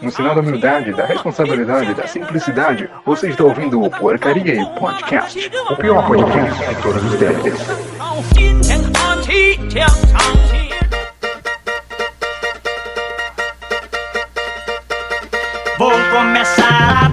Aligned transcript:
No 0.00 0.10
sinal 0.10 0.34
da 0.36 0.40
humildade, 0.40 0.92
da 0.92 1.04
responsabilidade, 1.04 1.94
da 1.94 2.06
simplicidade, 2.06 2.88
você 3.04 3.30
está 3.30 3.42
ouvindo 3.42 3.82
o 3.82 3.90
Porcaria 3.90 4.54
e 4.54 4.78
Podcast, 4.78 5.50
o 5.68 5.76
pior 5.76 6.06
podcast 6.06 6.68
de 6.68 6.82
todos 6.82 7.04
os 7.04 7.18
tempos. 7.18 7.60
Vou 15.76 15.92
começar 16.12 17.06
a 17.06 17.09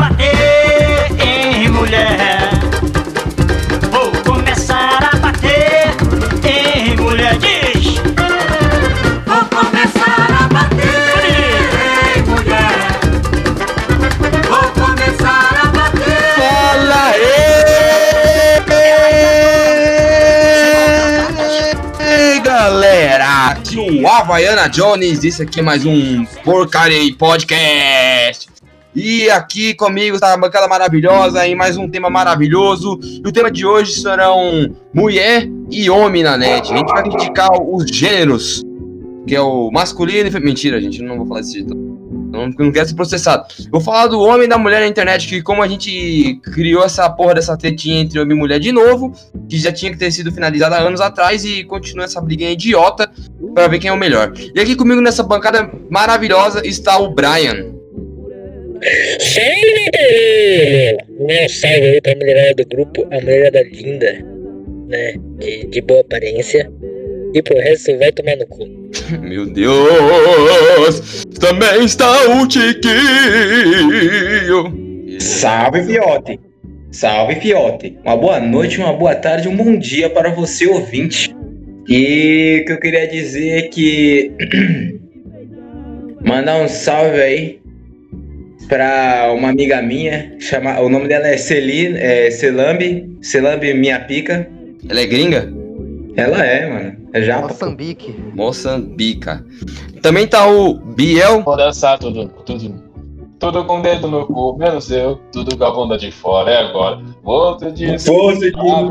Havaiana 24.18 24.68
Jones, 24.68 25.24
isso 25.24 25.44
aqui 25.44 25.60
é 25.60 25.64
mais 25.64 25.86
um 25.86 26.26
Porcaria 26.44 27.16
Podcast. 27.16 28.50
E 28.96 29.30
aqui 29.30 29.76
comigo 29.76 30.16
está 30.16 30.34
a 30.34 30.38
bancada 30.38 30.68
maravilhosa 30.68 31.46
em 31.48 31.54
mais 31.54 31.78
um 31.78 31.88
tema 31.88 32.10
maravilhoso. 32.10 33.00
E 33.04 33.28
o 33.28 33.32
tema 33.32 33.52
de 33.52 33.64
hoje 33.64 33.94
serão 33.94 34.76
mulher 34.92 35.48
e 35.70 35.88
homem 35.88 36.24
na 36.24 36.36
net. 36.36 36.74
A 36.74 36.78
gente 36.78 36.92
vai 36.92 37.04
criticar 37.04 37.52
os 37.62 37.86
gêneros, 37.86 38.64
que 39.28 39.36
é 39.36 39.42
o 39.42 39.70
masculino 39.70 40.28
e 40.28 40.32
feminino. 40.32 40.48
Mentira, 40.48 40.82
gente, 40.82 41.00
não 41.04 41.18
vou 41.18 41.28
falar 41.28 41.42
desse 41.42 41.54
jeito. 41.54 41.87
Não, 42.32 42.50
não 42.50 42.72
quero 42.72 42.88
ser 42.88 42.96
processado. 42.96 43.46
Vou 43.72 43.80
falar 43.80 44.08
do 44.08 44.20
homem 44.20 44.46
e 44.46 44.50
da 44.50 44.58
mulher 44.58 44.82
na 44.82 44.88
internet, 44.88 45.28
que 45.28 45.42
como 45.42 45.62
a 45.64 45.68
gente 45.68 46.40
criou 46.54 46.84
essa 46.84 47.10
porra 47.10 47.36
dessa 47.36 47.58
tretinha 47.58 48.02
entre 48.02 48.20
homem 48.20 48.36
e 48.36 48.40
mulher 48.40 48.60
de 48.60 48.72
novo, 48.72 49.14
que 49.50 49.58
já 49.58 49.72
tinha 49.72 49.92
que 49.92 49.98
ter 49.98 50.12
sido 50.12 50.32
finalizada 50.32 50.78
anos 50.78 51.00
atrás 51.02 51.46
e 51.46 51.64
continua 51.64 52.06
essa 52.06 52.22
briguinha 52.22 52.52
idiota 52.52 53.10
pra 53.54 53.68
ver 53.68 53.80
quem 53.80 53.90
é 53.90 53.94
o 53.94 53.98
melhor. 53.98 54.34
E 54.54 54.60
aqui 54.60 54.76
comigo 54.76 55.02
nessa 55.02 55.24
bancada 55.24 55.70
maravilhosa 55.90 56.66
está 56.66 56.98
o 56.98 57.14
Brian. 57.14 57.78
Salve! 59.20 59.88
Um 61.20 61.50
salve 61.50 61.88
aí 61.88 62.02
pra 62.02 62.16
mulherada 62.16 62.64
do 62.64 62.70
grupo, 62.70 63.08
a 63.12 63.22
mulherada 63.22 63.64
linda, 63.64 64.26
né? 64.88 65.16
De, 65.40 65.66
de 65.68 65.82
boa 65.82 66.02
aparência. 66.02 66.72
E 67.34 67.42
pro 67.42 67.58
resto 67.58 67.98
vai 67.98 68.12
tomar 68.12 68.36
no 68.38 68.48
cu. 68.48 68.68
Meu 69.22 69.46
Deus! 69.46 71.26
Também 71.40 71.84
está 71.84 72.30
o 72.30 72.48
Tiquinho. 72.48 72.88
Salve, 75.20 75.84
Fiote! 75.84 76.40
Salve, 76.92 77.36
Fiote! 77.36 77.98
Uma 78.04 78.16
boa 78.18 78.40
noite, 78.40 78.80
uma 78.80 78.94
boa 78.94 79.16
tarde, 79.16 79.48
um 79.48 79.56
bom 79.56 79.78
dia 79.78 80.10
para 80.10 80.30
você, 80.30 80.68
ouvinte. 80.68 81.36
E 81.88 82.62
o 82.62 82.66
que 82.66 82.72
eu 82.72 82.80
queria 82.80 83.08
dizer 83.08 83.50
é 83.50 83.62
que. 83.64 84.32
Mandar 86.26 86.62
um 86.62 86.68
salve 86.68 87.22
aí 87.22 87.62
pra 88.68 89.32
uma 89.34 89.50
amiga 89.50 89.82
minha, 89.82 90.36
chama... 90.40 90.80
o 90.82 90.90
nome 90.90 91.08
dela 91.08 91.28
é 91.28 91.38
Celine, 91.38 91.98
é 91.98 92.30
Celambi, 92.32 93.10
Celambi 93.22 93.74
Minha 93.74 94.00
Pica. 94.02 94.48
Ela 94.90 95.02
é 95.02 95.06
gringa? 95.06 95.54
Ela 96.16 96.46
é, 96.46 96.68
mano. 96.68 96.97
É 97.18 97.22
japa. 97.22 97.48
Moçambique. 97.48 98.16
Moçambica. 98.36 99.44
Também 100.02 100.28
tá 100.28 100.48
o 100.48 100.76
Biel. 100.76 101.42
Vou 101.42 101.58
dançar 101.58 101.98
tudo, 101.98 102.28
tudo. 102.46 102.88
Tudo 103.40 103.66
com 103.66 103.80
o 103.80 103.82
dedo 103.84 104.08
no 104.08 104.26
cu, 104.26 104.58
menos 104.58 104.90
eu, 104.90 105.20
tudo 105.32 105.56
com 105.56 105.64
a 105.64 105.72
bunda 105.72 105.96
de 105.96 106.12
fora, 106.12 106.50
é 106.50 106.58
agora. 106.58 107.00
Outro 107.24 107.72
dia. 107.72 108.00
Força 108.00 108.40
de. 108.40 108.52
Bom 108.52 108.88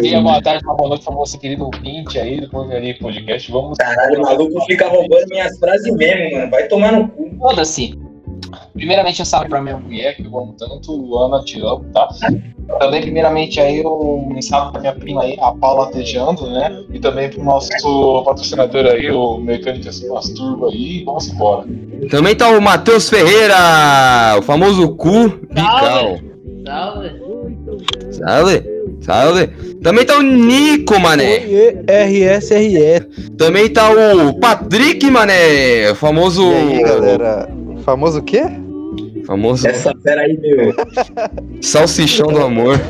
dia, 0.00 0.22
boa 0.22 0.40
tarde, 0.40 0.64
boa 0.64 0.88
noite 0.88 1.04
pra 1.04 1.14
você, 1.14 1.36
querido 1.36 1.64
ouvinte 1.66 2.18
aí 2.18 2.40
do 2.40 2.48
Porcaria 2.48 2.96
Podcast. 2.98 3.52
Vamos. 3.52 3.76
Caralho, 3.76 4.20
o 4.20 4.22
maluco 4.22 4.58
fica 4.64 4.88
roubando 4.88 5.26
minhas 5.28 5.58
frases 5.58 5.94
mesmo, 5.96 6.38
mano. 6.38 6.50
Vai 6.50 6.66
tomar 6.66 6.92
no 6.92 7.08
cu. 7.08 7.30
Foda-se. 7.38 7.98
Primeiramente, 8.74 9.22
um 9.22 9.24
salve 9.24 9.48
pra 9.48 9.60
minha 9.60 9.76
mulher, 9.76 10.16
que 10.16 10.24
eu 10.24 10.38
amo 10.38 10.54
tanto, 10.58 11.18
Ana, 11.18 11.42
te 11.42 11.60
amo, 11.60 11.84
tá? 11.92 12.08
Também, 12.78 13.02
primeiramente, 13.02 13.60
aí, 13.60 13.84
um 13.84 14.40
salve 14.40 14.72
pra 14.72 14.80
minha 14.80 14.94
prima 14.94 15.22
aí, 15.22 15.36
a 15.40 15.52
Paula 15.52 15.90
Tejando, 15.90 16.48
né? 16.50 16.84
E 16.92 16.98
também 16.98 17.28
pro 17.28 17.42
nosso 17.42 18.22
patrocinador 18.24 18.86
aí, 18.86 19.10
o 19.10 19.38
Mecânica 19.38 19.92
Se 19.92 20.08
Masturba 20.08 20.68
aí, 20.68 21.02
vamos 21.04 21.28
embora. 21.28 21.66
Também 22.10 22.34
tá 22.34 22.48
o 22.48 22.60
Matheus 22.60 23.08
Ferreira, 23.08 23.56
o 24.38 24.42
famoso 24.42 24.94
cu 24.96 25.28
bical. 25.50 26.18
Salve. 26.64 27.20
Salve, 28.12 28.62
salve. 29.00 29.46
Também 29.82 30.04
tá 30.04 30.18
o 30.18 30.22
Nico, 30.22 30.98
mané. 31.00 31.38
RSRE. 31.86 33.30
Também 33.36 33.68
tá 33.70 33.90
o 33.90 34.38
Patrick, 34.38 35.10
mané. 35.10 35.90
O 35.90 35.94
famoso. 35.94 36.42
E 36.42 36.54
aí, 36.54 36.82
galera? 36.82 37.48
Famoso 37.84 38.18
o 38.18 38.22
quê? 38.22 38.42
Famoso 39.26 39.66
Essa 39.66 39.92
fera 40.02 40.22
aí, 40.22 40.36
meu. 40.38 40.74
salsichão 41.60 42.28
do 42.28 42.42
amor. 42.42 42.80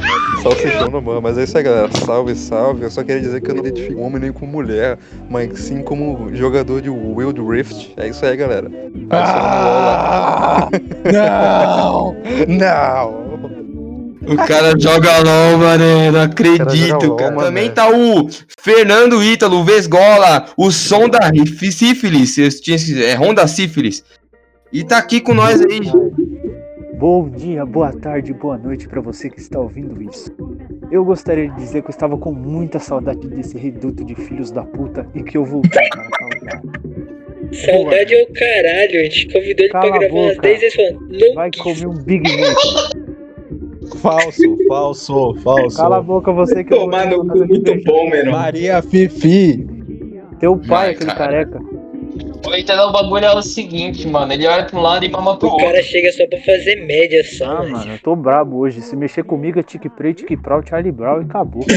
Salsichão 0.43 0.89
no 0.89 1.03
mano, 1.03 1.21
mas 1.21 1.37
é 1.37 1.45
isso 1.45 1.57
aí, 1.59 1.65
galera. 1.65 1.91
Salve, 2.05 2.35
salve. 2.35 2.83
Eu 2.85 2.91
só 2.91 3.03
queria 3.03 3.21
dizer 3.21 3.41
que 3.41 3.51
eu 3.51 3.55
não 3.57 3.67
identifico 3.67 4.01
homem 4.01 4.21
nem 4.23 4.33
com 4.33 4.47
mulher, 4.47 4.99
mas 5.29 5.59
sim 5.59 5.83
como 5.83 6.35
jogador 6.35 6.81
de 6.81 6.89
Wild 6.89 7.41
Rift. 7.43 7.93
É 7.97 8.09
isso 8.09 8.25
aí, 8.25 8.37
galera. 8.37 8.71
Ah! 9.11 10.69
Não! 11.13 12.17
Não! 12.49 13.31
O 14.23 14.37
cara 14.37 14.79
joga 14.79 15.19
LOL, 15.19 15.59
mané. 15.59 16.11
Não 16.11 16.11
O 16.11 16.13
cara 16.13 16.13
joga 16.13 16.25
acredito, 16.25 17.07
LOL, 17.07 17.17
cara. 17.17 17.31
mané. 17.33 17.47
Também 17.47 17.71
tá 17.71 17.91
o 17.91 18.29
Fernando 18.63 19.23
Ítalo, 19.23 19.65
Vesgola, 19.65 20.47
o 20.57 20.71
som 20.71 21.09
da 21.09 21.31
sífilis. 21.71 22.39
Eu 22.39 22.49
tinha 22.61 22.77
É 23.05 23.15
Honda 23.15 23.47
Sífilis. 23.47 24.05
E 24.73 24.85
tá 24.85 24.99
aqui 24.99 25.21
com 25.21 25.35
nós 25.35 25.61
aí. 25.61 25.81
Bom 26.95 27.29
dia, 27.31 27.65
boa 27.65 27.93
tarde, 27.93 28.33
boa 28.33 28.59
noite 28.59 28.87
pra 28.87 29.01
você 29.01 29.31
que 29.31 29.41
está 29.41 29.59
ouvindo 29.59 30.01
isso. 30.03 30.31
Eu 30.91 31.05
gostaria 31.05 31.49
de 31.49 31.57
dizer 31.57 31.83
que 31.83 31.89
eu 31.89 31.93
estava 31.93 32.17
com 32.19 32.33
muita 32.33 32.79
saudade 32.79 33.27
desse 33.29 33.57
reduto 33.57 34.05
de 34.05 34.15
filhos 34.15 34.51
da 34.51 34.63
puta 34.63 35.07
e 35.15 35.23
que 35.23 35.37
eu 35.37 35.45
voltei 35.45 35.89
para. 35.89 36.61
Saudade 37.53 38.15
é 38.15 38.23
o 38.23 38.33
caralho, 38.33 39.01
a 39.01 39.05
gente 39.05 39.27
convidou 39.33 39.65
ele 39.65 39.69
Cala 39.71 39.89
pra 39.91 39.99
gravar 39.99 40.15
umas 40.15 40.37
boca. 40.37 40.43
10 40.43 40.61
vezes 40.61 40.75
falando, 40.77 41.09
não 41.11 41.35
Vai 41.35 41.51
quis. 41.51 41.63
comer 41.63 41.87
um 41.87 41.95
Big 42.05 42.41
Mac. 42.41 42.57
Falso, 44.01 44.57
falso, 44.69 45.35
falso. 45.43 45.77
Cala 45.77 45.97
a 45.99 46.03
boca 46.03 46.31
você 46.33 46.63
que 46.63 46.73
eu 46.73 46.79
Tomar 46.81 47.09
vou 47.09 47.25
no 47.25 47.33
cu 47.33 47.39
muito 47.49 47.75
bom, 47.85 48.09
menor. 48.09 48.31
Maria 48.33 48.81
Fifi. 48.83 49.67
Teu 50.39 50.57
pai, 50.57 50.67
Vai, 50.69 50.91
aquele 50.91 51.11
cara. 51.13 51.19
careca. 51.19 51.61
O? 52.45 52.89
O 52.89 52.93
bagulho 52.93 53.25
é 53.25 53.35
o 53.35 53.43
seguinte, 53.43 54.07
mano. 54.09 54.33
Ele 54.33 54.47
olha 54.47 54.65
pra 54.65 54.79
um 54.79 54.83
lado 54.83 55.05
e 55.05 55.09
mama 55.09 55.37
pro 55.37 55.49
O 55.49 55.53
outro. 55.53 55.67
cara 55.67 55.83
chega 55.83 56.11
só 56.13 56.27
pra 56.27 56.39
fazer 56.41 56.77
média 56.87 57.23
só, 57.25 57.45
Ah, 57.45 57.55
mas- 57.63 57.71
mano, 57.71 57.93
eu 57.93 57.99
tô 57.99 58.17
brabo 58.17 58.59
hoje. 58.59 58.81
Se 58.81 58.97
mexer 58.97 59.23
comigo 59.25 59.59
é 59.59 59.63
Tique 59.63 59.89
Prey, 59.89 60.15
Tique 60.15 60.37
Prau, 60.37 60.63
Charlie 60.67 60.93
Brown 60.93 61.23
e 61.23 61.25
acabou. 61.25 61.65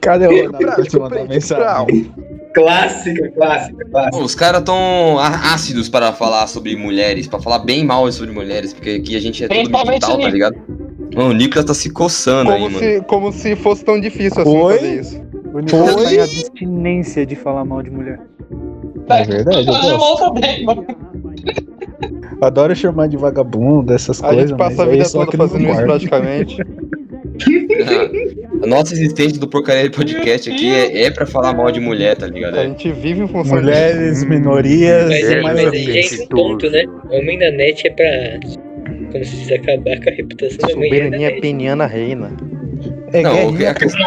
Cadê 0.00 0.26
o 0.26 0.46
Ronaldo 0.46 1.00
mandar 1.00 1.16
pra- 1.16 1.24
mensagem? 1.24 2.12
Clássica, 2.54 3.30
clássica, 3.32 3.84
clássica. 3.90 4.24
Os 4.24 4.34
caras 4.34 4.62
tão 4.62 5.18
ácidos 5.18 5.88
para 5.88 6.12
falar 6.12 6.46
sobre 6.46 6.76
mulheres, 6.76 7.26
para 7.26 7.40
falar 7.40 7.58
bem 7.60 7.84
mal 7.84 8.10
sobre 8.12 8.32
mulheres, 8.32 8.72
porque 8.72 8.90
aqui 8.90 9.16
a 9.16 9.20
gente 9.20 9.42
é 9.44 9.48
tudo 9.48 9.56
Principalmente 9.56 10.00
digital, 10.02 10.18
o 10.18 10.22
tá 10.22 10.28
ligado? 10.30 10.56
Mano, 11.14 11.30
o 11.30 11.32
Nicolas 11.32 11.64
tá 11.64 11.74
se 11.74 11.90
coçando 11.90 12.50
aí, 12.52 12.60
Como 12.60 12.70
mano. 12.70 12.84
se, 12.84 13.00
como 13.06 13.32
se 13.32 13.56
fosse 13.56 13.84
tão 13.84 14.00
difícil 14.00 14.42
assim 14.42 14.56
Oi? 14.56 14.74
fazer 14.76 15.00
isso. 15.00 15.23
O 15.54 15.60
Nicolas 15.60 15.94
tá 15.94 16.12
em 16.14 16.20
abstinência 16.20 17.24
de 17.24 17.36
falar 17.36 17.64
mal 17.64 17.82
de 17.82 17.90
mulher. 17.90 18.18
É 19.08 19.22
verdade, 19.24 19.68
eu 19.68 19.74
Eu 19.90 19.98
gosto. 19.98 20.34
também, 20.34 20.64
mano. 20.64 20.84
Adoro 22.40 22.74
chamar 22.74 23.06
de 23.08 23.16
vagabundo, 23.16 23.92
essas 23.92 24.22
A 24.22 24.28
coisas. 24.28 24.50
gente 24.50 24.58
passa 24.58 24.82
a 24.82 24.86
vida 24.86 25.04
toda 25.10 25.32
fazendo 25.36 25.68
isso 25.70 25.82
praticamente. 25.82 26.56
A 28.62 28.66
nossa 28.66 28.92
existência 28.94 29.38
do 29.38 29.46
Porcaria 29.48 29.90
Podcast 29.90 30.50
aqui 30.50 30.72
é, 30.72 31.04
é 31.04 31.10
pra 31.10 31.26
falar 31.26 31.54
mal 31.54 31.70
de 31.70 31.80
mulher, 31.80 32.16
tá 32.16 32.26
ligado? 32.26 32.56
A 32.56 32.62
É. 32.64 32.68
gente 32.68 32.90
vive 32.92 33.22
em 33.22 33.28
função 33.28 33.56
Mulheres, 33.56 34.14
disso. 34.14 34.28
minorias, 34.28 35.08
Mas 35.08 35.42
mais 35.42 35.62
mas 35.62 35.72
aí 35.72 35.98
entra 36.00 36.24
um 36.24 36.28
ponto, 36.28 36.70
né? 36.70 36.84
Homem 37.10 37.38
na 37.38 37.50
net 37.52 37.86
é 37.86 37.90
pra. 37.90 38.40
Como 39.12 39.24
se 39.24 39.36
diz, 39.36 39.52
acabar 39.52 40.00
com 40.02 40.10
a 40.10 40.12
reputação 40.12 40.68
da 40.68 40.74
mulher 40.76 41.04
Soberania 41.04 41.40
peniana 41.40 41.86
reina. 41.86 42.32
É 43.12 43.22
Não, 43.22 43.32
guerrinha, 43.52 43.70
a 43.70 43.74
questão... 43.74 44.06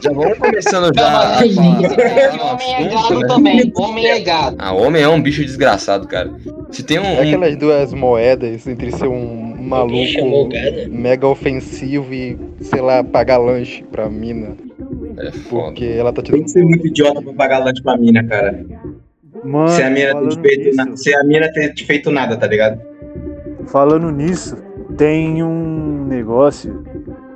Já 0.00 0.12
vamos 0.12 0.38
começando 0.38 0.94
já. 0.94 1.38
Homem 1.38 2.74
é 2.74 2.88
gado 2.88 3.20
né? 3.20 3.26
também. 3.26 3.72
Homem 3.74 4.06
é 4.06 4.20
gado. 4.20 4.56
Ah, 4.58 4.72
homem 4.72 5.02
é 5.02 5.08
um 5.08 5.20
bicho 5.20 5.44
desgraçado, 5.44 6.06
cara. 6.06 6.30
Se 6.70 6.82
tem 6.82 6.98
um. 6.98 7.04
É 7.04 7.22
aquelas 7.22 7.56
duas 7.56 7.92
moedas 7.92 8.66
entre 8.66 8.92
ser 8.92 9.08
um 9.08 9.56
maluco 9.60 10.48
gado? 10.48 10.90
mega 10.90 11.26
ofensivo 11.26 12.12
e, 12.12 12.38
sei 12.60 12.80
lá, 12.80 13.02
pagar 13.02 13.38
lanche 13.38 13.82
pra 13.90 14.08
mina. 14.08 14.56
É 15.18 15.32
foda. 15.32 15.66
Porque 15.66 15.84
ela 15.84 16.12
tá 16.12 16.22
Tem 16.22 16.30
tirando. 16.32 16.44
que 16.44 16.50
ser 16.50 16.64
muito 16.64 16.86
idiota 16.86 17.20
pra 17.20 17.32
pagar 17.32 17.58
lanche 17.58 17.82
pra 17.82 17.96
mina, 17.96 18.22
cara. 18.24 18.64
Mano, 19.44 19.68
Se 19.68 19.82
a 19.82 19.90
mina 19.90 20.06
ter 20.06 20.12
falando 20.12 20.30
te 20.30 20.40
feito, 20.40 20.76
na... 20.76 20.96
se 20.96 21.14
a 21.14 21.24
mina 21.24 21.52
ter 21.52 21.74
te 21.74 21.84
feito 21.84 22.10
nada, 22.10 22.36
tá 22.36 22.46
ligado? 22.46 22.80
falando 23.66 24.10
nisso, 24.10 24.56
tem 24.96 25.42
um 25.42 26.06
negócio 26.06 26.84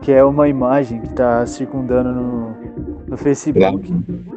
que 0.02 0.12
é 0.12 0.22
uma 0.22 0.48
imagem 0.48 1.00
que 1.00 1.14
tá 1.14 1.46
circundando 1.46 2.12
no, 2.12 2.56
no 3.06 3.16
Facebook. 3.16 3.94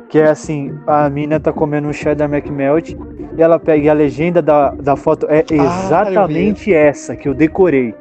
Que 0.08 0.20
é 0.20 0.30
assim, 0.30 0.72
a 0.88 1.10
mina 1.10 1.40
tá 1.40 1.52
comendo 1.52 1.88
um 1.88 1.94
cheddar 1.94 2.32
McMelt 2.32 2.96
e 3.36 3.42
ela 3.42 3.60
pega 3.60 3.84
e 3.84 3.90
a 3.90 3.94
legenda 3.94 4.42
da, 4.42 4.70
da 4.72 4.96
foto 4.96 5.28
é 5.30 5.44
exatamente 5.52 6.74
essa 6.74 7.16
que 7.16 7.28
eu 7.28 7.34
decorei. 7.34 7.94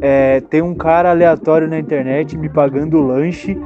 É, 0.00 0.40
tem 0.42 0.60
um 0.60 0.74
cara 0.74 1.10
aleatório 1.10 1.66
na 1.66 1.78
internet 1.78 2.36
me 2.36 2.48
pagando 2.48 3.00
lanche 3.00 3.58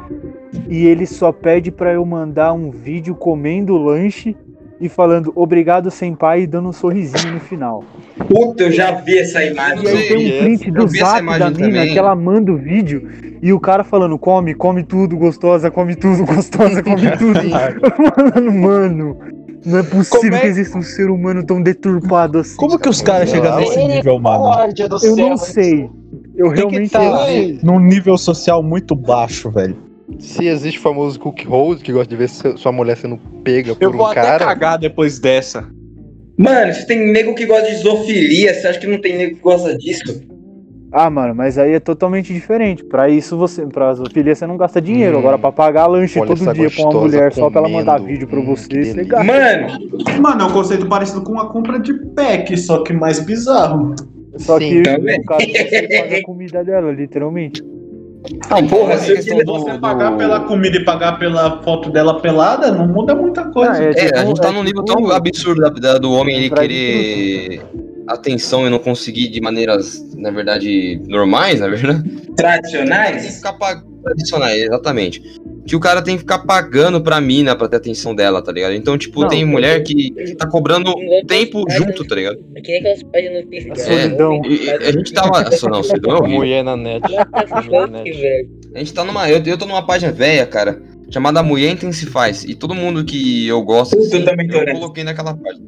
e 0.69 0.87
ele 0.87 1.07
só 1.07 1.33
pede 1.33 1.71
pra 1.71 1.93
eu 1.93 2.07
mandar 2.07 2.53
um 2.53 2.71
vídeo 2.71 3.15
comendo 3.15 3.77
lanche 3.77 4.37
e 4.81 4.89
falando 4.89 5.33
obrigado 5.35 5.91
senpai 5.91 6.43
e 6.43 6.47
dando 6.47 6.69
um 6.69 6.73
sorrisinho 6.73 7.35
no 7.35 7.41
final. 7.41 7.83
Puta, 8.29 8.65
eu 8.65 8.73
já 8.73 8.93
vi 8.93 9.19
essa 9.19 9.43
imagem. 9.45 9.85
E 9.85 9.89
aí 9.89 10.09
tem 10.09 10.17
um 10.17 10.45
print 10.45 10.69
Eu 10.69 10.75
do 10.75 10.89
zap 10.89 11.25
da 11.39 11.51
mina 11.51 11.51
também. 11.53 11.93
que 11.93 11.99
ela 11.99 12.15
manda 12.15 12.53
o 12.53 12.57
vídeo 12.57 13.09
e 13.43 13.53
o 13.53 13.61
cara 13.61 13.83
falando, 13.85 14.19
come, 14.19 14.55
come 14.55 14.83
tudo, 14.83 15.17
gostosa, 15.17 15.71
come 15.71 15.95
tudo, 15.97 16.25
gostosa, 16.25 16.83
come 16.83 17.11
tudo. 17.17 17.41
mano, 18.35 18.53
mano, 18.53 19.19
não 19.65 19.79
é 19.79 19.83
possível 19.83 20.37
é- 20.37 20.41
que 20.41 20.47
exista 20.47 20.77
um 20.79 20.83
ser 20.83 21.11
humano 21.11 21.45
tão 21.45 21.63
deturpado 21.63 22.39
assim. 22.39 22.57
Como 22.57 22.79
que 22.79 22.89
os 22.89 23.01
caras 23.01 23.31
chegam 23.31 23.57
nesse 23.57 23.83
nível, 23.87 24.19
mano? 24.19 24.45
Eu 25.03 25.17
não 25.17 25.37
sei. 25.37 25.89
Eu 26.35 26.51
realmente 26.51 26.91
tá 26.91 27.03
não 27.03 27.25
sei. 27.25 27.59
num 27.63 27.81
nível 27.81 28.19
social 28.19 28.63
muito 28.63 28.95
baixo, 28.95 29.51
velho. 29.51 29.86
Se 30.19 30.47
existe 30.47 30.79
o 30.79 30.83
famoso 30.83 31.19
cook 31.19 31.45
hold, 31.47 31.81
que 31.83 31.93
gosta 31.93 32.09
de 32.09 32.17
ver 32.17 32.29
sua 32.29 32.73
mulher 32.73 32.97
sendo 32.97 33.19
pega 33.43 33.75
por 33.75 33.83
Eu 33.83 33.93
vou 33.93 34.03
um 34.03 34.07
até 34.07 34.21
cara. 34.23 34.45
cagar 34.45 34.79
depois 34.79 35.19
dessa. 35.19 35.69
Mano, 36.39 36.73
se 36.73 36.87
tem 36.87 37.11
nego 37.13 37.35
que 37.35 37.47
gosta 37.47 37.67
de 37.69 37.77
zoofilia, 37.77 38.55
você 38.55 38.67
acha 38.69 38.79
que 38.79 38.87
não 38.87 39.01
tem 39.01 39.17
nego 39.17 39.37
que 39.37 39.43
gosta 39.43 39.77
disso? 39.77 40.23
Ah, 40.93 41.11
mano, 41.11 41.35
mas 41.35 41.59
aí 41.59 41.73
é 41.73 41.81
totalmente 41.81 42.33
diferente. 42.33 42.85
Pra 42.85 43.09
isso 43.09 43.37
você, 43.37 43.67
pra 43.67 43.93
zoofilia 43.95 44.35
você 44.35 44.47
não 44.47 44.57
gasta 44.57 44.81
dinheiro. 44.81 45.17
Hum. 45.17 45.19
Agora 45.19 45.39
pra 45.39 45.51
pagar 45.51 45.87
lanche 45.87 46.21
todo 46.21 46.37
dia 46.55 46.71
pra 46.71 46.85
uma 46.85 47.01
mulher 47.01 47.33
só 47.33 47.51
pra 47.51 47.61
ela 47.61 47.69
mandar 47.69 47.95
comendo. 47.99 48.13
vídeo 48.13 48.29
pra 48.29 48.39
Hum, 48.39 48.47
você, 48.47 48.85
você 48.85 49.05
gasta. 49.05 49.25
Mano, 49.25 50.23
Mano, 50.23 50.43
é 50.43 50.45
um 50.45 50.53
conceito 50.53 50.87
parecido 50.87 51.23
com 51.23 51.39
a 51.41 51.49
compra 51.51 51.79
de 51.81 51.93
pack, 52.15 52.57
só 52.57 52.83
que 52.83 52.93
mais 52.93 53.19
bizarro. 53.19 53.95
Só 54.39 54.59
Sim, 54.59 54.69
que 54.69 54.83
também. 54.83 55.19
no 55.19 55.25
caso 55.25 55.47
você 55.47 55.89
paga 55.89 56.17
a 56.19 56.23
comida 56.23 56.63
dela, 56.65 56.93
literalmente. 56.93 57.63
Não, 58.51 58.67
porra, 58.69 58.97
se 58.99 59.15
do- 59.45 59.53
Você 59.53 59.73
do- 59.73 59.81
pagar 59.81 60.17
pela 60.17 60.41
comida 60.41 60.77
e 60.77 60.85
pagar 60.85 61.19
pela 61.19 61.63
foto 61.63 61.91
dela 61.91 62.21
pelada, 62.21 62.71
não 62.73 62.87
muda 62.87 63.15
muita 63.15 63.45
coisa. 63.45 63.73
Ah, 63.73 63.83
é, 63.85 63.91
É, 64.09 64.19
a 64.19 64.25
gente 64.25 64.41
tá 64.41 64.49
é 64.49 64.53
num 64.53 64.63
nível 64.63 64.85
tipo- 64.85 65.03
tão 65.03 65.11
absurdo 65.11 65.61
da- 65.61 65.69
da- 65.71 65.99
do 65.99 66.13
homem 66.13 66.37
ele 66.37 66.51
querer 66.51 67.63
atenção 68.09 68.67
e 68.67 68.71
não 68.71 68.79
conseguir 68.79 69.29
de 69.29 69.41
maneiras, 69.41 70.01
na 70.17 70.31
verdade, 70.31 71.01
normais, 71.09 71.61
na 71.61 71.69
verdade. 71.69 72.09
Tradicionais, 72.37 73.37
ficar. 73.37 73.83
Tradicionais, 74.05 74.63
exatamente. 74.63 75.23
Que 75.67 75.75
o 75.75 75.81
cara 75.81 76.01
tem 76.01 76.15
que 76.15 76.21
ficar 76.21 76.39
pagando 76.41 77.01
pra 77.01 77.21
mina 77.21 77.57
pra 77.57 77.69
ter 77.69 77.77
atenção 77.77 78.15
dela, 78.15 78.41
tá 78.41 78.53
ligado? 78.53 78.73
Então, 78.75 78.97
tipo, 78.97 79.23
Não, 79.23 79.29
tem 79.29 79.45
mulher 79.45 79.83
que 79.83 80.35
tá 80.37 80.47
cobrando 80.49 80.95
tempo 81.27 81.65
junto, 81.71 82.05
tá 82.07 82.15
ligado? 82.15 82.39
É 82.55 82.61
que 82.61 82.69
nem 82.73 82.81
aquelas 82.81 83.03
páginas 83.03 83.45
no 83.45 83.51
Facebook. 83.51 83.81
É, 83.81 83.85
solidão. 84.03 84.43
E- 84.45 84.65
e 84.65 84.71
a 84.71 84.93
gente 84.93 85.13
tava. 85.13 85.51
Só 85.57 85.69
não, 85.69 85.83
você 85.83 85.97
não 85.99 86.11
é 86.11 86.15
horrível. 86.21 86.37
Mulher 86.39 86.63
na 86.65 86.77
net. 86.77 87.03
Velho? 87.11 88.49
A 88.75 88.79
gente 88.79 88.95
tá 88.95 89.05
numa. 89.05 89.29
Eu, 89.31 89.43
eu 89.45 89.59
tô 89.59 89.67
numa 89.67 89.85
página 89.85 90.13
velha, 90.13 90.47
cara, 90.47 90.81
chamada 91.11 91.43
Mulher 91.43 91.71
Intensifaz. 91.71 92.45
E 92.45 92.55
todo 92.55 92.75
mundo 92.75 93.05
que 93.05 93.47
eu 93.49 93.63
gosto, 93.63 93.97
Puta, 93.97 94.17
eu 94.17 94.25
também 94.25 94.47
tô 94.49 94.57
eu 94.59 94.65
nessa. 94.67 94.81
coloquei 94.81 95.05
naquela 95.05 95.35
página. 95.37 95.65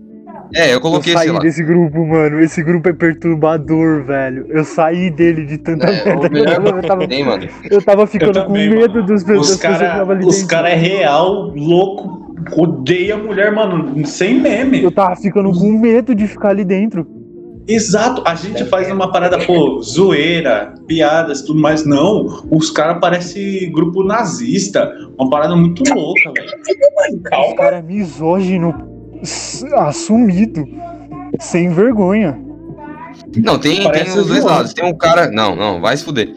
É, 0.54 0.72
eu 0.74 0.80
coloquei, 0.80 1.12
eu 1.12 1.18
sei 1.18 1.26
saí 1.28 1.36
lá. 1.36 1.40
desse 1.40 1.62
grupo, 1.62 2.06
mano. 2.06 2.40
Esse 2.40 2.62
grupo 2.62 2.88
é 2.88 2.92
perturbador, 2.92 4.04
velho. 4.04 4.46
Eu 4.48 4.64
saí 4.64 5.10
dele 5.10 5.44
de 5.44 5.58
tanta 5.58 5.86
É, 5.88 6.04
merda. 6.04 6.28
melhor 6.30 6.66
eu, 6.76 6.82
tava, 6.82 7.06
Tem, 7.06 7.24
mano. 7.24 7.46
eu 7.70 7.82
tava 7.82 8.06
ficando 8.06 8.38
Eu 8.38 8.44
também, 8.46 8.68
com 8.70 8.74
medo 8.76 8.94
mano. 8.94 9.06
dos 9.06 9.24
pessoas 9.24 9.48
que 9.60 9.66
estavam 9.66 9.78
caras 9.78 10.10
ali 10.10 10.24
os 10.26 10.34
dentro. 10.36 10.48
cara 10.48 10.68
é 10.70 10.74
real, 10.74 11.52
louco, 11.54 12.34
odeia 12.56 13.14
a 13.14 13.18
mulher, 13.18 13.52
mano, 13.52 14.06
sem 14.06 14.40
meme. 14.40 14.82
Eu 14.82 14.90
tava 14.90 15.16
ficando 15.16 15.52
com 15.52 15.70
medo 15.72 16.14
de 16.14 16.26
ficar 16.26 16.48
ali 16.50 16.64
dentro. 16.64 17.06
Exato, 17.70 18.22
a 18.24 18.34
gente 18.34 18.64
faz 18.64 18.90
uma 18.90 19.12
parada, 19.12 19.38
pô, 19.44 19.82
zoeira, 19.82 20.72
piadas, 20.86 21.42
tudo 21.42 21.60
mais. 21.60 21.84
Não, 21.84 22.24
os 22.50 22.70
caras 22.70 22.98
parecem 22.98 23.70
grupo 23.70 24.02
nazista, 24.02 24.90
uma 25.18 25.28
parada 25.28 25.54
muito 25.54 25.82
louca, 25.92 26.32
velho. 26.34 26.48
Os 27.50 27.54
caras 27.58 27.80
é 27.80 27.82
misógino, 27.82 28.74
assumido, 29.76 30.66
sem 31.38 31.68
vergonha. 31.70 32.38
Não, 33.36 33.58
tem, 33.58 33.90
tem 33.90 34.04
os 34.04 34.26
dois 34.26 34.44
lados. 34.44 34.72
Tem 34.72 34.84
um 34.84 34.96
cara. 34.96 35.30
Não, 35.30 35.54
não, 35.54 35.80
vai 35.80 35.96
se 35.96 36.04
fuder. 36.04 36.34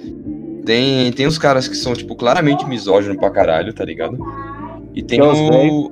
Tem, 0.65 1.11
tem 1.11 1.25
os 1.25 1.37
caras 1.37 1.67
que 1.67 1.75
são, 1.75 1.93
tipo, 1.93 2.15
claramente 2.15 2.65
misóginos 2.65 3.17
pra 3.17 3.29
caralho, 3.29 3.73
tá 3.73 3.83
ligado? 3.83 4.17
E 4.93 5.01
tem 5.01 5.19
Que 5.19 5.25
é 5.25 5.29
os 5.29 5.39
o. 5.39 5.91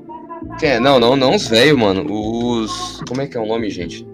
É, 0.61 0.79
não, 0.79 0.99
não, 0.99 1.15
não 1.15 1.35
os 1.35 1.47
velhos, 1.47 1.77
mano. 1.77 2.05
Os. 2.11 3.01
Como 3.07 3.21
é 3.21 3.27
que 3.27 3.37
é 3.37 3.39
o 3.39 3.45
nome, 3.45 3.69
gente? 3.69 4.07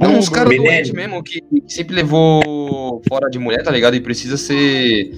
Não, 0.00 0.18
os 0.18 0.28
caras 0.28 0.56
doentes 0.56 0.92
mesmo, 0.92 1.22
que, 1.22 1.40
que 1.40 1.62
sempre 1.66 1.96
levou 1.96 3.02
fora 3.08 3.28
de 3.28 3.38
mulher, 3.38 3.62
tá 3.64 3.70
ligado? 3.70 3.96
E 3.96 4.00
precisa 4.00 4.36
ser 4.36 5.10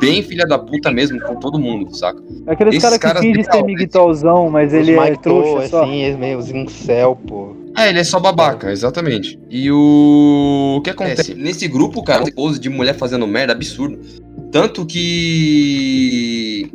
bem 0.00 0.22
filha 0.22 0.46
da 0.46 0.58
puta 0.58 0.90
mesmo 0.90 1.20
com 1.20 1.36
todo 1.36 1.58
mundo, 1.58 1.94
saca? 1.94 2.22
É 2.46 2.52
Aqueles 2.52 2.74
Esses 2.74 2.82
caras 2.82 2.98
que 2.98 3.06
caras 3.06 3.22
fingem 3.22 3.44
ser 3.44 3.50
legal, 3.50 3.66
miguitolzão, 3.66 4.50
mas 4.50 4.72
ele 4.72 4.92
é 4.92 5.16
trouxa 5.16 5.68
só. 5.68 5.82
assim, 5.82 6.02
eles 6.02 6.18
meio 6.18 6.38
os 6.38 6.50
incel, 6.50 7.16
pô. 7.26 7.56
É, 7.76 7.88
ele 7.88 8.00
é 8.00 8.04
só 8.04 8.18
babaca, 8.18 8.70
exatamente. 8.72 9.38
E 9.48 9.70
o... 9.70 10.76
o 10.78 10.80
que 10.82 10.90
acontece? 10.90 11.34
Nesse 11.34 11.68
grupo, 11.68 12.02
cara, 12.02 12.24
tem 12.24 12.32
pose 12.32 12.58
de 12.58 12.68
mulher 12.68 12.94
fazendo 12.94 13.26
merda 13.26 13.52
absurdo. 13.52 13.98
Tanto 14.50 14.84
que 14.84 16.68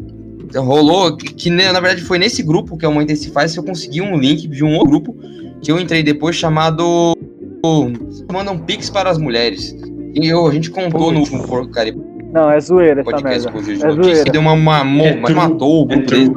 rolou 0.56 1.18
que, 1.18 1.34
que, 1.34 1.50
na 1.50 1.80
verdade 1.81 2.02
foi 2.02 2.18
nesse 2.18 2.42
grupo 2.42 2.78
que 2.78 2.86
é 2.86 2.88
o 2.88 2.94
Mãe 2.94 3.04
Intensifaz 3.04 3.52
que 3.52 3.60
eu 3.60 3.63
consegui 3.63 4.02
um 4.02 4.18
link 4.18 4.48
de 4.48 4.63
um 4.63 4.74
outro 4.75 4.88
grupo 4.88 5.16
que 5.62 5.69
eu 5.69 5.78
entrei 5.78 6.02
depois 6.02 6.38
chamado 6.38 7.13
Manda 8.31 8.52
um 8.52 8.60
Pix 8.60 8.90
para 8.90 9.10
as 9.10 9.18
mulheres. 9.18 9.75
E 10.13 10.28
eu, 10.28 10.48
a 10.48 10.54
gente 10.54 10.69
contou 10.69 11.12
no 11.12 11.19
último 11.19 11.46
porcaria 11.48 11.94
Não, 12.36 12.52
é 12.52 12.60
zoeira 12.60 13.02
essa 13.02 13.22
merda. 13.24 13.52
com 13.52 13.58
o 13.60 13.64
Gigi 13.64 13.86
É 13.86 13.92
zoeira. 13.92 14.24
que 14.26 14.32
deu 14.32 14.42
uma, 14.42 14.52
uma, 14.54 14.82
uma- 14.82 15.06
É 15.30 15.34
matou 15.34 15.82
o 15.82 15.86
grupo 15.86 16.04
É 16.14 16.18
deles. 16.18 16.32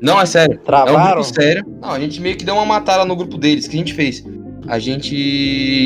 Não, 0.00 0.20
é 0.20 0.24
sério. 0.26 0.54
É 0.54 0.58
um 0.60 0.64
Travaram? 0.64 1.10
grupo 1.22 1.24
sério. 1.24 1.64
Não, 1.80 1.90
a 1.90 2.00
gente 2.00 2.20
meio 2.20 2.36
que 2.36 2.44
deu 2.44 2.54
uma 2.54 2.64
matada 2.64 3.04
no 3.04 3.14
grupo 3.14 3.36
deles. 3.36 3.66
O 3.66 3.70
que 3.70 3.76
a 3.76 3.78
gente 3.78 3.92
fez? 3.94 4.24
A 4.68 4.78
gente 4.78 5.14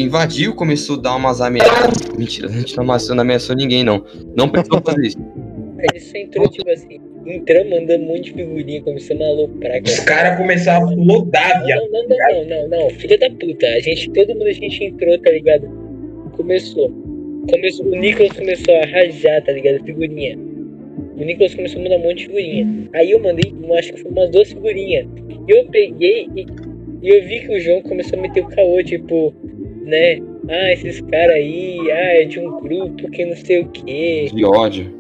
invadiu, 0.05 0.55
começou 0.55 0.97
a 0.99 1.00
dar 1.00 1.17
umas 1.17 1.40
ameaças. 1.40 2.11
Mentira, 2.17 2.49
a 2.49 2.52
gente 2.52 2.76
não 2.76 2.85
ameaçou, 2.85 3.14
não 3.17 3.23
ameaçou 3.23 3.57
ninguém, 3.57 3.83
não. 3.83 4.05
Não 4.37 4.49
pensou 4.49 4.81
fazer 4.85 5.07
isso. 5.07 5.19
A 5.79 5.95
gente 5.95 6.05
só 6.05 6.19
entrou, 6.19 6.49
tipo 6.49 6.71
assim, 6.71 6.99
entramos 7.26 7.71
mandando 7.71 8.05
um 8.05 8.07
monte 8.09 8.25
de 8.25 8.33
figurinha, 8.35 8.83
começando 8.83 9.23
a 9.23 9.26
aloprar. 9.26 9.81
os 9.83 10.00
caras 10.00 10.37
começaram 10.38 10.88
a 10.88 10.93
flodar, 10.93 11.64
viado. 11.64 11.81
Não, 11.90 12.02
não, 12.02 12.09
não, 12.09 12.45
não, 12.45 12.69
não, 12.69 12.81
não, 12.85 12.90
filha 12.90 13.19
da 13.19 13.31
puta. 13.31 13.67
A 13.67 13.81
gente, 13.81 14.11
todo 14.11 14.29
mundo 14.35 14.47
a 14.47 14.52
gente 14.52 14.85
entrou, 14.85 15.19
tá 15.21 15.31
ligado? 15.31 15.69
Começou. 16.37 16.93
Começou 17.50 17.87
o 17.87 17.97
Nicolas 17.97 18.33
começou 18.33 18.75
a 18.76 18.87
rajar, 18.87 19.43
tá 19.43 19.53
ligado? 19.53 19.85
Figurinha. 19.85 20.38
O 21.17 21.25
Nicolas 21.25 21.55
começou 21.55 21.81
a 21.81 21.85
mandar 21.85 21.97
um 21.97 22.03
monte 22.03 22.19
de 22.19 22.26
figurinha. 22.26 22.88
Aí 22.93 23.11
eu 23.11 23.21
mandei, 23.21 23.55
acho 23.79 23.93
que 23.93 24.00
foi 24.00 24.11
umas 24.11 24.31
duas 24.31 24.49
figurinhas. 24.49 25.07
E 25.49 25.50
eu 25.50 25.65
peguei 25.67 26.29
e, 26.37 26.47
e 27.03 27.09
eu 27.09 27.23
vi 27.25 27.41
que 27.41 27.55
o 27.55 27.61
João 27.61 27.83
começou 27.83 28.19
a 28.19 28.23
meter 28.23 28.43
o 28.45 28.49
caô, 28.49 28.83
tipo, 28.83 29.35
né? 29.85 30.19
Ah, 30.49 30.73
esses 30.73 31.00
caras 31.03 31.37
aí, 31.37 31.79
ah, 31.91 32.23
é 32.23 32.25
de 32.25 32.38
um 32.41 32.61
grupo 32.61 33.11
que 33.11 33.25
não 33.25 33.37
sei 33.37 33.61
o 33.61 33.69
quê. 33.69 34.26
Que 34.31 34.45
ódio. 34.45 34.95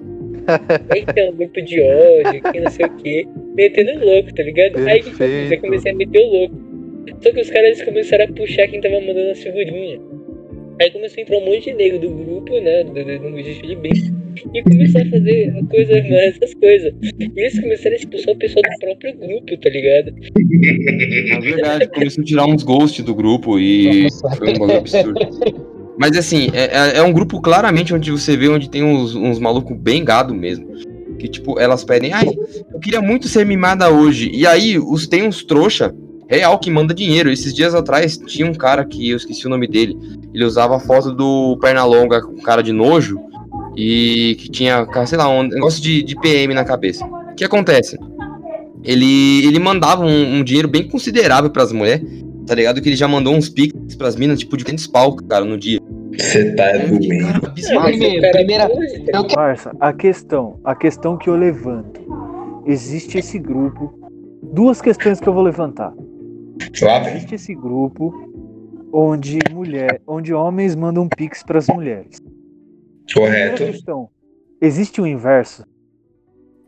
Aí 0.90 1.04
tem 1.04 1.30
um 1.30 1.36
grupo 1.36 1.60
de 1.60 1.80
ódio, 1.80 2.42
que 2.52 2.60
não 2.60 2.70
sei 2.70 2.86
o 2.86 2.96
quê. 2.96 3.26
Metendo 3.54 4.04
louco, 4.04 4.34
tá 4.34 4.42
ligado? 4.42 4.76
Aí 4.86 5.00
o 5.00 5.04
que 5.04 5.10
que 5.10 5.10
eu 5.10 5.28
Perfeito. 5.28 5.60
comecei 5.60 5.92
a 5.92 5.94
meter 5.94 6.18
o 6.18 6.28
louco. 6.28 6.66
Só 7.20 7.32
que 7.32 7.40
os 7.40 7.50
caras 7.50 7.82
começaram 7.82 8.24
a 8.24 8.28
puxar 8.28 8.68
quem 8.68 8.80
tava 8.80 9.00
mandando 9.00 9.30
as 9.30 9.42
figurinhas. 9.42 10.00
Aí 10.80 10.90
começou 10.90 11.18
a 11.18 11.22
entrar 11.22 11.38
um 11.38 11.44
monte 11.46 11.64
de 11.64 11.74
nego 11.74 11.98
do 11.98 12.10
grupo, 12.10 12.60
né? 12.60 12.84
Do, 12.84 12.92
do, 12.92 13.18
do 13.18 13.30
Mujishi 13.30 13.66
de 13.66 13.76
Bem. 13.76 13.92
E 14.52 14.62
começou 14.62 15.00
a 15.00 15.04
fazer 15.06 15.52
coisas, 15.70 15.96
essas 16.10 16.54
coisas. 16.54 16.92
E 17.02 17.32
eles 17.40 17.58
começaram 17.58 17.92
a 17.92 17.98
expulsar 17.98 18.34
o 18.34 18.38
pessoal 18.38 18.62
do 18.62 18.78
próprio 18.80 19.16
grupo, 19.16 19.56
tá 19.56 19.70
ligado? 19.70 20.12
Na 21.30 21.40
verdade, 21.40 21.88
começou 21.88 22.22
a 22.22 22.24
tirar 22.24 22.46
uns 22.46 22.62
ghosts 22.62 23.02
do 23.04 23.14
grupo 23.14 23.58
e 23.58 24.06
foi 24.36 24.50
um 24.50 24.52
bagulho 24.58 24.76
absurdo. 24.78 25.18
Mas 25.98 26.16
assim, 26.18 26.48
é, 26.52 26.64
é- 26.64 26.98
é 26.98 27.02
um 27.02 27.12
grupo 27.12 27.40
claramente 27.40 27.94
onde 27.94 28.10
você 28.10 28.36
vê 28.36 28.48
onde 28.48 28.68
tem 28.68 28.82
uns, 28.82 29.14
uns 29.14 29.38
malucos 29.38 29.74
bem 29.78 30.04
gado 30.04 30.34
mesmo. 30.34 30.66
Que 31.18 31.26
tipo, 31.28 31.58
elas 31.58 31.82
pedem, 31.82 32.12
ai, 32.12 32.28
eu 32.74 32.78
queria 32.78 33.00
muito 33.00 33.26
ser 33.28 33.46
mimada 33.46 33.88
hoje. 33.90 34.30
E 34.34 34.46
aí, 34.46 34.78
os, 34.78 35.06
tem 35.08 35.22
uns 35.26 35.42
trouxa 35.42 35.94
real 36.28 36.58
que 36.58 36.70
manda 36.70 36.94
dinheiro. 36.94 37.30
Esses 37.30 37.54
dias 37.54 37.74
atrás 37.74 38.16
tinha 38.16 38.46
um 38.46 38.54
cara 38.54 38.84
que 38.84 39.10
eu 39.10 39.16
esqueci 39.16 39.46
o 39.46 39.50
nome 39.50 39.66
dele. 39.66 39.96
Ele 40.32 40.44
usava 40.44 40.76
a 40.76 40.80
foto 40.80 41.12
do 41.12 41.56
Pernalonga 41.60 42.22
com 42.22 42.36
cara 42.42 42.62
de 42.62 42.72
nojo 42.72 43.18
e 43.76 44.36
que 44.38 44.48
tinha, 44.48 44.86
sei 45.06 45.18
lá, 45.18 45.28
um 45.28 45.42
negócio 45.42 45.82
de, 45.82 46.02
de 46.02 46.16
PM 46.16 46.54
na 46.54 46.64
cabeça. 46.64 47.06
que 47.36 47.44
acontece? 47.44 47.98
Ele, 48.82 49.46
ele 49.46 49.58
mandava 49.58 50.04
um, 50.04 50.36
um 50.36 50.44
dinheiro 50.44 50.68
bem 50.68 50.88
considerável 50.88 51.50
pras 51.50 51.72
mulheres, 51.72 52.24
tá 52.46 52.54
ligado? 52.54 52.80
Que 52.80 52.88
ele 52.88 52.96
já 52.96 53.08
mandou 53.08 53.34
uns 53.34 53.48
pics 53.48 53.96
pras 53.96 54.16
minas, 54.16 54.38
tipo, 54.38 54.56
de 54.56 54.64
500 54.64 54.86
pau, 54.86 55.16
cara, 55.16 55.44
no 55.44 55.58
dia. 55.58 55.80
Você 56.16 56.54
tá 56.54 56.72
doendo. 56.72 57.52
Primeiro, 57.82 58.30
primeira. 58.30 58.70
Eu 59.12 59.24
quero. 59.24 59.34
Parça, 59.34 59.72
a 59.80 59.92
questão, 59.92 60.58
a 60.64 60.74
questão 60.74 61.16
que 61.16 61.28
eu 61.28 61.36
levanto. 61.36 62.00
Existe 62.64 63.18
esse 63.18 63.38
grupo. 63.38 63.92
Duas 64.42 64.80
questões 64.80 65.20
que 65.20 65.28
eu 65.28 65.34
vou 65.34 65.42
levantar. 65.42 65.92
Existe 66.60 67.34
esse 67.34 67.54
grupo 67.54 68.12
onde 68.92 69.38
mulher, 69.52 70.00
onde 70.06 70.32
homens 70.32 70.74
mandam 70.74 71.08
pix 71.08 71.42
pras 71.42 71.66
mulheres. 71.68 72.20
Primeira 73.06 73.50
Correto. 73.50 73.72
questão. 73.72 74.08
Existe 74.60 75.00
o 75.00 75.06
inverso? 75.06 75.64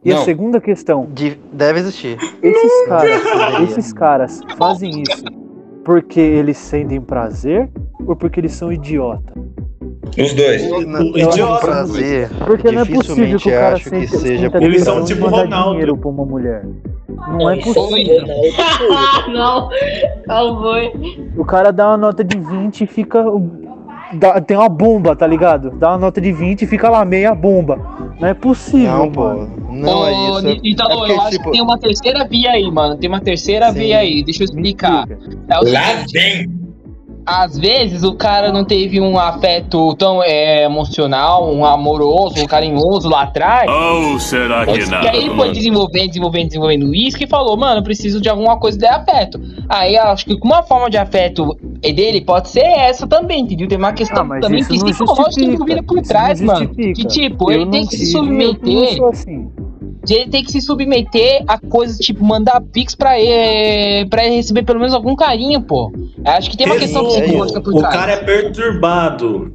E 0.05 0.13
a 0.13 0.17
Não. 0.17 0.25
segunda 0.25 0.61
questão, 0.61 1.07
De- 1.13 1.39
Deve 1.53 1.81
existir. 1.81 2.17
esses 2.43 2.87
caras, 2.87 3.71
esses 3.71 3.93
caras 3.93 4.41
fazem 4.57 5.03
isso 5.03 5.25
porque 5.89 6.21
eles 6.21 6.59
sentem 6.59 7.01
prazer 7.01 7.67
ou 8.07 8.15
porque 8.15 8.39
eles 8.41 8.53
são 8.53 8.71
idiota? 8.71 9.33
Os 10.19 10.35
dois. 10.35 10.87
Não, 10.87 11.01
o 11.01 11.19
idiota- 11.19 11.61
prazer. 11.67 12.29
Porque 12.47 12.71
não 12.71 12.83
é 12.83 12.85
possível 12.85 13.39
que 13.39 13.49
o 13.49 13.53
cara 13.53 13.75
acho 13.75 13.85
que 13.85 13.91
sente, 14.07 14.19
seja 14.19 14.43
sinta 14.45 14.59
por- 14.59 14.63
Eles 14.67 14.83
são 14.85 15.03
tipo 15.07 15.27
Ronaldo. 15.29 15.71
dinheiro 15.71 15.97
pra 15.97 16.11
uma 16.11 16.27
mulher. 16.27 16.63
Não 17.09 17.49
é 17.49 17.57
é 17.57 17.59
o 17.59 17.63
possível. 17.63 18.19
Ah, 18.95 19.29
não. 19.33 19.71
Cowboy. 20.27 20.93
O 21.39 21.45
cara 21.47 21.73
dá 21.73 21.89
uma 21.89 21.97
nota 21.97 22.23
de 22.23 22.39
20 22.39 22.83
e 22.83 22.87
fica. 22.87 23.25
dá- 24.13 24.39
tem 24.43 24.59
uma 24.59 24.69
bomba, 24.69 25.17
tá 25.17 25.27
ligado? 25.27 25.71
Dá 25.71 25.93
uma 25.93 25.99
nota 25.99 26.21
de 26.21 26.33
20 26.33 26.63
e 26.63 26.67
fica 26.67 26.91
lá, 26.91 27.03
meia 27.03 27.35
bomba. 27.35 27.79
Não 28.21 28.29
é 28.29 28.35
possível, 28.35 28.93
Não, 28.93 29.11
pô. 29.11 29.23
mano. 29.23 29.51
Não 29.79 30.07
é 30.07 30.13
Ô, 30.13 30.39
isso. 30.39 30.61
Então, 30.65 30.87
é 30.91 30.95
porque, 30.97 31.13
eu 31.13 31.21
acho 31.21 31.31
tipo, 31.31 31.45
que 31.45 31.51
tem 31.53 31.61
uma 31.63 31.79
terceira 31.79 32.25
via 32.25 32.51
aí, 32.53 32.71
mano. 32.71 32.97
Tem 32.97 33.09
uma 33.09 33.21
terceira 33.21 33.73
Sim. 33.73 33.79
via 33.79 33.99
aí. 33.99 34.23
Deixa 34.23 34.43
eu 34.43 34.45
explicar. 34.47 35.07
É 35.49 35.59
o 35.59 35.73
Lá 35.73 36.05
vem. 36.13 36.59
às 37.31 37.59
vezes 37.59 38.03
o 38.05 38.15
cara 38.15 38.51
não 38.51 38.65
teve 38.65 38.99
um 39.03 39.19
afeto 39.19 39.95
tão 39.97 40.23
é, 40.23 40.65
emocional, 40.65 41.53
um 41.55 41.63
amoroso, 41.63 42.43
um 42.43 42.47
carinhoso 42.47 43.07
lá 43.09 43.25
atrás. 43.25 43.71
Ou 43.71 44.19
será 44.19 44.65
que 44.65 44.79
E 44.79 45.09
aí 45.09 45.17
ele 45.27 45.35
foi 45.35 45.53
desenvolvendo, 45.53 46.09
desenvolvendo, 46.09 46.47
desenvolvendo 46.49 46.95
isso 46.95 47.23
e 47.23 47.27
falou, 47.27 47.55
mano, 47.55 47.81
eu 47.81 47.83
preciso 47.83 48.19
de 48.19 48.31
alguma 48.31 48.59
coisa 48.59 48.79
de 48.79 48.87
afeto. 48.87 49.39
Aí 49.69 49.95
eu 49.97 50.05
acho 50.05 50.25
que 50.25 50.39
uma 50.43 50.63
forma 50.63 50.89
de 50.89 50.97
afeto 50.97 51.55
dele 51.83 52.23
pode 52.23 52.49
ser 52.49 52.65
essa 52.65 53.07
também, 53.07 53.43
entendeu? 53.43 53.69
Tem 53.69 53.77
uma 53.77 53.93
questão 53.93 54.23
Ah, 54.23 54.25
mas 54.25 54.41
também 54.41 54.61
não 54.63 54.69
psicológica 54.69 55.23
justifica. 55.25 55.53
envolvida 55.53 55.83
por 55.83 56.01
trás, 56.01 56.41
não 56.41 56.55
mano. 56.55 56.69
Que 56.75 56.93
tipo, 56.95 57.53
Eu 57.53 57.61
ele 57.63 57.71
tem 57.71 57.83
não 57.83 57.89
que 57.91 57.97
se 57.99 58.17
eu 58.17 58.23
não 58.23 58.29
submeter. 58.55 58.97
sou 58.97 59.09
assim. 59.11 59.49
Ele 60.15 60.29
tem 60.31 60.43
que 60.45 60.51
se 60.53 60.61
submeter 60.61 61.43
a 61.47 61.59
coisas 61.59 61.99
tipo 61.99 62.25
mandar 62.25 62.61
pix 62.61 62.95
pra 62.95 63.19
ele, 63.19 64.09
pra 64.09 64.25
ele 64.25 64.37
receber 64.37 64.63
pelo 64.65 64.79
menos 64.79 64.95
algum 64.95 65.15
carinho, 65.17 65.61
pô. 65.61 65.93
Eu 66.25 66.31
Acho 66.33 66.51
que 66.51 66.57
tem 66.57 66.67
uma 66.67 66.77
questão 66.77 67.05
psicológica 67.07 67.61
por 67.61 67.75
O 67.75 67.79
trás. 67.79 67.95
cara 67.95 68.13
é 68.13 68.17
perturbado. 68.25 69.53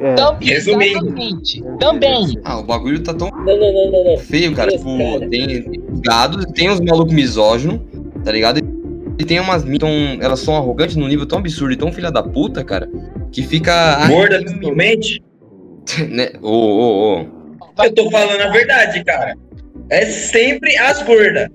É, 0.00 0.14
Também, 0.14 0.48
Resumindo. 0.48 0.84
exatamente. 0.98 1.62
Também. 1.78 2.38
Ah, 2.44 2.58
o 2.58 2.64
bagulho 2.64 3.00
tá 3.02 3.14
tão 3.14 3.28
Não, 3.30 3.44
não, 3.44 4.04
não, 4.04 4.18
feio, 4.18 4.52
cara. 4.54 4.70
Deus, 4.70 4.80
Tipo, 4.82 4.98
cara. 4.98 5.28
tem, 5.30 5.64
gados, 6.04 6.44
tem 6.52 6.68
os 6.70 6.80
malucos 6.80 7.12
misóginos, 7.14 7.78
tá 8.24 8.32
ligado? 8.32 8.58
E 9.18 9.24
tem 9.24 9.38
umas 9.38 9.62
tão- 9.78 10.18
elas 10.20 10.40
são 10.40 10.56
arrogantes 10.56 10.96
num 10.96 11.06
nível 11.06 11.26
tão 11.26 11.38
absurdo 11.38 11.72
e 11.72 11.76
tão 11.76 11.92
filha 11.92 12.10
da 12.10 12.22
puta, 12.22 12.64
cara, 12.64 12.88
que 13.30 13.42
fica. 13.42 14.06
Gorda, 14.08 14.38
principalmente. 14.40 15.22
né? 16.10 16.30
Ô, 16.42 16.48
ô, 16.50 17.20
ô. 17.20 17.26
Eu 17.84 17.94
tô 17.94 18.10
falando 18.10 18.40
a 18.40 18.48
verdade, 18.50 19.04
cara. 19.04 19.36
É 19.92 20.06
sempre 20.06 20.76
as 20.78 21.02
gordas. 21.02 21.48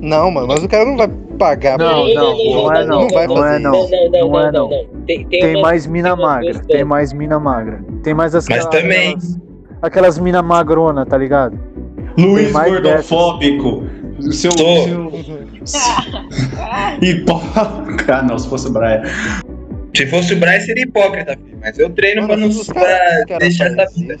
Não, 0.00 0.30
mano, 0.30 0.46
mas 0.48 0.62
o 0.62 0.68
cara 0.68 0.84
não 0.84 0.96
vai 0.96 1.08
pagar 1.38 1.78
Não, 1.78 2.04
pra- 2.04 2.14
não, 2.14 2.36
não 2.36 2.72
é 2.74 2.84
não. 2.86 3.00
Não 3.02 3.08
vai 3.08 3.26
Não 3.26 3.36
é 3.44 3.48
fazer 3.50 3.58
não. 3.62 3.70
Não, 3.72 3.88
não, 3.88 4.10
não, 4.10 4.28
Não 4.30 4.40
é 4.40 4.52
não, 4.52 4.68
não. 4.68 4.70
não. 4.70 5.04
Tem, 5.06 5.26
tem, 5.26 5.40
Tem 5.40 5.54
uma- 5.56 5.62
mais 5.62 5.86
mina 5.86 6.14
magra. 6.16 6.58
Tem 6.68 6.84
mais 6.84 7.12
mina 7.12 7.38
magra. 7.40 7.80
Tem 8.02 8.14
mais 8.14 8.34
as 8.34 8.46
Mas 8.48 8.66
também. 8.66 9.10
Aquelas, 9.14 9.38
aquelas 9.82 10.18
mina 10.18 10.42
magrona, 10.42 11.06
tá 11.06 11.16
ligado? 11.16 11.58
Luiz 12.18 12.52
gordofóbico. 12.52 13.84
Seu. 14.32 14.50
Tô. 14.50 14.82
seu... 14.82 15.12
Hipó... 17.00 17.40
Ah, 18.08 18.22
não, 18.22 18.38
se 18.38 18.48
fosse 18.48 18.66
o 18.68 18.72
Brian. 18.72 19.02
Se 19.96 20.06
fosse 20.06 20.34
o 20.34 20.36
Bryce, 20.36 20.66
seria 20.66 20.84
hipócrita, 20.84 21.36
filho. 21.36 21.58
Mas 21.60 21.78
eu 21.78 21.90
treino 21.90 22.26
pra, 22.26 22.36
não, 22.36 22.48
Mano, 22.48 22.54
pra 22.54 22.62
os 22.62 22.68
caras 22.68 23.38
deixar 23.40 23.66
essa 23.66 23.86
vida. 23.94 24.16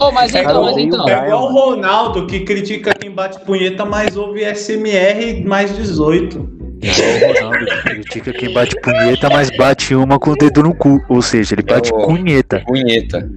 Ô, 0.00 0.12
mas 0.12 0.32
Cara, 0.32 0.44
então, 0.44 0.62
mas 0.62 0.76
eu 0.76 0.82
então. 0.84 1.08
É 1.08 1.26
igual 1.26 1.44
o 1.44 1.52
Ronaldo 1.52 2.26
que 2.26 2.40
critica 2.40 2.94
quem 2.94 3.10
bate 3.10 3.40
punheta, 3.44 3.84
mas 3.84 4.16
ouve 4.16 4.44
SMR 4.54 5.44
mais 5.44 5.74
18. 5.76 6.38
O 6.38 7.40
Ronaldo 7.40 7.66
que 7.66 7.82
critica 7.90 8.32
quem 8.32 8.52
bate 8.52 8.80
punheta, 8.80 9.28
mas 9.28 9.50
bate 9.56 9.94
uma 9.94 10.18
com 10.18 10.30
o 10.30 10.36
dedo 10.36 10.62
no 10.62 10.74
cu. 10.74 11.02
Ou 11.08 11.20
seja, 11.20 11.54
ele 11.54 11.62
bate 11.62 11.92
É 11.92 11.96
o- 11.96 12.06
punheta. 12.06 12.62
Punheta. 12.64 13.28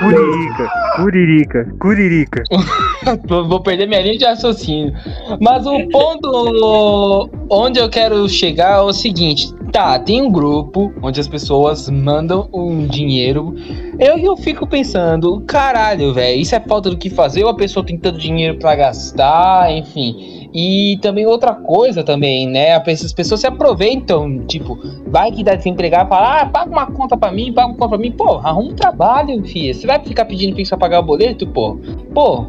Curirica, 0.00 0.70
curirica, 0.96 1.74
curirica. 1.78 2.42
Vou 3.28 3.46
vou 3.48 3.60
perder 3.62 3.86
minha 3.86 4.02
linha 4.02 4.18
de 4.18 4.24
raciocínio. 4.24 4.92
Mas 5.40 5.64
o 5.64 5.88
ponto 5.88 7.30
onde 7.48 7.78
eu 7.78 7.88
quero 7.88 8.28
chegar 8.28 8.78
é 8.78 8.80
o 8.80 8.92
seguinte: 8.92 9.52
tá, 9.70 9.98
tem 9.98 10.22
um 10.22 10.30
grupo 10.30 10.92
onde 11.02 11.20
as 11.20 11.28
pessoas 11.28 11.88
mandam 11.88 12.48
um 12.52 12.86
dinheiro. 12.86 13.54
Eu, 13.98 14.18
eu 14.18 14.36
fico 14.36 14.66
pensando, 14.66 15.40
caralho, 15.42 16.12
velho, 16.14 16.40
isso 16.40 16.54
é 16.54 16.60
falta 16.60 16.90
do 16.90 16.96
que 16.96 17.10
fazer, 17.10 17.44
ou 17.44 17.50
a 17.50 17.56
pessoa 17.56 17.84
tem 17.84 17.96
tanto 17.96 18.18
dinheiro 18.18 18.58
pra 18.58 18.74
gastar, 18.74 19.72
enfim. 19.72 20.48
E 20.54 20.98
também 21.02 21.26
outra 21.26 21.54
coisa 21.54 22.02
também, 22.02 22.46
né? 22.46 22.74
As 22.74 23.12
pessoas 23.12 23.40
se 23.40 23.46
aproveitam, 23.46 24.46
tipo, 24.46 24.78
vai 25.06 25.30
que 25.30 25.44
dá 25.44 25.54
desempregado, 25.54 26.08
fala, 26.08 26.40
ah, 26.40 26.46
paga 26.46 26.70
uma 26.70 26.86
conta 26.86 27.16
pra 27.16 27.30
mim, 27.30 27.52
paga 27.52 27.68
uma 27.68 27.76
conta 27.76 27.88
pra 27.90 27.98
mim. 27.98 28.12
Pô, 28.12 28.38
arruma 28.38 28.70
um 28.70 28.74
trabalho, 28.74 29.44
filho. 29.44 29.74
Você 29.74 29.86
vai 29.86 30.02
ficar 30.02 30.24
pedindo 30.24 30.56
pra 30.56 30.78
pagar 30.78 31.00
o 31.00 31.02
boleto, 31.02 31.46
pô? 31.46 31.78
Pô, 32.14 32.46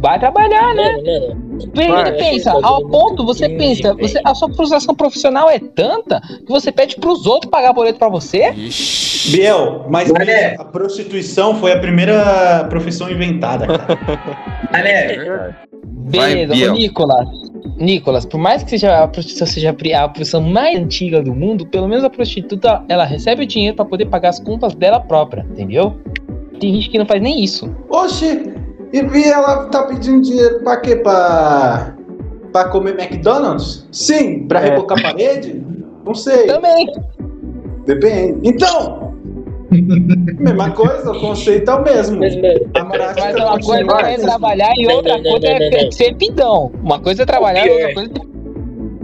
vai 0.00 0.18
trabalhar, 0.18 0.74
né? 0.74 0.92
Mano, 1.74 1.88
mano. 1.88 2.16
Pensa, 2.16 2.52
Vai. 2.52 2.60
um 2.62 2.66
ao 2.66 2.86
ponto 2.86 3.24
você 3.24 3.48
pensa, 3.48 3.94
você, 3.94 4.20
a 4.24 4.34
sua 4.34 4.52
frustração 4.52 4.94
profissional 4.94 5.48
é 5.50 5.58
tanta 5.58 6.20
que 6.20 6.48
você 6.48 6.70
pede 6.70 6.96
pros 6.96 7.26
outros 7.26 7.50
pagar 7.50 7.72
boleto 7.72 7.98
pra 7.98 8.08
você? 8.08 8.52
Biel, 9.30 9.86
mas 9.88 10.10
Mané. 10.10 10.56
a 10.58 10.64
prostituição 10.64 11.54
foi 11.56 11.72
a 11.72 11.78
primeira 11.78 12.64
profissão 12.68 13.10
inventada, 13.10 13.66
cara. 13.66 13.98
Mané, 14.70 15.54
Vai, 16.08 16.34
Beleza, 16.34 16.54
Biel. 16.54 16.72
ô, 16.72 16.76
Nicolas. 16.76 17.28
Nicolas, 17.78 18.24
por 18.24 18.38
mais 18.38 18.62
que 18.62 18.70
seja 18.70 19.02
a 19.02 19.08
prostituição 19.08 19.46
seja 19.46 19.70
a 19.70 20.08
profissão 20.08 20.40
mais 20.40 20.78
antiga 20.78 21.20
do 21.22 21.34
mundo, 21.34 21.66
pelo 21.66 21.88
menos 21.88 22.04
a 22.04 22.10
prostituta 22.10 22.82
ela 22.88 23.04
recebe 23.04 23.42
o 23.42 23.46
dinheiro 23.46 23.76
pra 23.76 23.84
poder 23.84 24.06
pagar 24.06 24.30
as 24.30 24.38
contas 24.40 24.74
dela 24.74 25.00
própria, 25.00 25.44
entendeu? 25.50 25.96
Tem 26.60 26.72
gente 26.74 26.88
que 26.88 26.98
não 26.98 27.04
faz 27.06 27.20
nem 27.20 27.42
isso. 27.44 27.74
Oxi, 27.90 28.54
e 28.96 29.18
e 29.18 29.24
ela 29.24 29.66
tá 29.66 29.82
pedindo 29.84 30.22
dinheiro 30.22 30.60
pra 30.60 30.76
quê? 30.78 30.96
Pra, 30.96 31.94
pra 32.52 32.68
comer 32.68 32.98
McDonald's? 32.98 33.86
Sim, 33.92 34.46
pra 34.46 34.60
É. 34.60 34.70
rebocar 34.70 34.98
a 34.98 35.02
parede? 35.02 35.62
Não 36.04 36.14
sei, 36.14 36.46
Também. 36.46 36.86
depende. 37.84 38.48
Então, 38.48 39.12
mesma 40.38 40.70
coisa, 40.70 41.10
o 41.10 41.20
conceito 41.20 41.70
é 41.70 41.74
o 41.74 41.82
mesmo. 41.82 42.20
Mas, 42.20 42.34
A 42.36 42.84
Mas 42.84 43.34
uma 43.34 43.60
coisa 43.60 44.08
é 44.08 44.16
trabalhar 44.18 44.72
e 44.76 44.86
outra 44.86 45.20
coisa 45.22 45.46
é 45.48 45.90
ser 45.90 46.14
pidão. 46.14 46.70
Uma 46.82 47.00
coisa 47.00 47.24
é 47.24 47.26
trabalhar 47.26 47.66
e 47.66 47.70
outra 47.70 47.94
coisa 47.94 48.10
é 48.10 48.25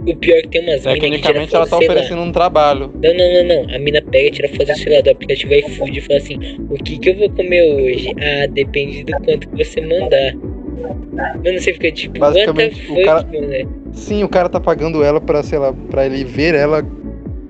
o 0.05 0.15
pior 0.15 0.37
é 0.37 0.41
que 0.41 0.47
tem 0.49 0.61
umas 0.61 0.81
minas 0.85 0.93
que 0.95 0.99
Tecnicamente 1.01 1.47
tira 1.47 1.57
ela 1.59 1.67
tá 1.67 1.77
sei 1.77 1.87
lá. 1.87 1.93
oferecendo 1.93 2.21
um 2.21 2.31
trabalho. 2.31 2.93
Não, 3.01 3.13
não, 3.13 3.33
não, 3.33 3.43
não. 3.65 3.75
A 3.75 3.79
mina 3.79 4.01
pega 4.01 4.27
e 4.27 4.31
tira 4.31 4.49
foto 4.49 4.65
do 4.65 4.77
celular 4.77 5.01
do 5.03 5.09
aplicativo 5.11 5.53
iFood 5.53 5.97
e 5.97 6.01
fala 6.01 6.17
assim: 6.19 6.37
O 6.69 6.75
que 6.75 6.99
que 6.99 7.09
eu 7.09 7.15
vou 7.17 7.29
comer 7.31 7.63
hoje? 7.73 8.13
Ah, 8.21 8.47
depende 8.51 9.03
do 9.03 9.11
quanto 9.23 9.47
que 9.49 9.63
você 9.63 9.81
mandar. 9.81 10.33
Mano, 10.35 11.59
você 11.59 11.73
fica 11.73 11.91
tipo, 11.91 12.19
what 12.19 12.33
the 12.33 12.45
Basicamente, 12.53 12.81
o 12.91 12.95
fuck, 12.95 13.03
cara- 13.05 13.27
mano? 13.31 13.83
Sim, 13.93 14.23
o 14.23 14.29
cara 14.29 14.49
tá 14.49 14.59
pagando 14.59 15.03
ela 15.03 15.21
pra, 15.21 15.43
sei 15.43 15.59
lá, 15.59 15.71
pra 15.71 16.05
ele 16.05 16.23
ver 16.25 16.55
ela 16.55 16.83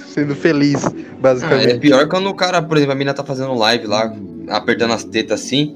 sendo 0.05 0.35
feliz, 0.35 0.85
Ah, 0.85 0.89
é 0.89 1.21
basicamente. 1.21 1.79
pior 1.79 2.07
quando 2.07 2.27
o 2.29 2.33
cara, 2.35 2.61
por 2.61 2.75
exemplo, 2.77 2.93
a 2.93 2.95
mina 2.95 3.13
tá 3.13 3.23
fazendo 3.23 3.53
live 3.55 3.87
lá, 3.87 4.13
apertando 4.49 4.93
as 4.93 5.03
tetas 5.03 5.41
assim, 5.41 5.75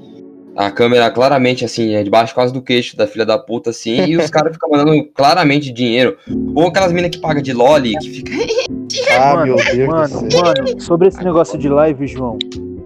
a 0.58 0.72
câmera 0.72 1.08
claramente 1.08 1.64
assim, 1.64 1.94
é 1.94 2.02
debaixo 2.02 2.34
quase 2.34 2.52
do 2.52 2.60
queixo 2.60 2.96
da 2.96 3.06
filha 3.06 3.24
da 3.24 3.38
puta 3.38 3.70
assim, 3.70 4.04
e 4.06 4.16
os 4.16 4.28
caras 4.28 4.52
ficam 4.54 4.68
mandando 4.70 5.04
claramente 5.14 5.72
dinheiro. 5.72 6.16
Ou 6.52 6.66
aquelas 6.66 6.92
minas 6.92 7.10
que 7.12 7.20
pagam 7.20 7.40
de 7.40 7.52
loli, 7.52 7.96
que 7.98 8.10
fica. 8.10 8.32
ah, 9.16 9.34
mano, 9.36 9.46
meu 9.54 9.56
Deus 9.56 9.88
mano, 9.88 10.22
do 10.22 10.32
céu. 10.32 10.42
mano, 10.42 10.80
sobre 10.80 11.06
esse 11.06 11.22
negócio 11.22 11.56
de 11.56 11.68
live, 11.68 12.08
João, 12.08 12.36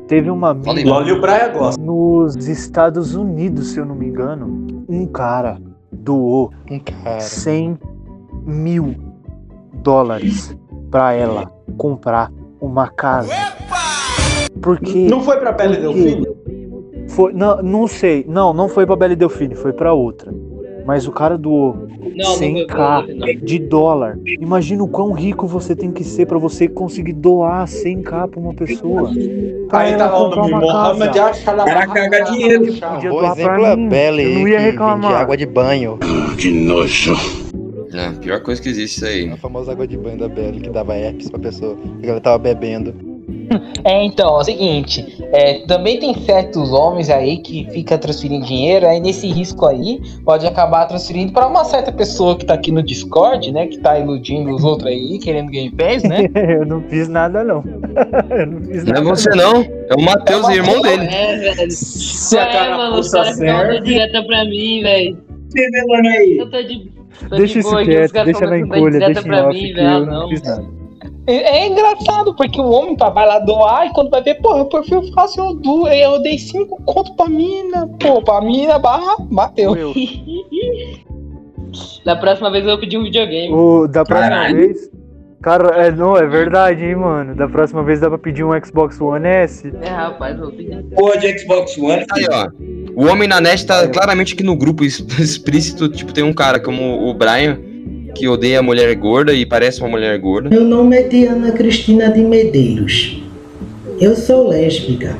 teve 0.07 0.29
uma 0.29 0.52
mina 0.52 0.85
Loli 0.85 1.09
e 1.09 1.12
o 1.12 1.21
Brian 1.23 1.50
gosta. 1.55 1.81
nos 1.83 2.47
Estados 2.47 3.14
Unidos, 3.14 3.69
se 3.69 3.79
eu 3.79 3.87
não 3.87 3.95
me 3.95 4.07
engano, 4.07 4.85
um 4.87 5.07
cara 5.07 5.57
doou 5.91 6.52
Um 6.71 6.79
cara. 6.79 7.21
100 7.21 7.79
mil 8.45 8.95
dólares 9.83 10.55
pra 10.91 11.14
ela 11.14 11.50
comprar 11.79 12.31
uma 12.61 12.88
casa. 12.88 13.33
Porque 14.61 15.09
Não 15.09 15.23
foi 15.23 15.38
pra 15.38 15.55
pele 15.55 15.76
do 15.79 15.93
Por 15.93 15.95
quê? 15.95 16.02
filho? 16.02 16.37
Foi, 17.12 17.33
não, 17.33 17.62
não 17.62 17.87
sei. 17.87 18.25
Não, 18.26 18.52
não 18.52 18.69
foi 18.69 18.87
pra 18.87 18.97
Belle 18.97 19.14
Delfine, 19.16 19.54
foi 19.54 19.73
pra 19.73 19.92
outra. 19.92 20.33
Mas 20.85 21.07
o 21.07 21.12
cara 21.12 21.38
doou 21.38 21.87
Não, 22.16 22.31
não 22.31 22.37
foi 22.37 22.66
pra 22.66 23.02
100k 23.02 23.07
Belle 23.07 23.37
de 23.37 23.59
dólar. 23.59 24.19
Imagina 24.40 24.83
o 24.83 24.88
quão 24.88 25.12
rico 25.12 25.47
você 25.47 25.76
tem 25.76 25.92
que 25.92 26.02
ser 26.02 26.26
pra 26.26 26.38
você 26.38 26.66
conseguir 26.66 27.12
doar 27.12 27.66
100k 27.66 28.28
pra 28.28 28.40
uma 28.40 28.54
pessoa. 28.54 29.11
Aí 29.71 29.97
tá 29.97 30.16
o 30.19 30.31
nome 30.31 30.52
uma 30.52 30.61
Mohamed 30.61 31.07
casa. 31.12 31.31
Ashala. 31.31 31.64
Cara, 31.64 31.87
caga 31.87 32.21
dinheiro. 32.25 32.64
Pra 32.78 32.97
exemplo 33.33 33.66
é 33.66 33.73
aí, 33.73 33.76
não 33.76 33.88
que 33.88 34.50
ia 34.50 34.59
vende 34.59 34.71
reclamar. 34.71 35.14
água 35.14 35.37
de 35.37 35.47
banho. 35.47 35.99
É, 37.95 38.11
pior 38.21 38.40
coisa 38.40 38.61
que 38.61 38.71
existe 38.71 38.97
isso 38.97 39.07
aí. 39.07 39.31
A 39.31 39.37
famosa 39.37 39.73
água 39.73 39.87
de 39.87 39.99
banho 39.99 40.19
da 40.19 40.28
Belle 40.28 40.61
que 40.61 40.71
dava 40.71 40.97
herpes 40.97 41.28
pra 41.31 41.38
pessoa. 41.38 41.76
Porque 41.76 42.09
ela 42.09 42.21
tava 42.21 42.38
bebendo. 42.38 43.12
É, 43.85 44.02
então, 44.05 44.37
é 44.37 44.41
o 44.41 44.45
seguinte, 44.45 45.05
é, 45.33 45.61
também 45.67 45.99
tem 45.99 46.14
certos 46.23 46.73
homens 46.73 47.11
aí 47.11 47.38
que 47.38 47.67
fica 47.71 47.97
transferindo 47.99 48.45
dinheiro, 48.47 48.87
aí 48.87 48.99
nesse 49.00 49.26
risco 49.29 49.67
aí 49.67 50.00
pode 50.25 50.47
acabar 50.47 50.87
transferindo 50.87 51.33
para 51.33 51.47
uma 51.47 51.64
certa 51.64 51.93
pessoa 51.93 52.37
que 52.37 52.45
tá 52.47 52.55
aqui 52.55 52.71
no 52.73 52.83
Discord, 52.83 53.52
né, 53.52 53.67
que 53.67 53.79
tá 53.79 53.99
iludindo 53.99 54.55
os 54.55 54.64
outros 54.64 54.88
aí, 54.91 55.19
querendo 55.19 55.50
Game 55.50 55.71
Pass, 55.71 56.02
né? 56.02 56.29
Eu 56.35 56.64
não 56.67 56.83
fiz 56.83 57.09
nada, 57.09 57.45
não. 57.45 57.62
Eu 58.31 58.47
não 58.47 58.61
fiz 58.62 58.85
Não 58.85 58.93
nada. 58.95 59.00
é 59.00 59.02
você 59.11 59.31
não, 59.31 59.62
é 59.62 59.95
o 59.97 60.02
Matheus, 60.02 60.45
É 60.45 60.49
o 60.49 60.52
irmão 60.52 60.81
dele. 60.83 61.07
É, 61.07 61.55
velho. 61.55 61.71
Se 61.71 62.38
a 62.38 62.43
é, 62.43 62.52
cara 62.52 62.76
mano, 62.76 62.97
puxa 62.97 63.11
caras 63.12 63.38
ficam 63.38 63.47
mandando 63.57 63.73
certo. 63.73 63.85
direta 63.85 64.23
pra 64.25 64.45
mim, 64.45 64.83
velho. 64.83 65.19
Revelando 65.55 66.09
aí. 66.09 66.37
Eu 66.38 66.50
tô 66.50 66.62
de. 66.62 66.93
Tô 67.29 67.37
Deixa 67.37 67.52
de 67.55 67.59
isso 67.61 67.69
boa 67.71 67.83
aqui, 67.83 67.91
os 67.91 67.97
quieto, 67.97 68.12
caras 68.12 68.33
deixa 68.33 68.47
na 68.50 68.59
encolha, 68.59 68.99
deixa 68.99 69.21
em 69.21 69.25
pra 69.25 69.49
off 69.49 69.55
mim, 69.62 69.73
velho. 69.75 69.81
eu 69.87 69.88
Ah, 69.88 70.00
não 70.00 70.07
não. 70.23 70.29
fiz 70.29 70.43
nada. 70.43 70.81
É, 71.26 71.35
é 71.35 71.67
engraçado, 71.69 72.35
porque 72.35 72.61
o 72.61 72.71
homem 72.71 72.97
pá, 72.97 73.09
vai 73.11 73.26
lá 73.26 73.38
doar 73.38 73.87
e 73.87 73.93
quando 73.93 74.11
vai 74.11 74.23
ver, 74.23 74.41
porra, 74.41 74.62
o 74.62 74.69
perfil 74.69 75.02
fácil 75.12 75.45
eu, 75.45 75.55
do, 75.55 75.88
eu 75.88 76.21
dei 76.21 76.38
5 76.38 76.83
conto 76.85 77.14
pra 77.14 77.29
mina, 77.29 77.88
pô, 78.00 78.21
pra 78.23 78.41
mina, 78.41 78.79
barra, 78.79 79.17
bateu. 79.31 79.76
Eu. 79.76 79.93
Da 82.05 82.14
próxima 82.17 82.50
vez 82.50 82.64
eu 82.64 82.73
vou 82.73 82.81
pedir 82.81 82.99
um 82.99 83.05
videogame. 83.05 83.50
O, 83.55 83.87
da 83.87 84.05
próxima 84.05 84.29
Caralho. 84.29 84.57
vez. 84.57 84.91
Cara, 85.41 85.87
é, 85.87 85.91
não, 85.91 86.17
é 86.17 86.26
verdade, 86.26 86.85
hein, 86.85 86.95
mano. 86.95 87.35
Da 87.35 87.49
próxima 87.49 87.83
vez 87.83 87.99
dá 88.00 88.09
pra 88.09 88.19
pedir 88.19 88.45
um 88.45 88.50
Xbox 88.64 89.00
One 89.00 89.26
S. 89.26 89.73
É, 89.81 89.88
rapaz, 89.88 90.37
eu 90.37 90.45
vou 90.45 90.52
pedir. 90.52 90.83
Porra 90.95 91.19
de 91.19 91.38
Xbox 91.38 91.76
One. 91.79 92.05
Aí, 92.12 92.26
ó. 92.31 92.49
O 92.95 93.07
homem 93.07 93.26
na 93.26 93.41
net 93.41 93.67
tá 93.67 93.88
claramente 93.88 94.35
aqui 94.35 94.43
no 94.43 94.55
grupo 94.55 94.85
explícito. 94.85 95.88
Tipo, 95.88 96.12
tem 96.12 96.23
um 96.23 96.33
cara 96.33 96.61
como 96.61 97.09
o 97.09 97.14
Brian 97.14 97.59
que 98.14 98.28
odeia 98.28 98.61
a 98.61 98.62
mulher 98.62 98.95
gorda 98.97 99.33
e 99.33 99.45
parece 99.47 99.81
uma 99.81 99.88
mulher 99.90 100.19
gorda. 100.19 100.50
Meu 100.50 100.64
nome 100.64 100.97
é 100.97 101.02
Diana 101.02 101.52
Cristina 101.52 102.11
de 102.11 102.21
Medeiros. 102.23 103.23
Eu 104.00 104.16
sou 104.16 104.49
lésbica. 104.49 105.16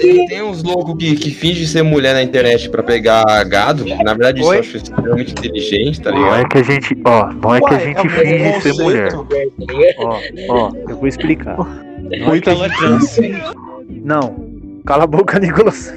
Tem, 0.00 0.26
tem 0.26 0.42
uns 0.42 0.62
loucos 0.62 0.94
que, 0.98 1.16
que 1.16 1.30
fingem 1.30 1.66
ser 1.66 1.82
mulher 1.82 2.14
na 2.14 2.22
internet 2.22 2.68
pra 2.70 2.82
pegar 2.82 3.24
gado. 3.44 3.84
Na 4.04 4.12
verdade, 4.14 4.40
isso 4.40 4.48
Oi? 4.48 4.56
eu 4.56 4.60
acho 4.60 4.76
extremamente 4.76 5.32
inteligente, 5.32 6.00
tá 6.00 6.10
Não 6.10 6.18
ligado? 6.18 6.40
é 6.40 6.48
que 6.48 6.58
a 6.58 6.62
gente, 6.62 6.98
ó, 7.04 7.32
não 7.32 7.54
é 7.54 7.60
que 7.60 7.66
a 7.66 7.70
Uai, 7.70 7.84
gente 7.84 8.06
é 8.06 8.08
finge 8.08 8.60
ser 8.62 8.82
mulher. 8.82 9.12
Ó, 9.98 10.20
ó, 10.48 10.72
eu 10.88 10.96
vou 10.96 11.06
explicar. 11.08 11.56
Não 11.56 12.10
é 12.12 12.16
que 12.18 12.24
Muita 12.24 12.50
gente 12.54 12.60
lacância. 12.68 13.54
Não, 14.04 14.36
cala 14.84 15.04
a 15.04 15.06
boca, 15.06 15.38
Nicolas. 15.38 15.92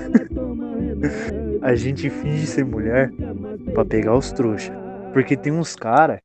A 1.61 1.75
gente 1.75 2.09
finge 2.09 2.45
ser 2.47 2.65
mulher 2.65 3.11
pra 3.73 3.83
pegar 3.85 4.15
os 4.15 4.31
trouxas. 4.31 4.75
Porque 5.13 5.35
tem 5.35 5.51
uns 5.51 5.75
cara 5.75 6.21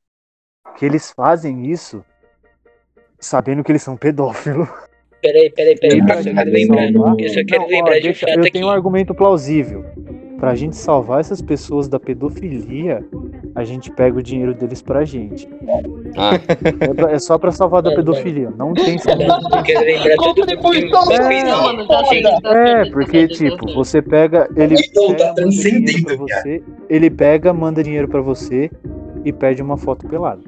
que 0.77 0.85
eles 0.85 1.11
fazem 1.11 1.69
isso 1.71 2.03
sabendo 3.19 3.63
que 3.63 3.71
eles 3.71 3.81
são 3.81 3.97
pedófilos. 3.97 4.67
Peraí, 5.21 5.49
peraí, 5.49 5.79
peraí, 5.79 6.05
pra 6.05 6.17
eu 6.21 6.35
quero 6.35 6.51
lembrar. 6.51 6.83
Eu 7.19 7.29
só 7.29 7.43
quero 7.47 7.61
Não, 7.61 7.67
ó, 7.67 7.69
lembrar 7.71 7.99
de 7.99 8.09
um 8.09 8.13
fato 8.13 8.33
Eu 8.33 8.41
aqui. 8.41 8.51
tenho 8.51 8.67
um 8.67 8.69
argumento 8.69 9.15
plausível. 9.15 9.83
Pra 10.39 10.53
gente 10.53 10.75
salvar 10.75 11.21
essas 11.21 11.41
pessoas 11.41 11.87
da 11.87 11.99
pedofilia, 11.99 13.03
a 13.55 13.63
gente 13.63 13.89
pega 13.89 14.17
o 14.19 14.21
dinheiro 14.21 14.53
deles 14.53 14.81
pra 14.81 15.05
gente. 15.05 15.47
Ah, 16.17 16.33
É, 17.09 17.15
é 17.15 17.19
só 17.19 17.37
pra 17.37 17.51
salvar 17.51 17.81
da 17.81 17.95
pedofilia. 17.95 18.51
Não 18.57 18.73
tem 18.73 18.97
Compre 18.97 20.57
por 20.57 20.75
É, 20.75 21.87
tá 21.87 22.03
tá 22.41 22.57
É, 22.57 22.89
porque, 22.91 23.21
tá 23.23 23.27
tá 23.29 23.33
tipo, 23.33 23.65
certo. 23.67 23.73
você 23.73 24.01
pega. 24.01 24.49
Ele 24.55 24.75
Então, 24.75 25.07
pega, 25.07 25.17
tá 25.17 25.41
manda 25.41 25.49
dinheiro 25.49 25.95
transcendendo, 25.95 26.05
pra 26.05 26.15
você, 26.17 26.63
ele 26.89 27.09
pega, 27.09 27.53
manda 27.53 27.83
dinheiro 27.83 28.07
pra 28.09 28.21
você 28.21 28.69
e 29.23 29.31
pede 29.31 29.61
uma 29.61 29.77
foto 29.77 30.05
pelada. 30.07 30.41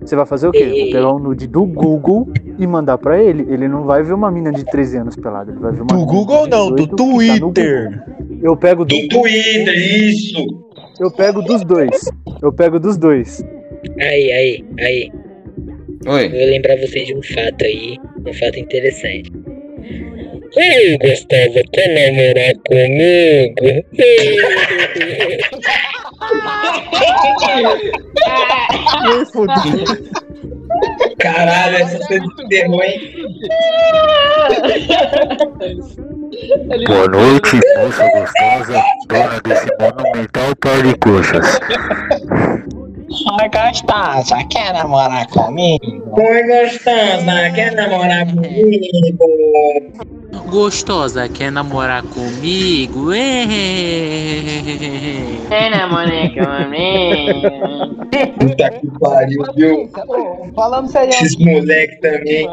Você 0.00 0.14
vai 0.14 0.26
fazer 0.26 0.46
o 0.48 0.52
quê? 0.52 0.66
Vou 0.66 0.92
pegar 0.92 1.12
um 1.14 1.18
nude 1.18 1.46
do 1.46 1.64
Google 1.64 2.28
e 2.58 2.66
mandar 2.66 2.98
pra 2.98 3.20
ele. 3.22 3.46
Ele 3.50 3.66
não 3.66 3.84
vai 3.84 4.02
ver 4.02 4.12
uma 4.12 4.30
mina 4.30 4.52
de 4.52 4.62
13 4.64 4.98
anos 4.98 5.16
pelada. 5.16 5.50
Ele 5.50 5.58
vai 5.60 5.72
ver 5.72 5.80
uma 5.80 5.86
Do 5.98 6.04
Google 6.04 6.46
não, 6.46 6.68
do 6.70 6.76
18 6.76 6.76
que 6.76 6.88
tá 6.90 7.40
Twitter. 7.40 8.04
Google. 8.04 8.38
Eu 8.42 8.56
pego 8.56 8.84
do, 8.84 8.94
Do 8.94 9.08
Twitter, 9.08 9.74
isso. 9.74 10.44
Eu 11.00 11.10
pego 11.10 11.42
dos 11.42 11.64
dois. 11.64 12.10
Eu 12.42 12.52
pego 12.52 12.78
dos 12.78 12.96
dois. 12.96 13.44
Aí, 14.00 14.32
aí, 14.32 14.64
aí. 14.80 15.12
oi. 16.06 16.26
Eu 16.26 16.30
vou 16.30 16.46
lembrar 16.46 16.76
vocês 16.76 17.06
de 17.06 17.14
um 17.14 17.22
fato 17.22 17.64
aí, 17.64 17.98
um 18.26 18.32
fato 18.34 18.58
interessante. 18.58 19.30
Ei, 20.56 20.96
Gustavo, 20.98 21.60
quer 21.72 21.88
namorar 21.88 22.54
comigo? 22.68 23.84
Caralho, 31.18 31.76
essa 31.76 31.98
cena 32.04 32.26
de 32.36 32.48
terror, 32.48 32.82
hein? 32.82 33.00
Boa 36.86 37.08
noite, 37.08 37.60
moça 37.78 38.08
gostosa, 38.10 38.82
dona 39.08 39.40
desse 39.44 39.68
monumental 39.80 40.56
par 40.60 40.82
de 40.82 40.94
coxas. 40.98 41.58
Ai, 43.40 43.48
gostosa, 43.48 44.44
quer 44.50 44.72
namorar 44.72 45.26
comigo? 45.28 46.02
Oi, 46.12 46.42
gostosa, 46.42 47.50
quer 47.54 47.72
namorar 47.74 48.26
comigo? 48.26 49.18
Gostosa, 50.42 51.28
quer 51.28 51.50
namorar 51.50 52.02
comigo? 52.02 53.12
É. 53.12 53.44
É, 55.50 55.70
namorei 55.70 56.30
comigo. 56.30 57.48
Puta 58.38 58.70
que 58.70 58.86
pariu, 58.98 59.44
viu? 59.56 59.90
Falando 60.54 60.88
sério, 60.88 61.10
Esses 61.10 61.36
moleque 61.36 62.00
também. 62.00 62.48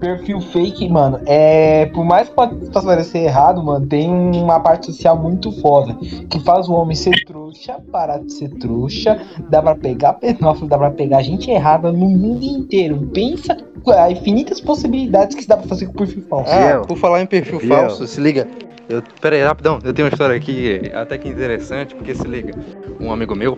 Perfil 0.00 0.40
fake, 0.40 0.88
mano, 0.88 1.20
é. 1.26 1.86
Por 1.86 2.04
mais 2.04 2.28
que 2.28 2.34
possa 2.34 2.82
parecer 2.82 3.18
errado, 3.18 3.62
mano, 3.62 3.86
tem 3.86 4.08
uma 4.10 4.58
parte 4.58 4.86
social 4.86 5.16
muito 5.16 5.52
foda. 5.60 5.94
Que 6.28 6.40
faz 6.40 6.68
o 6.68 6.72
homem 6.72 6.96
ser 6.96 7.24
trouxa, 7.26 7.76
parar 7.92 8.18
de 8.18 8.32
ser 8.32 8.48
trouxa. 8.58 9.20
Dá 9.48 9.62
pra 9.62 9.74
pegar 9.74 10.14
pedófilo, 10.14 10.68
dá 10.68 10.78
pra 10.78 10.90
pegar 10.90 11.22
gente 11.22 11.50
errada 11.50 11.92
no 11.92 12.08
mundo 12.08 12.44
inteiro. 12.44 13.08
Pensa 13.12 13.56
as 13.86 14.12
infinitas 14.12 14.60
possibilidades 14.60 15.36
que 15.36 15.46
dá 15.46 15.56
pra 15.56 15.68
fazer 15.68 15.86
com 15.86 15.92
o 15.92 15.96
perfil 15.96 16.24
falso. 16.28 16.50
Ah, 16.50 16.56
Fiel. 16.56 16.82
por 16.82 16.96
falar 16.96 17.20
em 17.22 17.26
perfil 17.26 17.60
Fiel. 17.60 17.76
falso, 17.76 18.06
se 18.06 18.20
liga. 18.20 18.48
Eu, 18.88 19.00
pera 19.20 19.36
aí, 19.36 19.42
rapidão. 19.44 19.78
Eu 19.84 19.94
tenho 19.94 20.08
uma 20.08 20.12
história 20.12 20.34
aqui 20.34 20.90
até 20.92 21.16
que 21.16 21.28
interessante, 21.28 21.94
porque 21.94 22.12
se 22.12 22.26
liga. 22.26 22.52
Um 22.98 23.12
amigo 23.12 23.36
meu, 23.36 23.56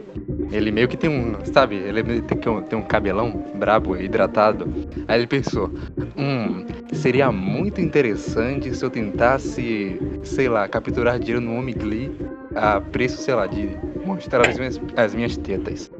ele 0.50 0.70
meio 0.70 0.88
que 0.88 0.96
tem 0.96 1.10
um, 1.10 1.36
sabe, 1.52 1.76
ele 1.76 2.02
tem 2.22 2.52
um, 2.52 2.62
tem 2.62 2.78
um 2.78 2.82
cabelão 2.82 3.44
brabo, 3.54 3.96
hidratado. 3.96 4.66
Aí 5.08 5.20
ele 5.20 5.26
pensou, 5.26 5.70
hum, 6.16 6.66
seria 6.92 7.30
muito 7.32 7.80
interessante 7.80 8.74
se 8.74 8.84
eu 8.84 8.90
tentasse, 8.90 9.98
sei 10.22 10.48
lá, 10.48 10.68
capturar 10.68 11.18
dinheiro 11.18 11.40
no 11.40 11.58
Omigli 11.58 12.10
a 12.54 12.80
preço, 12.80 13.18
sei 13.18 13.34
lá, 13.34 13.46
de 13.46 13.70
mostrar 14.04 14.48
as 14.48 14.58
minhas, 14.58 14.80
as 14.96 15.14
minhas 15.14 15.36
tetas. 15.36 15.90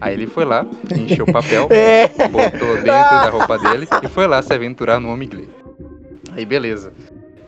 Aí 0.00 0.14
ele 0.14 0.26
foi 0.26 0.44
lá, 0.44 0.64
encheu 0.96 1.24
o 1.24 1.32
papel, 1.32 1.68
botou 2.30 2.74
dentro 2.76 2.88
da 2.88 3.30
roupa 3.30 3.58
dele 3.58 3.88
e 4.02 4.08
foi 4.08 4.26
lá 4.26 4.40
se 4.42 4.52
aventurar 4.52 5.00
no 5.00 5.12
Omigli. 5.12 5.48
Aí 6.32 6.44
beleza. 6.44 6.92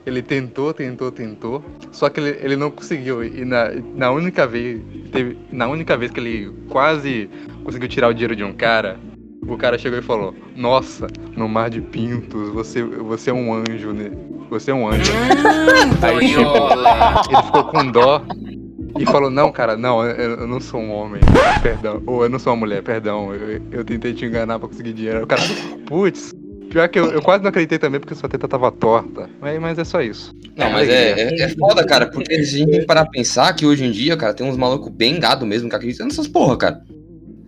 Ele 0.07 0.23
tentou, 0.23 0.73
tentou, 0.73 1.13
tentou, 1.13 1.65
só 1.93 2.09
que 2.09 2.21
ele, 2.21 2.39
ele 2.41 2.57
não 2.57 2.71
conseguiu. 2.71 3.23
E 3.23 3.45
na, 3.45 3.71
na 3.95 4.11
única 4.11 4.47
vez, 4.47 4.81
teve, 5.13 5.37
na 5.53 5.69
única 5.69 5.97
vez 5.97 6.11
que 6.11 6.21
ele 6.21 6.53
quase 6.69 7.29
conseguiu 7.65 7.89
tirar 7.89 8.09
o 8.09 8.13
dinheiro 8.13 8.35
de 8.35 8.43
um 8.43 8.53
cara, 8.53 8.99
o 9.47 9.57
cara 9.57 9.77
chegou 9.77 9.99
e 9.99 10.03
falou: 10.03 10.35
"Nossa, 10.57 11.07
no 11.37 11.49
mar 11.49 11.69
de 11.69 11.81
pintos, 11.81 12.49
você 12.51 12.83
você 12.83 13.31
é 13.31 13.35
um 13.35 13.53
anjo, 13.53 13.93
né? 13.93 14.11
Você 14.49 14.71
é 14.71 14.75
um 14.75 14.89
anjo". 14.89 15.13
Aí 16.03 16.29
tipo, 16.29 16.41
ele 17.31 17.43
ficou 17.43 17.65
com 17.65 17.91
dó 17.91 18.25
e 18.99 19.07
falou: 19.07 19.31
Não, 19.31 19.53
cara, 19.53 19.77
não, 19.77 20.05
eu, 20.05 20.41
eu 20.41 20.47
não 20.47 20.61
sou 20.61 20.81
um 20.81 20.91
homem, 20.93 21.21
perdão. 21.63 22.03
Ou 22.07 22.25
eu 22.25 22.29
não 22.29 22.39
sou 22.39 22.53
uma 22.53 22.61
mulher, 22.61 22.83
perdão. 22.83 23.35
Eu, 23.35 23.61
eu 23.71 23.85
tentei 23.85 24.13
te 24.13 24.25
enganar 24.25 24.59
pra 24.59 24.69
conseguir 24.69 24.93
dinheiro. 24.93 25.25
O 25.25 25.27
cara, 25.27 25.43
putz, 25.87 26.33
pior 26.71 26.89
que 26.89 26.99
eu, 26.99 27.11
eu 27.13 27.21
quase 27.23 27.43
não 27.43 27.51
acreditei 27.51 27.79
também 27.79 28.01
porque 28.01 28.15
sua 28.15 28.29
teta 28.29 28.49
tava 28.49 28.71
torta. 28.73 29.29
Mas, 29.41 29.61
mas 29.61 29.79
é 29.79 29.85
só 29.85 30.01
isso. 30.01 30.35
Não, 30.57 30.71
mas 30.71 30.89
é, 30.89 31.21
é, 31.21 31.43
é 31.43 31.49
foda, 31.51 31.85
cara, 31.85 32.07
porque 32.07 32.33
a 32.35 32.43
gente 32.43 32.71
tem 32.71 32.81
que 32.81 32.87
parar 32.87 33.03
pra 33.05 33.11
pensar 33.13 33.53
que 33.55 33.67
hoje 33.67 33.85
em 33.85 33.91
dia, 33.91 34.17
cara, 34.17 34.33
tem 34.35 34.47
uns 34.49 34.57
malucos 34.57 34.91
bem 34.91 35.19
gado 35.21 35.45
mesmo 35.47 35.69
que 35.69 35.77
acreditam 35.77 36.07
nessas 36.07 36.27
porra, 36.29 36.57
cara. 36.57 36.81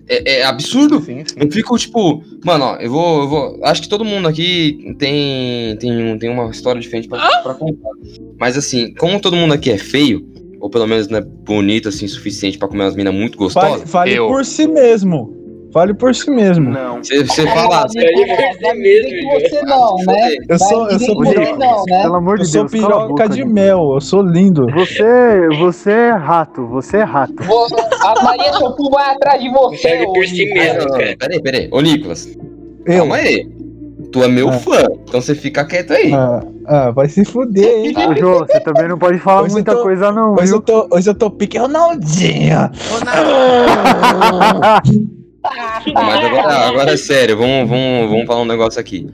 é, 0.09 0.41
é 0.41 0.45
absurdo. 0.45 0.97
Eu 1.37 1.51
fico 1.51 1.79
tipo, 1.79 2.23
mano, 2.45 2.65
ó, 2.65 2.77
eu 2.77 2.91
vou, 2.91 3.23
eu 3.23 3.29
vou. 3.29 3.61
Acho 3.65 3.83
que 3.83 3.89
todo 3.89 4.05
mundo 4.05 4.29
aqui 4.29 4.95
tem, 4.99 5.77
tem, 5.77 5.93
um- 5.93 6.19
tem 6.19 6.29
uma 6.31 6.51
história 6.51 6.81
diferente 6.81 7.09
pra, 7.09 7.19
pra 7.43 7.55
contar. 7.55 7.91
Mas 8.39 8.57
assim, 8.57 8.93
como 8.95 9.21
todo 9.21 9.37
mundo 9.37 9.55
aqui 9.55 9.71
é 9.71 9.79
feio, 9.79 10.27
ou 10.61 10.69
pelo 10.71 10.87
menos 10.87 11.09
não 11.09 11.19
é 11.19 11.23
bonito 11.23 11.89
assim 11.89 12.05
o 12.07 12.09
suficiente 12.09 12.59
pra 12.59 12.69
comer 12.69 12.85
umas 12.85 12.97
minas 12.97 13.15
muito 13.15 13.37
Fale, 13.51 13.69
gostosas. 13.69 13.91
fale 13.91 14.17
por 14.17 14.45
si 14.45 14.67
mesmo. 14.67 15.42
Fale 15.73 15.95
por 15.95 16.15
si 16.15 16.31
mesmo. 16.31 16.71
Não. 16.71 17.03
Você, 17.03 17.25
você 17.25 17.47
fala. 17.47 17.79
Vai 17.79 17.87
dizer 17.87 19.07
que 19.07 19.49
você 19.49 19.63
não, 19.63 19.97
né? 20.07 20.35
Eu 20.49 20.59
sou, 20.59 20.89
eu 20.91 20.99
sou 20.99 21.19
piroca. 21.19 21.45
você 21.45 21.53
não, 21.57 21.85
né? 21.89 22.03
Pelo 22.03 22.15
amor 22.17 22.37
de 22.37 22.43
Eu 22.43 22.47
sou 22.49 22.61
Deus, 22.61 22.73
piroca 22.73 23.09
boca, 23.09 23.29
de 23.29 23.45
mel, 23.45 23.93
eu 23.95 24.01
sou 24.01 24.23
lindo. 24.23 24.67
Você, 24.75 25.49
você 25.59 25.91
é 25.91 26.11
rato, 26.13 26.67
você 26.67 26.99
é 26.99 27.03
rato. 27.05 27.35
A 28.05 28.23
Maria 28.23 28.53
Chopu 28.53 28.91
vai 28.91 29.15
atrás 29.15 29.43
de 29.43 29.51
você, 29.51 29.77
Segue 29.79 30.05
por 30.13 30.27
si 30.27 30.45
mesmo, 30.53 30.91
cara. 30.91 31.17
peraí, 31.19 31.43
peraí. 31.43 31.69
Ô, 31.73 31.81
Nicolas, 31.81 32.27
Eu. 32.87 32.99
calma 32.99 33.17
aí. 33.17 33.49
Tu 34.13 34.23
é 34.23 34.29
meu 34.29 34.51
Ah. 34.51 34.53
fã, 34.53 34.77
então 35.09 35.23
você 35.23 35.35
fica 35.35 35.65
quieto 35.65 35.93
aí. 35.93 36.13
Ah, 36.13 36.41
ah, 36.67 36.91
vai 36.91 37.09
se 37.09 37.25
fuder, 37.25 37.87
hein? 37.87 37.95
Ô, 37.97 38.15
Jô, 38.15 38.39
você 38.41 38.61
também 38.61 38.89
não 38.89 38.99
pode 38.99 39.19
falar 39.19 39.41
Hoje 39.43 39.53
eu 39.53 39.55
muita 39.55 39.75
tô- 39.75 39.83
coisa 39.83 40.13
não, 40.13 40.33
Hoje 40.35 40.53
eu 40.53 40.59
viu? 40.59 40.61
tô, 40.61 40.87
hoje 40.91 41.09
eu 41.09 41.15
tô 41.15 41.31
pique 41.31 41.57
Ronaldinho. 41.57 42.59
Mas 45.43 46.25
agora, 46.25 46.55
agora 46.69 46.93
é 46.93 46.97
sério, 46.97 47.37
vamos, 47.37 47.69
vamos, 47.69 48.11
vamos 48.11 48.27
falar 48.27 48.43
um 48.43 48.47
negócio 48.47 48.81
aqui. 48.81 49.07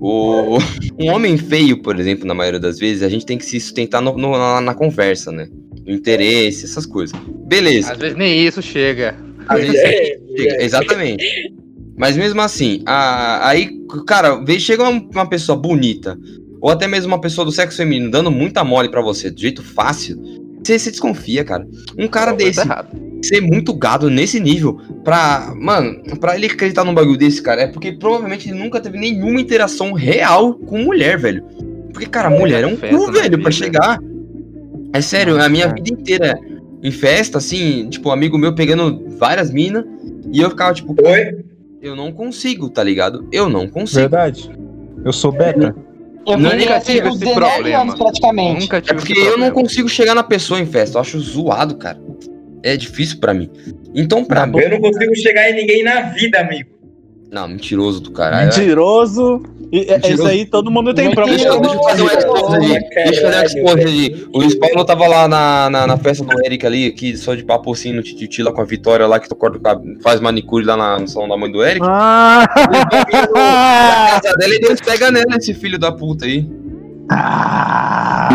O, 0.00 0.58
um 0.98 1.10
homem 1.10 1.36
feio, 1.36 1.80
por 1.82 1.98
exemplo, 1.98 2.26
na 2.26 2.34
maioria 2.34 2.58
das 2.60 2.78
vezes, 2.78 3.02
a 3.02 3.08
gente 3.08 3.24
tem 3.26 3.38
que 3.38 3.44
se 3.44 3.60
sustentar 3.60 4.00
no- 4.00 4.16
no- 4.16 4.32
na, 4.36 4.60
na 4.60 4.74
conversa, 4.74 5.30
né? 5.30 5.48
No 5.86 5.92
interesse, 5.92 6.64
essas 6.64 6.86
coisas. 6.86 7.18
Beleza. 7.46 7.92
Às 7.92 7.98
vezes 7.98 8.16
nem 8.16 8.44
isso 8.46 8.60
chega. 8.62 9.16
Às 9.48 9.60
vezes 9.60 9.80
chega, 9.80 10.62
exatamente. 10.62 11.24
Mas 11.96 12.16
mesmo 12.16 12.40
assim, 12.40 12.82
a- 12.86 13.48
aí, 13.48 13.70
cara, 14.06 14.42
chega 14.58 14.82
uma, 14.88 15.00
uma 15.14 15.28
pessoa 15.28 15.56
bonita, 15.56 16.18
ou 16.60 16.70
até 16.70 16.86
mesmo 16.88 17.08
uma 17.12 17.20
pessoa 17.20 17.44
do 17.44 17.52
sexo 17.52 17.76
feminino 17.76 18.10
dando 18.10 18.30
muita 18.30 18.64
mole 18.64 18.88
pra 18.88 19.02
você, 19.02 19.30
do 19.30 19.40
jeito 19.40 19.62
fácil, 19.62 20.16
você, 20.64 20.90
desconfia, 20.90 21.44
cara. 21.44 21.66
Um 21.98 22.08
cara 22.08 22.34
coisa 22.34 22.64
desse 22.64 23.12
ser 23.22 23.40
muito 23.40 23.72
gado 23.72 24.10
nesse 24.10 24.40
nível 24.40 24.80
pra. 25.04 25.54
Mano, 25.56 26.02
pra 26.18 26.36
ele 26.36 26.46
acreditar 26.46 26.84
num 26.84 26.94
bagulho 26.94 27.16
desse, 27.16 27.40
cara, 27.40 27.62
é 27.62 27.66
porque 27.68 27.92
provavelmente 27.92 28.48
ele 28.48 28.58
nunca 28.58 28.80
teve 28.80 28.98
nenhuma 28.98 29.40
interação 29.40 29.92
real 29.92 30.54
com 30.54 30.78
mulher, 30.78 31.18
velho. 31.18 31.44
Porque, 31.92 32.06
cara, 32.06 32.30
mulher 32.30 32.64
é 32.64 32.66
um 32.66 32.76
cu, 32.76 33.12
velho, 33.12 33.40
pra 33.40 33.50
vida. 33.50 33.52
chegar. 33.52 33.98
É 34.92 35.00
sério, 35.00 35.40
a 35.40 35.48
minha 35.48 35.68
vida 35.68 35.90
inteira 35.90 36.34
em 36.82 36.90
festa, 36.90 37.38
assim, 37.38 37.88
tipo, 37.88 38.08
um 38.08 38.12
amigo 38.12 38.36
meu 38.36 38.54
pegando 38.54 39.08
várias 39.18 39.50
minas, 39.50 39.84
e 40.32 40.40
eu 40.40 40.50
ficava, 40.50 40.74
tipo, 40.74 40.94
Oi? 41.06 41.44
eu 41.80 41.94
não 41.94 42.12
consigo, 42.12 42.68
tá 42.68 42.82
ligado? 42.82 43.26
Eu 43.30 43.48
não 43.48 43.68
consigo. 43.68 44.00
Verdade. 44.00 44.50
Eu 45.04 45.12
sou 45.12 45.30
beta. 45.30 45.74
Eu 46.26 46.38
nunca 46.38 46.80
tive 46.80 47.08
esse 47.08 47.18
19 47.18 47.34
problema. 47.34 47.80
anos 47.82 47.94
praticamente. 47.94 48.60
Nunca 48.60 48.76
É 48.76 48.80
tive 48.80 48.94
porque 48.94 49.12
esse 49.12 49.26
eu 49.26 49.38
não 49.38 49.50
consigo 49.50 49.88
chegar 49.88 50.14
na 50.14 50.22
pessoa 50.22 50.60
em 50.60 50.66
festa, 50.66 50.96
eu 50.96 51.00
acho 51.00 51.18
zoado, 51.20 51.76
cara. 51.76 52.00
É 52.62 52.76
difícil 52.76 53.18
pra 53.18 53.34
mim. 53.34 53.50
Então, 53.94 54.24
pra 54.24 54.46
mim. 54.46 54.58
Eu 54.58 54.70
não 54.70 54.80
consigo 54.80 55.14
chegar 55.16 55.50
em 55.50 55.54
ninguém 55.56 55.82
na 55.82 56.00
vida, 56.02 56.40
amigo. 56.40 56.70
Não, 57.32 57.48
mentiroso 57.48 57.98
do 58.00 58.10
caralho. 58.10 58.46
Mentiroso. 58.48 59.42
E, 59.72 59.86
é- 59.90 59.94
Mentiroso. 59.94 60.12
Isso 60.22 60.26
aí 60.26 60.44
todo 60.44 60.70
mundo 60.70 60.92
tem 60.92 61.10
prova. 61.14 61.30
Deixa, 61.30 61.48
eu- 61.48 61.60
deixa 61.60 61.74
eu 61.76 61.82
fazer 61.82 62.02
um 62.02 62.06
expose 62.06 62.54
ali. 62.56 62.78
Deixa 62.94 63.20
eu 63.20 63.22
fazer 63.32 63.38
um 63.38 63.42
expose 63.44 63.82
ali. 63.84 64.26
O 64.34 64.38
Luiz 64.38 64.54
Paulo 64.54 64.84
tava 64.84 65.06
lá 65.08 65.26
na, 65.26 65.70
na, 65.70 65.86
na 65.86 65.96
festa 65.96 66.22
do 66.24 66.44
Eric 66.44 66.66
ali, 66.66 66.86
aqui, 66.88 67.16
só 67.16 67.34
de 67.34 67.42
papo 67.42 67.72
assim, 67.72 67.90
no 67.94 68.02
Tititi 68.02 68.42
lá 68.42 68.52
com 68.52 68.60
a 68.60 68.64
Vitória 68.64 69.06
lá, 69.06 69.18
que 69.18 69.30
tu 69.30 69.34
corta 69.34 69.58
faz 70.02 70.20
manicure 70.20 70.62
lá 70.66 70.76
na- 70.76 70.98
no 70.98 71.08
salão 71.08 71.26
da 71.26 71.36
mãe 71.38 71.50
do 71.50 71.64
Eric. 71.64 71.80
Ah! 71.88 72.46
Na 74.12 74.20
casa 74.20 74.36
dele, 74.36 74.58
Deus 74.58 74.78
pega 74.82 75.10
nela, 75.10 75.36
esse 75.38 75.54
filho 75.54 75.78
da 75.78 75.90
puta 75.90 76.26
aí. 76.26 76.46
Ah, 77.10 78.28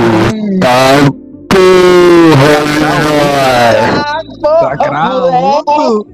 Tá 4.42 4.78
cravando. 4.78 6.08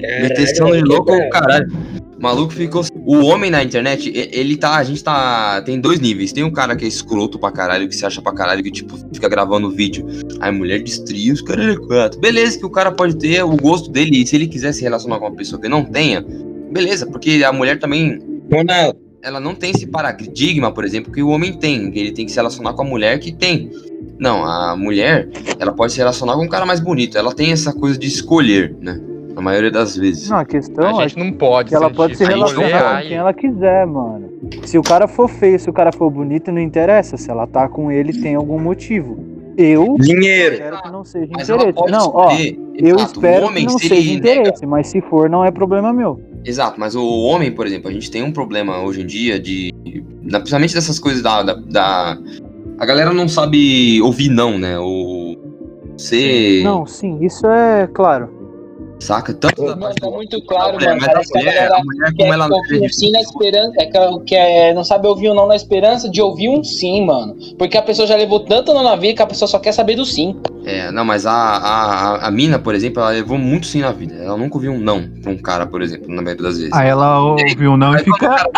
Meteção 0.00 0.70
de 0.72 0.80
louco, 0.80 1.12
caralho. 1.30 1.70
O 2.18 2.22
maluco 2.22 2.52
ficou. 2.52 2.84
O 3.06 3.24
homem 3.24 3.50
na 3.50 3.64
internet, 3.64 4.12
ele 4.14 4.56
tá. 4.56 4.76
A 4.76 4.84
gente 4.84 5.02
tá. 5.02 5.62
Tem 5.62 5.80
dois 5.80 6.00
níveis. 6.00 6.32
Tem 6.32 6.44
um 6.44 6.50
cara 6.50 6.76
que 6.76 6.84
é 6.84 6.88
escroto 6.88 7.38
pra 7.38 7.50
caralho, 7.50 7.88
que 7.88 7.96
se 7.96 8.04
acha 8.04 8.20
pra 8.20 8.32
caralho, 8.32 8.62
que 8.62 8.70
tipo, 8.70 8.98
fica 9.12 9.28
gravando 9.28 9.70
vídeo. 9.70 10.06
Aí 10.38 10.52
mulher 10.52 10.82
destria 10.82 11.32
os 11.32 11.40
caras 11.40 11.78
quatro. 11.78 12.20
Beleza, 12.20 12.58
que 12.58 12.66
o 12.66 12.70
cara 12.70 12.92
pode 12.92 13.16
ter 13.16 13.42
o 13.42 13.56
gosto 13.56 13.90
dele. 13.90 14.22
E 14.22 14.26
se 14.26 14.36
ele 14.36 14.46
quiser 14.46 14.72
se 14.72 14.82
relacionar 14.82 15.18
com 15.18 15.26
uma 15.26 15.34
pessoa 15.34 15.60
que 15.60 15.68
não 15.68 15.82
tenha, 15.82 16.24
beleza, 16.70 17.06
porque 17.06 17.42
a 17.42 17.52
mulher 17.52 17.78
também. 17.78 18.18
Ronaldo, 18.52 18.98
Ela 19.22 19.40
não 19.40 19.54
tem 19.54 19.70
esse 19.70 19.86
paradigma, 19.86 20.72
por 20.72 20.84
exemplo, 20.84 21.12
que 21.12 21.22
o 21.22 21.28
homem 21.28 21.54
tem. 21.54 21.90
Que 21.90 21.98
ele 22.00 22.12
tem 22.12 22.26
que 22.26 22.32
se 22.32 22.36
relacionar 22.36 22.74
com 22.74 22.82
a 22.82 22.84
mulher 22.84 23.18
que 23.18 23.32
tem. 23.32 23.70
Não, 24.18 24.44
a 24.44 24.76
mulher, 24.76 25.30
ela 25.58 25.72
pode 25.72 25.92
se 25.92 25.98
relacionar 25.98 26.34
com 26.34 26.44
um 26.44 26.48
cara 26.48 26.66
mais 26.66 26.80
bonito. 26.80 27.16
Ela 27.16 27.32
tem 27.32 27.52
essa 27.52 27.72
coisa 27.72 27.98
de 27.98 28.06
escolher, 28.06 28.76
né? 28.78 29.00
Na 29.40 29.44
maioria 29.44 29.70
das 29.70 29.96
vezes. 29.96 30.28
Não, 30.28 30.36
a 30.36 30.44
questão 30.44 30.98
A 30.98 31.02
é 31.04 31.08
gente 31.08 31.18
não 31.24 31.32
pode. 31.32 31.70
que 31.70 31.74
ela 31.74 31.88
pode 31.90 32.14
se 32.14 32.24
relacionar 32.24 33.00
com 33.00 33.08
quem 33.08 33.16
ela 33.16 33.32
quiser, 33.32 33.86
mano. 33.86 34.28
Se 34.64 34.76
o 34.76 34.82
cara 34.82 35.08
for 35.08 35.28
feio, 35.28 35.58
se 35.58 35.70
o 35.70 35.72
cara 35.72 35.90
for 35.92 36.10
bonito, 36.10 36.52
não 36.52 36.60
interessa. 36.60 37.16
Se 37.16 37.30
ela 37.30 37.46
tá 37.46 37.66
com 37.68 37.90
ele, 37.90 38.12
tem 38.20 38.34
algum 38.34 38.58
motivo. 38.60 39.18
Eu 39.56 39.96
dinheiro. 39.98 40.54
espero 40.54 40.82
que 40.82 40.90
não 40.92 41.04
seja 41.04 41.28
Mas 41.34 41.48
interesse. 41.48 41.90
Não, 41.90 42.10
ó, 42.14 42.30
eu 42.32 42.96
Exato, 42.96 43.12
espero 43.14 43.44
o 43.44 43.48
homem, 43.48 43.66
que 43.66 43.72
não 43.72 43.78
se 43.78 43.88
seja 43.88 44.12
nega- 44.14 44.32
interesse, 44.34 44.66
mas 44.66 44.86
se 44.88 45.00
for, 45.00 45.28
não 45.30 45.42
é 45.44 45.50
problema 45.50 45.92
meu. 45.92 46.20
Exato, 46.44 46.78
mas 46.78 46.94
o 46.94 47.04
homem, 47.22 47.50
por 47.50 47.66
exemplo, 47.66 47.88
a 47.90 47.92
gente 47.92 48.10
tem 48.10 48.22
um 48.22 48.32
problema 48.32 48.78
hoje 48.82 49.00
em 49.02 49.06
dia 49.06 49.40
de. 49.40 49.72
Principalmente 50.22 50.74
dessas 50.74 50.98
coisas 50.98 51.22
da, 51.22 51.42
da, 51.42 51.54
da- 51.54 52.18
A 52.78 52.84
galera 52.86 53.12
não 53.12 53.26
sabe 53.26 54.00
ouvir 54.02 54.28
não, 54.28 54.58
né? 54.58 54.78
O. 54.78 55.36
Você. 55.96 56.60
Não, 56.64 56.86
sim, 56.86 57.18
isso 57.22 57.46
é 57.46 57.86
claro. 57.86 58.39
Saca? 59.00 59.32
Tanto 59.32 59.62
da 59.62 59.68
Mano, 59.68 59.80
parte 59.80 60.00
tá 60.00 60.10
muito 60.10 60.42
claro, 60.44 60.74
mulher, 60.74 60.90
mano. 60.90 61.06
Parece 61.06 61.32
que 61.32 61.38
a 61.38 61.42
mulher, 61.42 61.72
a 61.72 61.78
mulher, 61.82 62.12
quer 62.14 62.22
como 62.22 62.34
ela 62.34 62.48
ouvir 62.54 62.82
um 62.82 62.88
sim 62.90 63.10
na 63.10 63.20
esperança. 63.20 63.72
É 63.80 63.86
que, 63.86 64.20
que 64.26 64.34
é, 64.36 64.74
não 64.74 64.84
sabe 64.84 65.08
ouvir 65.08 65.30
um 65.30 65.34
não 65.34 65.46
na 65.48 65.56
esperança 65.56 66.08
de 66.08 66.20
ouvir 66.20 66.50
um 66.50 66.62
sim, 66.62 67.06
mano. 67.06 67.34
Porque 67.58 67.78
a 67.78 67.82
pessoa 67.82 68.06
já 68.06 68.14
levou 68.14 68.40
tanto 68.40 68.74
não 68.74 68.82
na 68.84 68.96
vida 68.96 69.14
que 69.14 69.22
a 69.22 69.26
pessoa 69.26 69.48
só 69.48 69.58
quer 69.58 69.72
saber 69.72 69.96
do 69.96 70.04
sim. 70.04 70.36
É, 70.66 70.90
não, 70.92 71.04
mas 71.04 71.24
a, 71.24 71.32
a, 71.32 72.26
a 72.26 72.30
mina, 72.30 72.58
por 72.58 72.74
exemplo, 72.74 73.00
ela 73.00 73.10
levou 73.10 73.38
muito 73.38 73.66
sim 73.66 73.80
na 73.80 73.90
vida. 73.90 74.14
Ela 74.16 74.36
nunca 74.36 74.56
ouviu 74.56 74.72
um 74.72 74.78
não 74.78 75.08
pra 75.22 75.32
um 75.32 75.38
cara, 75.38 75.66
por 75.66 75.80
exemplo, 75.80 76.08
na 76.14 76.20
maioria 76.20 76.44
das 76.44 76.58
vezes. 76.58 76.72
Aí 76.74 76.88
ela 76.88 77.20
ouviu 77.22 77.76
não 77.78 77.94
e 77.94 77.96
o 78.02 78.04
fica. 78.04 78.18
cara- 78.18 78.50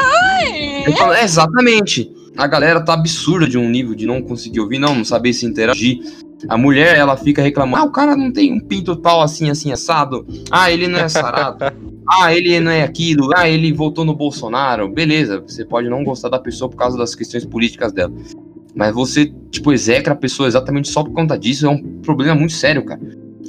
Ele 0.85 0.93
fala, 0.97 1.19
é, 1.21 1.23
exatamente. 1.25 2.11
A 2.37 2.47
galera 2.47 2.81
tá 2.81 2.95
absurda 2.95 3.47
de 3.47 3.59
um 3.59 3.69
nível 3.69 3.95
de 3.95 4.07
não 4.07 4.23
conseguir 4.23 4.61
ouvir, 4.61 4.79
não, 4.79 4.95
não 4.95 5.05
saber 5.05 5.33
se 5.33 5.45
interagir. 5.45 6.01
A 6.49 6.57
mulher, 6.57 6.97
ela 6.97 7.17
fica 7.17 7.43
reclamando, 7.43 7.85
ah, 7.85 7.87
o 7.87 7.93
cara 7.93 8.17
não 8.17 8.33
tem 8.33 8.53
um 8.53 8.61
pinto 8.61 8.97
tal 8.97 9.23
assim, 9.23 9.51
assim, 9.51 9.71
assado. 9.71 10.27
Ah, 10.51 10.71
ele 10.71 10.89
não 10.89 10.99
é 10.99 11.09
sarado. 11.09 11.65
ah, 12.09 12.35
ele 12.35 12.59
não 12.59 12.73
é 12.73 12.83
aquilo. 12.83 13.31
Ah, 13.37 13.49
ele 13.49 13.73
votou 13.73 14.05
no 14.05 14.15
Bolsonaro. 14.15 14.89
Beleza, 14.89 15.41
você 15.41 15.65
pode 15.65 15.89
não 15.89 16.03
gostar 16.03 16.31
da 16.31 16.39
pessoa 16.39 16.69
por 16.69 16.77
causa 16.77 16.97
das 16.97 17.15
questões 17.15 17.45
políticas 17.45 17.93
dela. 17.93 18.13
Mas 18.75 18.95
você, 18.95 19.33
tipo, 19.51 19.73
execra 19.73 20.15
a 20.15 20.17
pessoa 20.17 20.49
exatamente 20.49 20.89
só 20.89 21.05
por 21.05 21.13
conta 21.13 21.39
disso 21.39 21.67
é 21.67 21.69
um 21.69 22.01
problema 22.01 22.35
muito 22.35 22.55
sério, 22.55 22.85
cara. 22.85 23.01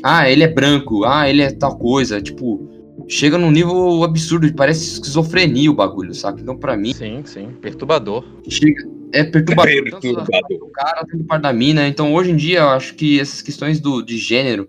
Ah, 0.04 0.30
ele 0.30 0.43
é 0.43 0.48
branco. 0.48 1.06
Ah, 1.06 1.30
ele 1.30 1.41
é 1.41 1.50
tal 1.50 1.78
coisa. 1.78 2.22
Tipo, 2.22 2.69
chega 3.08 3.38
num 3.38 3.52
nível 3.52 4.04
absurdo. 4.04 4.52
Parece 4.54 4.94
esquizofrenia 4.94 5.70
o 5.70 5.74
bagulho, 5.76 6.13
saca? 6.13 6.42
Então, 6.42 6.58
pra 6.58 6.76
mim, 6.78 6.94
Sim, 6.94 7.22
sim. 7.26 7.50
Perturbador. 7.62 8.24
chega, 8.50 8.84
é 9.12 9.24
perturbador. 9.24 9.92
Parte 10.30 10.58
do 10.58 10.68
cara, 10.68 11.06
tanto 11.06 11.18
da 11.20 11.26
parte 11.26 11.42
da 11.44 11.54
mina. 11.54 11.88
Então, 11.88 12.13
hoje 12.13 12.32
em 12.32 12.36
dia, 12.36 12.60
eu 12.60 12.70
acho 12.70 12.96
que 12.96 13.20
essas 13.20 13.42
questões 13.42 13.80
do, 13.80 14.02
de 14.02 14.18
gênero 14.18 14.68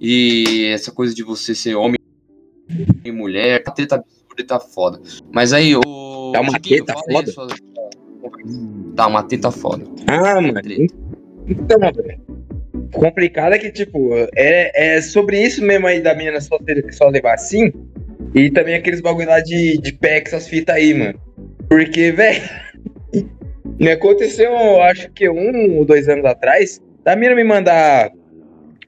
e 0.00 0.66
essa 0.72 0.90
coisa 0.90 1.14
de 1.14 1.22
você 1.22 1.54
ser 1.54 1.74
homem 1.76 1.98
e 3.04 3.12
mulher, 3.12 3.62
a 3.66 3.70
treta 3.70 3.96
absurda 3.96 4.40
e 4.40 4.44
tá 4.44 4.58
foda. 4.58 5.00
Mas 5.32 5.52
aí, 5.52 5.76
o. 5.76 5.80
Tá 6.32 6.40
uma 6.40 6.52
aí 6.56 6.82
foda? 7.12 7.30
sua- 7.32 7.48
Tá 8.96 9.06
uma 9.06 9.22
treta 9.22 9.50
foda. 9.50 9.84
Ah, 10.06 10.40
mano. 10.40 10.60
Então, 11.46 11.78
velho. 11.78 12.20
Complicado 12.94 13.54
é 13.54 13.58
que, 13.58 13.70
tipo, 13.70 14.14
é, 14.36 14.96
é 14.96 15.02
sobre 15.02 15.42
isso 15.42 15.62
mesmo 15.62 15.86
aí 15.86 16.00
da 16.00 16.14
menina 16.14 16.40
só 16.40 16.56
ter 16.58 16.84
só 16.92 17.08
levar 17.08 17.34
assim. 17.34 17.72
E 18.34 18.50
também 18.50 18.74
aqueles 18.74 19.00
bagulho 19.00 19.28
lá 19.28 19.40
de, 19.40 19.78
de 19.78 19.92
PEC, 19.92 20.28
essas 20.28 20.48
fitas 20.48 20.74
aí, 20.74 20.94
mano. 20.94 21.20
Porque, 21.68 22.12
velho. 22.12 22.42
Me 23.78 23.90
aconteceu, 23.90 24.80
acho 24.82 25.10
que 25.10 25.28
um 25.28 25.78
ou 25.78 25.84
dois 25.84 26.08
anos 26.08 26.24
atrás, 26.24 26.80
da 27.02 27.16
mina 27.16 27.34
me 27.34 27.42
mandar 27.42 28.12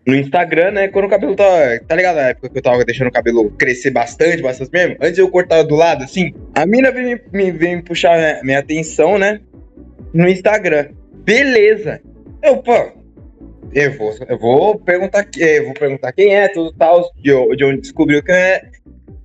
no 0.06 0.14
Instagram, 0.14 0.70
né? 0.70 0.88
Quando 0.88 1.06
o 1.06 1.08
cabelo 1.08 1.34
tá. 1.34 1.80
Tá 1.88 1.96
ligado? 1.96 2.16
Na 2.16 2.28
época 2.28 2.48
que 2.48 2.58
eu 2.58 2.62
tava 2.62 2.84
deixando 2.84 3.08
o 3.08 3.12
cabelo 3.12 3.50
crescer 3.50 3.90
bastante, 3.90 4.42
bastante 4.42 4.70
mesmo. 4.70 4.96
Antes 5.00 5.18
eu 5.18 5.28
cortar 5.28 5.62
do 5.64 5.74
lado, 5.74 6.04
assim. 6.04 6.32
A 6.54 6.64
mina 6.64 6.92
veio 6.92 7.20
me, 7.32 7.44
me, 7.44 7.50
veio 7.50 7.76
me 7.78 7.82
puxar 7.82 8.16
minha, 8.16 8.40
minha 8.44 8.58
atenção, 8.60 9.18
né? 9.18 9.40
No 10.14 10.28
Instagram. 10.28 10.90
Beleza. 11.24 12.00
Eu, 12.40 12.58
pô. 12.58 12.92
Eu 13.72 13.96
vou, 13.96 14.14
eu 14.28 14.38
vou 14.38 14.78
perguntar, 14.78 15.26
eu 15.36 15.64
vou 15.64 15.74
perguntar 15.74 16.12
quem 16.12 16.34
é, 16.34 16.48
tudo 16.48 16.72
tal, 16.72 17.10
de, 17.16 17.30
de 17.56 17.64
onde 17.64 17.80
descobriu 17.80 18.22
quem 18.22 18.34
é. 18.34 18.70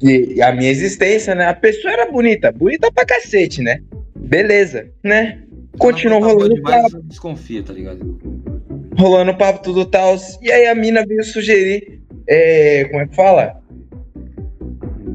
E, 0.02 0.34
e 0.36 0.42
a 0.42 0.52
minha 0.52 0.72
existência, 0.72 1.36
né? 1.36 1.46
A 1.46 1.54
pessoa 1.54 1.94
era 1.94 2.12
bonita, 2.12 2.52
bonita 2.52 2.92
pra 2.92 3.06
cacete, 3.06 3.62
né? 3.62 3.80
Beleza, 4.16 4.88
né? 5.04 5.44
Continuou 5.78 6.22
rolando 6.22 6.56
demais, 6.56 6.92
papo, 6.92 7.04
desconfia, 7.04 7.64
tá 7.64 7.72
ligado? 7.72 8.20
rolando 8.98 9.36
papo, 9.36 9.62
tudo 9.64 9.86
tal. 9.86 10.16
E 10.42 10.52
aí 10.52 10.68
a 10.68 10.76
mina 10.76 11.06
veio 11.06 11.24
sugerir, 11.24 12.02
é, 12.28 12.86
como 12.86 13.02
é 13.02 13.08
que 13.08 13.16
fala? 13.16 13.62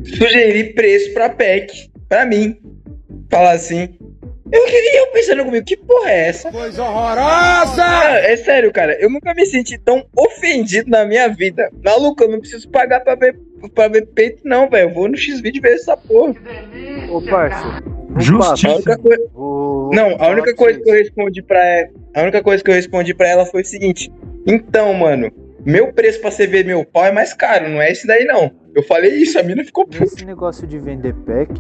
Sugerir 0.05 0.75
preço 0.75 1.13
pra 1.13 1.31
PEC, 1.31 1.91
pra 2.09 2.25
mim. 2.25 2.57
Falar 3.31 3.53
assim. 3.53 3.97
Eu, 4.51 4.63
e 4.69 4.99
eu 4.99 5.07
pensando 5.09 5.45
comigo, 5.45 5.67
que 5.67 5.77
porra 5.77 6.11
é 6.11 6.29
essa? 6.29 6.53
Coisa 6.53 6.83
horrorosa! 6.83 7.83
é 7.83 8.37
sério, 8.37 8.73
cara, 8.73 8.97
eu 9.01 9.11
nunca 9.11 9.35
me 9.35 9.45
senti 9.45 9.77
tão 9.79 10.07
ofendido 10.17 10.89
na 10.89 11.05
minha 11.05 11.29
vida. 11.29 11.71
Maluco, 11.85 12.23
eu 12.23 12.29
não 12.29 12.39
preciso 12.39 12.69
pagar 12.71 13.01
pra 13.01 13.17
ver, 13.17 13.37
pra 13.75 13.89
ver 13.89 14.07
peito, 14.07 14.43
não, 14.45 14.69
velho. 14.69 14.89
Eu 14.89 14.95
vou 14.95 15.09
no 15.09 15.17
X-Video 15.17 15.61
ver 15.61 15.75
essa 15.75 15.97
porra. 15.97 16.35
Ô, 17.11 17.21
parça. 17.23 17.83
A 18.67 18.75
única 18.75 18.99
coisa... 18.99 19.23
Não, 19.35 20.17
a 20.19 20.29
única 20.29 20.55
coisa 20.55 20.81
que 20.81 20.89
eu 20.89 20.95
respondi 20.95 21.43
pra 21.43 21.63
ela, 21.63 21.91
a 22.15 22.23
única 22.23 22.43
coisa 22.43 22.63
que 22.63 22.71
eu 22.71 22.75
respondi 22.75 23.13
para 23.13 23.29
ela 23.29 23.47
foi 23.47 23.63
o 23.63 23.65
seguinte: 23.65 24.11
"Então, 24.47 24.95
mano, 24.95 25.31
meu 25.65 25.93
preço 25.93 26.21
pra 26.21 26.31
você 26.31 26.47
ver 26.47 26.65
meu 26.65 26.85
pau 26.85 27.05
é 27.05 27.13
mais 27.13 27.35
caro, 27.35 27.69
não 27.69 27.83
é 27.83 27.91
esse 27.91 28.07
daí 28.07 28.25
não". 28.25 28.51
Eu 28.75 28.83
falei 28.83 29.11
isso, 29.17 29.39
a 29.39 29.43
mina 29.43 29.65
ficou 29.65 29.87
puta. 29.87 30.05
Esse 30.05 30.25
negócio 30.25 30.67
de 30.67 30.79
vender 30.79 31.15
pack, 31.27 31.53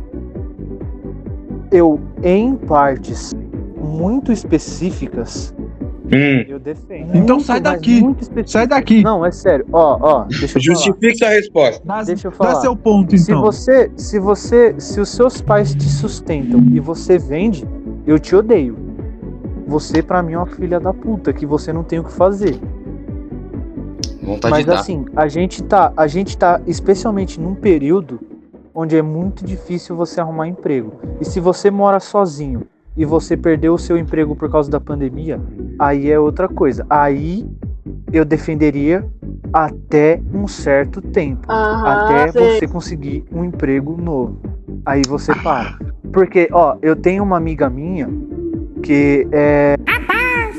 eu, 1.70 2.00
em 2.22 2.54
partes 2.54 3.32
muito 3.76 4.32
específicas, 4.32 5.54
eu 6.48 6.58
defendo. 6.60 7.08
Então 7.16 7.36
Muito, 7.36 7.42
sai 7.46 7.60
mas 7.60 7.72
daqui. 7.72 8.02
Sai 8.46 8.66
daqui. 8.66 9.02
Não, 9.02 9.24
é 9.26 9.32
sério. 9.32 9.66
Ó, 9.72 9.98
ó, 10.00 10.24
deixa 10.24 10.58
eu 10.58 10.62
Justifique 10.62 11.18
sua 11.18 11.28
resposta. 11.28 11.82
falar. 11.84 12.04
Deixa 12.04 12.28
eu 12.28 12.30
Dá 12.30 12.36
falar. 12.36 12.60
seu 12.60 12.76
ponto, 12.76 13.16
Se 13.18 13.32
então. 13.32 13.42
você, 13.42 13.90
se 13.96 14.18
você, 14.20 14.74
se 14.78 15.00
os 15.00 15.08
seus 15.08 15.40
pais 15.40 15.74
te 15.74 15.84
sustentam 15.88 16.60
e 16.72 16.78
você 16.78 17.18
vende, 17.18 17.66
eu 18.06 18.18
te 18.18 18.36
odeio. 18.36 18.76
Você 19.66 20.00
pra 20.00 20.22
mim 20.22 20.34
é 20.34 20.38
uma 20.38 20.46
filha 20.46 20.78
da 20.78 20.94
puta 20.94 21.32
que 21.32 21.44
você 21.44 21.72
não 21.72 21.82
tem 21.82 21.98
o 21.98 22.04
que 22.04 22.12
fazer. 22.12 22.56
Vontade 24.22 24.50
Mas 24.52 24.64
de 24.64 24.70
dar. 24.70 24.78
assim, 24.80 25.04
a 25.14 25.28
gente 25.28 25.62
tá, 25.62 25.92
a 25.96 26.06
gente 26.06 26.36
tá 26.38 26.60
especialmente 26.66 27.40
num 27.40 27.54
período 27.54 28.20
onde 28.76 28.94
é 28.96 29.00
muito 29.02 29.42
difícil 29.44 29.96
você 29.96 30.20
arrumar 30.20 30.46
emprego. 30.46 30.92
E 31.18 31.24
se 31.24 31.40
você 31.40 31.70
mora 31.70 31.98
sozinho 31.98 32.64
e 32.94 33.06
você 33.06 33.34
perdeu 33.36 33.72
o 33.74 33.78
seu 33.78 33.96
emprego 33.96 34.36
por 34.36 34.50
causa 34.50 34.70
da 34.70 34.78
pandemia, 34.78 35.40
aí 35.78 36.10
é 36.10 36.18
outra 36.20 36.46
coisa. 36.46 36.84
Aí 36.90 37.48
eu 38.12 38.24
defenderia 38.24 39.04
até 39.52 40.20
um 40.34 40.46
certo 40.46 41.00
tempo, 41.00 41.50
Aham, 41.50 41.86
até 41.86 42.32
sei. 42.32 42.58
você 42.60 42.66
conseguir 42.68 43.24
um 43.32 43.44
emprego 43.44 43.96
novo. 43.96 44.38
Aí 44.84 45.00
você 45.08 45.34
para. 45.36 45.78
Porque, 46.12 46.48
ó, 46.52 46.76
eu 46.82 46.94
tenho 46.94 47.22
uma 47.22 47.36
amiga 47.38 47.70
minha 47.70 48.08
que 48.82 49.26
é 49.32 49.74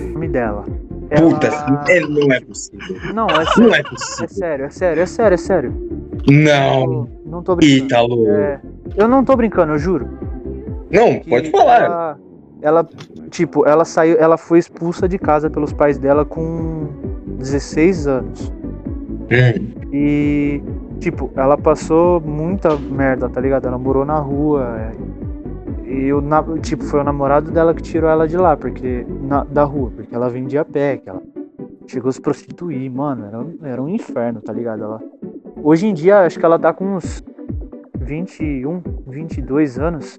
o 0.02 0.14
nome 0.14 0.28
dela. 0.28 0.66
Ela- 1.10 1.30
Puta, 1.30 1.48
é, 1.90 2.00
não 2.02 2.32
é 2.34 2.42
possível. 2.42 3.14
Não, 3.14 3.28
é 3.28 3.46
sério. 3.46 3.64
Não 3.70 3.76
é 3.76 3.84
possível. 3.84 4.26
É 4.26 4.28
sério, 4.28 4.66
é 4.66 4.70
sério, 4.70 5.04
é 5.04 5.06
sério, 5.06 5.34
é 5.34 5.38
sério. 5.38 5.90
Não. 6.28 7.17
Não 7.28 7.44
tô 7.44 7.56
brincando. 7.56 7.86
Ítalo. 7.86 8.28
É, 8.30 8.60
eu 8.96 9.08
não 9.08 9.24
tô 9.24 9.36
brincando, 9.36 9.74
eu 9.74 9.78
juro. 9.78 10.08
Não, 10.92 11.20
pode 11.20 11.50
falar. 11.52 11.82
Ela, 11.84 12.20
ela, 12.62 12.90
tipo, 13.30 13.68
ela 13.68 13.84
saiu, 13.86 14.18
ela 14.18 14.38
foi 14.38 14.60
expulsa 14.60 15.08
de 15.08 15.18
casa 15.20 15.50
pelos 15.50 15.74
pais 15.74 15.98
dela 15.98 16.24
com 16.26 16.88
16 17.38 18.08
anos. 18.08 18.52
Hum. 19.30 19.68
E, 19.92 20.62
tipo, 21.00 21.30
ela 21.36 21.58
passou 21.58 22.22
muita 22.22 22.76
merda, 22.78 23.28
tá 23.30 23.42
ligado? 23.42 23.68
Ela 23.68 23.78
morou 23.78 24.06
na 24.06 24.18
rua. 24.18 24.78
é, 24.80 24.92
E 25.90 26.14
o, 26.14 26.22
na- 26.22 26.44
tipo, 26.62 26.84
foi 26.86 27.00
o 27.02 27.04
namorado 27.04 27.52
dela 27.52 27.74
que 27.74 27.82
tirou 27.84 28.10
ela 28.10 28.28
de 28.28 28.38
lá, 28.38 28.56
porque. 28.56 29.06
na- 29.24 29.44
da 29.44 29.64
rua, 29.64 29.92
porque 29.96 30.16
ela 30.16 30.30
vendia 30.30 30.64
pé, 30.66 30.98
que 30.98 31.10
ela 31.10 31.22
chegou 31.88 32.10
a 32.10 32.12
se 32.14 32.22
prostituir, 32.22 32.90
mano. 32.90 33.26
Era, 33.26 33.72
era 33.74 33.82
um 33.82 33.90
inferno, 33.90 34.42
tá 34.42 34.52
ligado? 34.54 34.84
Ela, 34.84 35.02
hoje 35.68 35.86
em 35.86 35.94
dia, 35.94 36.22
acho 36.22 36.40
que 36.40 36.46
ela 36.46 36.58
tá 36.58 36.72
com 36.72 36.96
uns 36.96 37.22
21, 38.00 38.82
22 39.06 39.78
anos. 39.78 40.18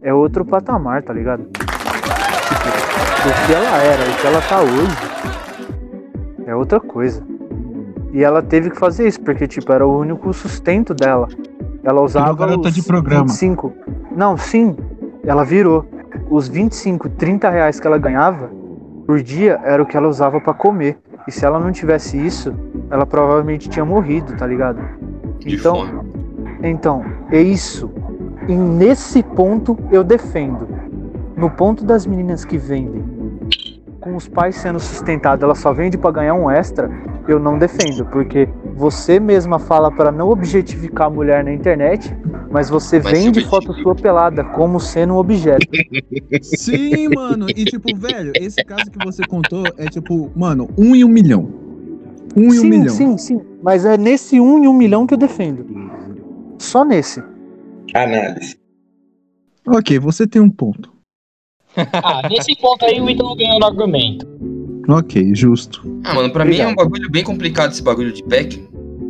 É 0.00 0.14
outro 0.14 0.44
patamar, 0.44 1.02
tá 1.02 1.12
ligado? 1.12 1.42
Do 1.42 1.50
que 3.44 3.52
ela 3.52 3.76
era 3.78 4.02
e 4.08 4.14
que 4.20 4.26
ela 4.26 4.40
tá 4.40 4.60
hoje. 4.60 4.96
É 6.46 6.54
outra 6.54 6.78
coisa. 6.78 7.26
E 8.12 8.22
ela 8.22 8.40
teve 8.40 8.70
que 8.70 8.78
fazer 8.78 9.08
isso, 9.08 9.20
porque, 9.20 9.48
tipo, 9.48 9.72
era 9.72 9.84
o 9.84 9.98
único 9.98 10.32
sustento 10.32 10.94
dela. 10.94 11.26
Ela 11.82 12.00
usava 12.00 12.32
garota 12.32 12.68
os 12.68 12.74
de 12.74 12.82
programa. 12.84 13.24
25. 13.24 13.72
Não, 14.14 14.36
sim, 14.36 14.76
ela 15.24 15.44
virou. 15.44 15.84
Os 16.30 16.46
25, 16.46 17.08
30 17.10 17.50
reais 17.50 17.80
que 17.80 17.86
ela 17.86 17.98
ganhava 17.98 18.48
por 19.04 19.20
dia 19.20 19.60
era 19.64 19.82
o 19.82 19.86
que 19.86 19.96
ela 19.96 20.06
usava 20.06 20.40
pra 20.40 20.54
comer. 20.54 20.98
E 21.26 21.32
se 21.32 21.44
ela 21.44 21.58
não 21.58 21.72
tivesse 21.72 22.16
isso, 22.16 22.54
ela 22.90 23.06
provavelmente 23.06 23.68
tinha 23.68 23.84
morrido, 23.84 24.36
tá 24.36 24.46
ligado? 24.46 24.80
Então, 25.44 26.04
então, 26.62 27.04
é 27.30 27.40
isso. 27.40 27.90
E 28.48 28.54
nesse 28.54 29.22
ponto 29.22 29.78
eu 29.90 30.02
defendo. 30.02 30.68
No 31.36 31.50
ponto 31.50 31.84
das 31.84 32.04
meninas 32.06 32.44
que 32.44 32.58
vendem 32.58 33.04
com 34.00 34.16
os 34.16 34.28
pais 34.28 34.56
sendo 34.56 34.80
sustentados, 34.80 35.42
ela 35.42 35.54
só 35.54 35.72
vende 35.72 35.98
pra 35.98 36.10
ganhar 36.10 36.34
um 36.34 36.50
extra, 36.50 36.90
eu 37.26 37.38
não 37.38 37.58
defendo, 37.58 38.06
porque 38.06 38.48
você 38.74 39.20
mesma 39.20 39.58
fala 39.58 39.90
pra 39.90 40.10
não 40.10 40.30
objetificar 40.30 41.08
a 41.08 41.10
mulher 41.10 41.44
na 41.44 41.52
internet, 41.52 42.16
mas 42.50 42.70
você 42.70 43.00
Mas 43.00 43.12
vende 43.12 43.44
foto 43.44 43.74
sua 43.74 43.94
pelada 43.94 44.42
como 44.44 44.80
sendo 44.80 45.14
um 45.14 45.16
objeto. 45.16 45.66
Sim, 46.42 47.08
mano. 47.14 47.46
E 47.50 47.64
tipo, 47.64 47.94
velho, 47.94 48.32
esse 48.36 48.64
caso 48.64 48.90
que 48.90 49.04
você 49.04 49.22
contou 49.26 49.64
é 49.76 49.86
tipo, 49.86 50.30
mano, 50.34 50.68
um 50.78 50.94
em 50.94 51.04
um 51.04 51.08
milhão. 51.08 51.48
Um 52.36 52.42
em 52.42 52.46
um 52.46 52.50
sim, 52.52 52.68
milhão. 52.68 52.94
sim, 52.94 53.18
sim. 53.18 53.40
Mas 53.62 53.84
é 53.84 53.96
nesse 53.96 54.40
um 54.40 54.62
em 54.62 54.68
um 54.68 54.72
milhão 54.72 55.06
que 55.06 55.14
eu 55.14 55.18
defendo. 55.18 55.66
Só 56.58 56.84
nesse. 56.84 57.22
Análise. 57.94 58.56
Ok, 59.66 59.98
você 59.98 60.26
tem 60.26 60.40
um 60.40 60.50
ponto. 60.50 60.92
Ah, 61.92 62.26
nesse 62.28 62.56
ponto 62.56 62.84
aí 62.84 63.00
o 63.00 63.08
Ítalo 63.08 63.36
ganhou 63.36 63.60
no 63.60 63.66
argumento. 63.66 64.26
Ok, 64.88 65.34
justo. 65.34 65.82
Ah, 66.02 66.14
mano, 66.14 66.32
pra 66.32 66.44
mim 66.44 66.56
é 66.56 66.66
um 66.66 66.74
bagulho 66.74 67.08
bem 67.10 67.22
complicado 67.22 67.70
esse 67.70 67.82
bagulho 67.82 68.12
de 68.12 68.22
pack, 68.24 68.58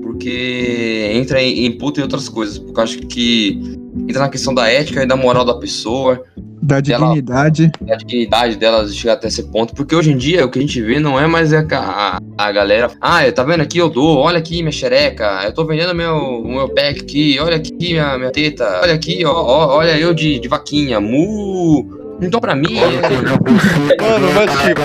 porque 0.03 1.11
entra 1.15 1.41
em, 1.41 1.65
em 1.67 1.79
puta 1.79 2.01
e 2.01 2.03
outras 2.03 2.29
coisas. 2.29 2.59
Porque 2.59 2.79
eu 2.79 2.85
acho 2.85 2.99
que 3.07 3.79
entra 4.07 4.21
na 4.21 4.29
questão 4.29 4.55
da 4.55 4.69
ética 4.71 5.03
e 5.03 5.07
da 5.07 5.17
moral 5.17 5.45
da 5.45 5.55
pessoa, 5.55 6.23
Da 6.63 6.81
Dela- 6.81 7.07
dignidade. 7.09 7.71
da 7.81 7.95
dignidade 7.97 8.57
dela 8.57 8.87
chegar 8.89 9.15
até 9.15 9.29
esse 9.29 9.43
ponto. 9.45 9.75
Porque 9.75 9.95
hoje 9.95 10.13
em 10.13 10.17
dia 10.17 10.45
o 10.45 10.51
que 10.51 10.59
a 10.59 10.63
gente 10.63 10.81
vê 10.83 10.99
não 11.01 11.19
é 11.19 11.27
mais 11.27 11.53
a, 11.53 11.65
a, 11.73 12.19
a 12.37 12.53
galera. 12.53 12.91
Ah, 13.01 13.21
tá 13.33 13.43
vendo 13.43 13.63
aqui? 13.63 13.79
Eu 13.79 13.89
dou, 13.89 14.19
olha 14.19 14.39
aqui 14.39 14.59
minha 14.63 14.73
xereca, 14.73 15.43
eu 15.45 15.53
tô 15.53 15.65
vendendo 15.65 15.95
meu, 15.95 16.43
meu 16.45 16.69
pack 16.69 17.01
aqui, 17.01 17.39
olha 17.41 17.57
aqui 17.57 17.73
minha, 17.75 18.19
minha 18.19 18.31
teta, 18.31 18.81
olha 18.83 18.95
aqui, 18.95 19.25
ó, 19.25 19.33
ó, 19.33 19.77
olha 19.79 19.99
eu 19.99 20.13
de, 20.13 20.39
de 20.39 20.49
vaquinha, 20.49 21.01
mu. 21.01 21.97
Então 22.21 22.41
pra 22.41 22.55
mim. 22.57 22.75
Mano, 22.75 24.27
mas 24.35 24.51
tipo. 24.67 24.83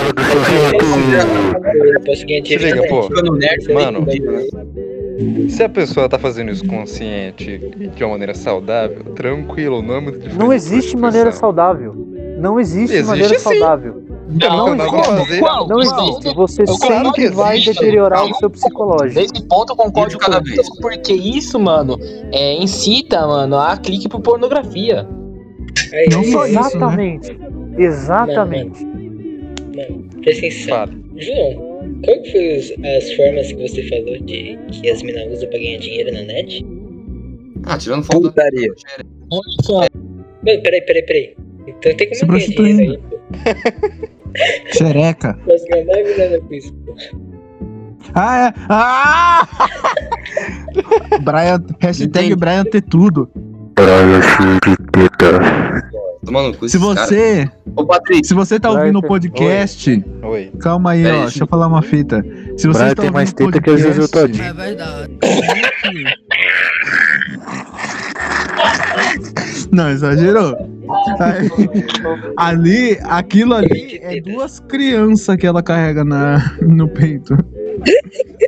Dinheiro 2.24 2.64
liga, 2.64 2.86
pô. 2.88 3.08
Mano, 3.74 4.06
se 5.48 5.62
a 5.62 5.68
pessoa 5.68 6.08
tá 6.08 6.18
fazendo 6.18 6.50
isso 6.50 6.66
consciente 6.66 7.60
e 7.78 7.88
de 7.88 8.02
uma 8.04 8.12
maneira 8.12 8.34
saudável, 8.34 9.04
tranquilo, 9.14 9.82
não 9.82 9.94
é 9.96 10.00
muito 10.00 10.18
difícil. 10.18 10.38
Não 10.38 10.52
existe 10.52 10.96
maneira 10.96 11.30
saudável. 11.32 11.94
Não 12.38 12.58
existe, 12.58 12.94
Existe 12.96 13.06
maneira 13.08 13.38
sim. 13.38 13.44
saudável. 13.44 14.02
Não, 14.28 14.74
não, 14.74 14.86
existe. 14.86 15.04
fazer. 15.16 15.38
Qual? 15.40 15.68
Não 15.68 15.80
existe. 15.80 16.34
Você 16.34 16.62
Eu 16.62 16.66
sempre 16.74 17.12
que 17.12 17.28
vai 17.30 17.56
existe. 17.56 17.74
deteriorar 17.74 18.24
o 18.24 18.34
seu 18.34 18.50
psicológico. 18.50 19.20
Nesse 19.20 19.46
ponto 19.46 19.72
eu 19.72 19.76
concordo 19.76 20.18
com 20.18 20.30
o 20.30 20.34
Ítalo, 20.48 20.76
porque 20.80 21.12
isso, 21.12 21.58
mano, 21.60 21.96
é, 22.32 22.54
incita, 22.60 23.26
mano, 23.26 23.56
a 23.56 23.76
clique 23.76 24.08
por 24.08 24.20
pornografia. 24.20 25.06
Não 26.10 26.24
só 26.24 26.46
isso, 26.46 26.54
né? 26.54 26.60
Exatamente. 26.66 27.38
Exatamente. 27.78 28.84
Mano, 28.84 30.04
presta 30.22 30.46
atenção. 30.46 30.88
João, 31.16 31.73
qual 32.04 32.22
que 32.22 32.32
foi 32.32 32.58
os- 32.58 32.72
as 32.84 33.12
formas 33.14 33.52
que 33.52 33.68
você 33.68 33.82
falou 33.88 34.18
de 34.20 34.58
que 34.72 34.90
as 34.90 35.02
minas 35.02 35.32
usam 35.32 35.48
pra 35.50 35.58
ganhar 35.58 35.78
dinheiro 35.78 36.12
na 36.12 36.22
net? 36.22 36.64
Ah, 37.66 37.78
tirando 37.78 38.04
foto. 38.04 38.22
Putaria. 38.22 38.68
Mano, 39.30 40.62
peraí, 40.62 40.80
peraí, 40.82 41.02
peraí. 41.06 41.34
Então 41.66 41.94
tem 41.96 42.10
como 42.10 42.32
ganhar 42.32 42.46
dinheiro 42.76 42.92
aí. 42.92 42.98
Xereca. 44.76 45.38
ganhar 45.70 45.84
mais 45.86 46.16
grana 46.16 46.40
com 46.40 46.54
isso, 46.54 46.72
pô. 46.84 46.94
Ah, 48.14 48.48
é. 48.48 48.52
Ah! 48.68 49.48
Brian, 51.24 51.64
hashtag 51.80 52.34
Brian 52.36 52.64
ter 52.64 52.82
tudo. 52.82 53.30
Tomando 56.24 56.56
com 56.56 56.68
Se 56.68 56.78
você. 56.78 57.50
Ô, 57.76 57.84
Patrick. 57.86 58.26
Se 58.26 58.34
você 58.34 58.58
tá 58.58 58.70
ouvindo 58.70 58.98
o 58.98 59.02
podcast. 59.02 60.04
Oi. 60.22 60.50
Calma 60.60 60.92
aí, 60.92 61.02
Pera 61.02 61.14
ó. 61.14 61.18
aí, 61.18 61.24
Deixa 61.26 61.42
eu 61.44 61.46
falar 61.46 61.66
uma 61.66 61.82
fita. 61.82 62.24
Se 62.56 62.66
você 62.66 62.84
está 62.84 63.02
tem 63.02 63.10
mais 63.10 63.30
ouvindo 63.32 63.48
o 63.48 63.52
teta 63.52 63.62
que 63.64 63.70
o 63.70 63.78
Juju 63.78 64.08
podcast- 64.08 64.10
todinho. 64.38 64.54
verdade. 64.54 65.18
Não, 69.74 69.90
exagerou. 69.90 70.56
Aí, 71.18 71.50
ali, 72.36 72.98
aquilo 73.02 73.54
ali 73.54 73.98
é 74.02 74.20
duas 74.20 74.60
crianças 74.60 75.36
que 75.36 75.46
ela 75.46 75.62
carrega 75.62 76.04
na, 76.04 76.56
no 76.62 76.88
peito. 76.88 77.36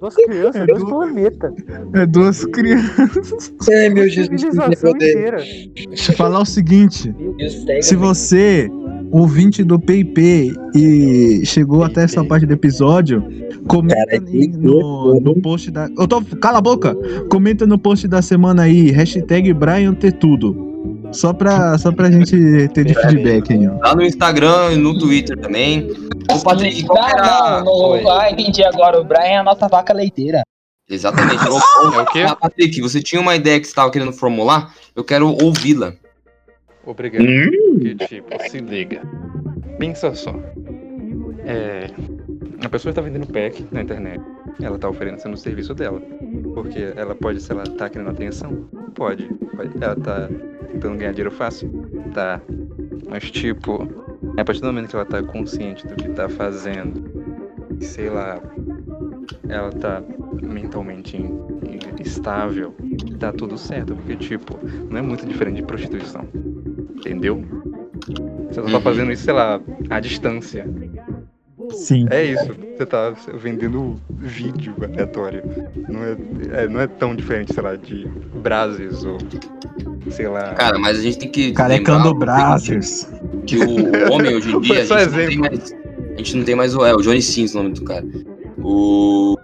Duas 0.00 0.14
crianças, 0.14 0.66
dois 0.66 0.84
planetas. 0.84 1.52
É 1.94 2.06
duas 2.06 2.44
crianças. 2.46 3.52
É, 3.70 3.90
meu 3.90 4.08
Jesus. 4.08 4.40
Civilização 4.40 4.90
inteira. 4.90 5.38
Falar 6.16 6.40
o 6.40 6.46
seguinte: 6.46 7.14
se 7.80 7.96
você, 7.96 8.70
ouvinte 9.10 9.64
do 9.64 9.78
PIP, 9.78 10.54
e 10.74 11.44
chegou 11.44 11.82
até 11.82 12.04
essa 12.04 12.24
parte 12.24 12.46
do 12.46 12.52
episódio, 12.52 13.22
comenta 13.66 14.12
aí 14.12 14.48
no, 14.48 15.20
no 15.20 15.40
post 15.40 15.70
da. 15.70 15.88
Eu 15.98 16.06
tô, 16.06 16.22
cala 16.40 16.58
a 16.58 16.62
boca! 16.62 16.94
Comenta 17.30 17.66
no 17.66 17.78
post 17.78 18.06
da 18.06 18.22
semana 18.22 18.62
aí, 18.62 18.90
hashtag 18.90 19.52
Brian 19.52 19.94
ter 19.94 20.12
tudo. 20.12 20.65
Só 21.12 21.32
pra, 21.32 21.78
só 21.78 21.92
pra 21.92 22.10
gente 22.10 22.68
ter 22.68 22.84
de 22.84 22.94
feedback 22.94 23.52
aí, 23.52 23.68
ó. 23.68 23.78
Lá 23.78 23.94
no 23.94 24.02
Instagram 24.02 24.72
e 24.72 24.76
no 24.76 24.98
Twitter 24.98 25.38
também. 25.38 25.90
Ô, 26.30 26.40
Patrick, 26.40 26.84
qual 26.84 27.08
era... 27.08 27.62
não, 27.62 28.02
não. 28.02 28.10
Ah, 28.10 28.30
entendi 28.30 28.62
agora. 28.64 29.00
O 29.00 29.04
Brian 29.04 29.20
é 29.20 29.36
a 29.38 29.44
nossa 29.44 29.68
vaca 29.68 29.92
leiteira. 29.92 30.42
Exatamente. 30.88 31.42
É 31.46 32.00
o 32.00 32.06
quê? 32.06 32.22
Ah, 32.22 32.36
Patrick, 32.36 32.80
você 32.80 33.02
tinha 33.02 33.20
uma 33.20 33.36
ideia 33.36 33.58
que 33.60 33.66
você 33.66 33.70
estava 33.70 33.90
querendo 33.90 34.12
formular? 34.12 34.74
Eu 34.94 35.04
quero 35.04 35.28
ouvi-la. 35.42 35.94
Obrigado. 36.84 37.24
Porque, 37.24 37.94
tipo, 38.06 38.50
se 38.50 38.58
liga. 38.58 39.02
Pensa 39.78 40.14
só. 40.14 40.34
É. 41.44 41.90
A 42.64 42.68
pessoa 42.68 42.90
está 42.90 43.02
vendendo 43.02 43.26
pack 43.26 43.66
na 43.70 43.82
internet. 43.82 44.22
Ela 44.60 44.78
tá 44.78 44.88
oferecendo 44.88 45.34
o 45.34 45.36
serviço 45.36 45.74
dela. 45.74 46.00
Porque 46.54 46.92
ela 46.96 47.14
pode, 47.14 47.40
sei 47.40 47.56
lá, 47.56 47.64
tá 47.64 47.90
querendo 47.90 48.10
atenção? 48.10 48.68
Pode. 48.96 49.30
Ela 49.80 49.94
tá 49.96 50.28
tentando 50.72 50.96
ganhar 50.96 51.12
dinheiro 51.12 51.30
fácil? 51.30 51.70
Tá. 52.12 52.40
Mas, 53.08 53.30
tipo, 53.30 53.86
a 54.36 54.44
partir 54.44 54.60
do 54.60 54.66
momento 54.66 54.88
que 54.88 54.96
ela 54.96 55.04
tá 55.04 55.22
consciente 55.22 55.86
do 55.86 55.94
que 55.94 56.08
tá 56.10 56.28
fazendo, 56.28 57.04
sei 57.80 58.08
lá, 58.10 58.40
ela 59.48 59.70
tá 59.70 60.02
mentalmente 60.42 61.16
estável, 62.00 62.74
tá 63.20 63.32
tudo 63.32 63.56
certo. 63.58 63.94
Porque, 63.94 64.16
tipo, 64.16 64.58
não 64.90 64.98
é 64.98 65.02
muito 65.02 65.26
diferente 65.26 65.56
de 65.56 65.62
prostituição. 65.62 66.26
Entendeu? 66.96 67.44
Você 68.48 68.54
só 68.54 68.62
tá 68.62 68.72
Uhum. 68.76 68.80
fazendo 68.80 69.12
isso, 69.12 69.24
sei 69.24 69.34
lá, 69.34 69.60
à 69.90 70.00
distância. 70.00 70.66
Sim. 71.76 72.06
É 72.10 72.24
isso. 72.24 72.46
Você 72.76 72.86
tá 72.86 73.14
vendendo 73.34 73.96
vídeo 74.10 74.74
aleatório. 74.82 75.42
Não 75.88 76.02
é, 76.02 76.16
é- 76.64 76.68
não 76.68 76.80
é 76.80 76.86
tão 76.86 77.14
diferente, 77.14 77.54
sei 77.54 77.62
lá, 77.62 77.76
de 77.76 78.06
Brases 78.42 79.04
ou. 79.04 79.18
Sei 80.10 80.28
lá. 80.28 80.54
Cara, 80.54 80.78
mas 80.78 80.98
a 80.98 81.02
gente 81.02 81.18
tem 81.18 81.28
que. 81.30 81.52
Carecando 81.52 82.10
lembrar 82.12 82.36
Brazzers. 82.48 83.08
Que 83.46 83.58
o 83.58 84.12
homem 84.12 84.34
hoje 84.34 84.50
em 84.54 84.60
dia. 84.62 84.84
Foi 84.86 84.96
A 84.96 85.04
gente, 85.04 85.10
não 85.10 85.16
tem 85.16 85.24
exemplo. 85.24 85.40
mais, 85.40 85.72
a 86.14 86.16
gente 86.18 86.36
não 86.36 86.44
tem 86.44 86.54
mais 86.54 86.74
o. 86.76 86.84
É, 86.84 86.94
o 86.94 86.98
Johnny 87.02 87.22
Sins, 87.22 87.54
o 87.54 87.58
nome 87.62 87.74
do 87.74 87.82
cara. 87.84 88.04
O. 88.58 89.36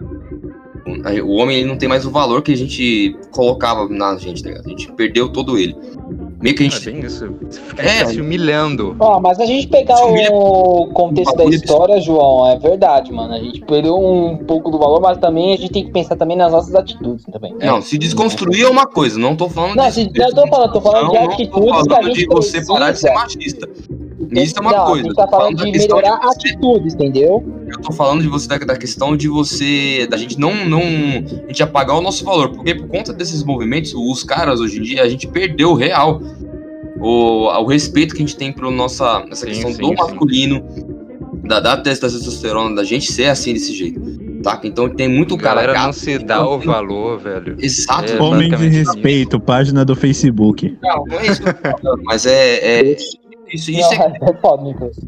O 1.25 1.31
homem 1.37 1.57
ele 1.57 1.67
não 1.67 1.77
tem 1.77 1.89
mais 1.89 2.05
o 2.05 2.11
valor 2.11 2.41
que 2.41 2.51
a 2.53 2.57
gente 2.57 3.15
colocava 3.31 3.87
na 3.89 4.15
gente, 4.17 4.43
tá 4.43 4.49
ligado? 4.49 4.65
A 4.67 4.69
gente 4.69 4.91
perdeu 4.93 5.29
todo 5.29 5.57
ele. 5.57 5.75
Meio 6.43 6.55
que 6.57 6.63
a 6.63 6.67
É 6.67 6.69
gente. 6.69 6.91
bem 6.91 6.99
isso. 7.05 7.33
Você 7.49 7.61
fica 7.61 7.81
É. 7.81 8.05
se 8.05 8.19
humilhando. 8.19 8.95
Ó, 8.99 9.17
mas 9.21 9.39
a 9.39 9.45
gente 9.45 9.65
pegar 9.67 9.95
o 10.05 10.87
contexto 10.87 11.35
da 11.37 11.45
história, 11.45 12.01
João, 12.01 12.45
é 12.49 12.59
verdade, 12.59 13.13
mano. 13.13 13.33
A 13.33 13.39
gente 13.39 13.61
perdeu 13.61 13.95
um 13.97 14.35
pouco 14.37 14.69
do 14.69 14.77
valor, 14.77 14.99
mas 14.99 15.17
também 15.19 15.53
a 15.53 15.57
gente 15.57 15.71
tem 15.71 15.85
que 15.85 15.91
pensar 15.91 16.17
também 16.17 16.35
nas 16.35 16.51
nossas 16.51 16.75
atitudes 16.75 17.23
também. 17.31 17.55
Não, 17.61 17.81
se 17.81 17.97
desconstruir 17.97 18.65
é 18.65 18.69
uma 18.69 18.85
coisa, 18.85 19.17
não 19.17 19.37
tô 19.37 19.47
falando 19.47 19.75
Não, 19.77 19.87
de. 19.87 19.93
se, 19.93 20.11
eu 20.13 20.35
tô 20.35 20.47
falando, 20.47 20.73
tô 20.73 20.81
falando 20.81 21.11
de 21.11 21.13
Não, 21.15 21.21
não 21.21 21.27
tô 21.27 21.33
atitudes 21.33 21.63
que 21.63 21.69
a 21.71 21.95
falando 21.95 22.05
gente 22.07 22.17
de 22.19 22.25
você 22.27 22.65
parar 22.65 22.91
de 22.91 22.99
ser 22.99 23.11
precisa. 23.13 23.23
machista. 23.23 23.69
Isso 24.31 24.55
é 24.57 24.61
uma 24.61 24.71
Não, 24.71 24.85
coisa. 24.85 25.01
A 25.01 25.03
gente 25.03 25.15
tá 25.15 25.23
eu 25.23 25.27
tô 25.27 25.37
falando 25.37 25.55
da 25.57 25.63
de 25.63 25.71
questão 25.71 25.97
melhorar 25.97 26.19
atitudes, 26.29 26.93
entendeu? 26.93 27.43
Eu 27.67 27.81
tô 27.81 27.91
falando 27.91 28.21
de 28.21 28.27
você 28.27 28.47
da, 28.47 28.57
da 28.57 28.77
questão 28.77 29.17
de 29.17 29.27
você. 29.27 30.07
Da 30.09 30.17
gente 30.17 30.39
não, 30.39 30.65
não. 30.65 30.81
A 30.81 31.47
gente 31.47 31.63
apagar 31.63 31.97
o 31.97 32.01
nosso 32.01 32.23
valor. 32.23 32.49
Porque 32.49 32.75
por 32.75 32.87
conta 32.87 33.13
desses 33.13 33.43
movimentos, 33.43 33.93
os 33.93 34.23
caras 34.23 34.59
hoje 34.59 34.79
em 34.79 34.83
dia, 34.83 35.03
a 35.03 35.09
gente 35.09 35.27
perdeu 35.27 35.71
o 35.71 35.75
real. 35.75 36.21
O, 36.99 37.47
o 37.47 37.65
respeito 37.65 38.15
que 38.15 38.23
a 38.23 38.25
gente 38.25 38.37
tem 38.37 38.53
por 38.53 38.69
nossa 38.71 39.25
essa 39.29 39.45
Sim, 39.45 39.51
questão 39.51 39.71
sim, 39.73 39.81
do 39.81 39.87
sim. 39.89 39.95
masculino, 39.95 40.63
da, 41.43 41.59
da 41.59 41.77
testosterona, 41.77 42.75
da 42.75 42.83
gente 42.83 43.11
ser 43.11 43.25
assim 43.25 43.53
desse 43.53 43.73
jeito. 43.73 43.99
Tá? 44.43 44.59
Então 44.63 44.89
tem 44.89 45.07
muito 45.07 45.37
cara. 45.37 45.61
galera 45.61 45.73
não 45.73 45.85
gato, 45.87 45.95
se 45.95 46.19
dá 46.19 46.45
o 46.45 46.59
valor, 46.59 47.17
velho. 47.17 47.55
Exato. 47.59 48.11
É 48.11 48.21
Homem 48.21 48.49
de 48.49 48.51
basicamente 48.51 48.81
isso. 48.81 48.91
respeito, 48.91 49.39
página 49.39 49.85
do 49.85 49.95
Facebook. 49.95 50.77
Não, 50.81 51.05
não 51.05 51.19
é 51.19 51.27
isso 51.27 51.41
que 51.41 51.49
eu 51.49 51.53
tô 51.53 51.77
falando, 51.77 52.03
mas 52.03 52.25
é. 52.25 52.55
é 52.91 52.97
isso, 53.53 53.71
isso 53.71 53.93
é. 53.93 54.13
É 54.29 54.33
foda, 54.41 54.63
Nicolas. 54.63 54.99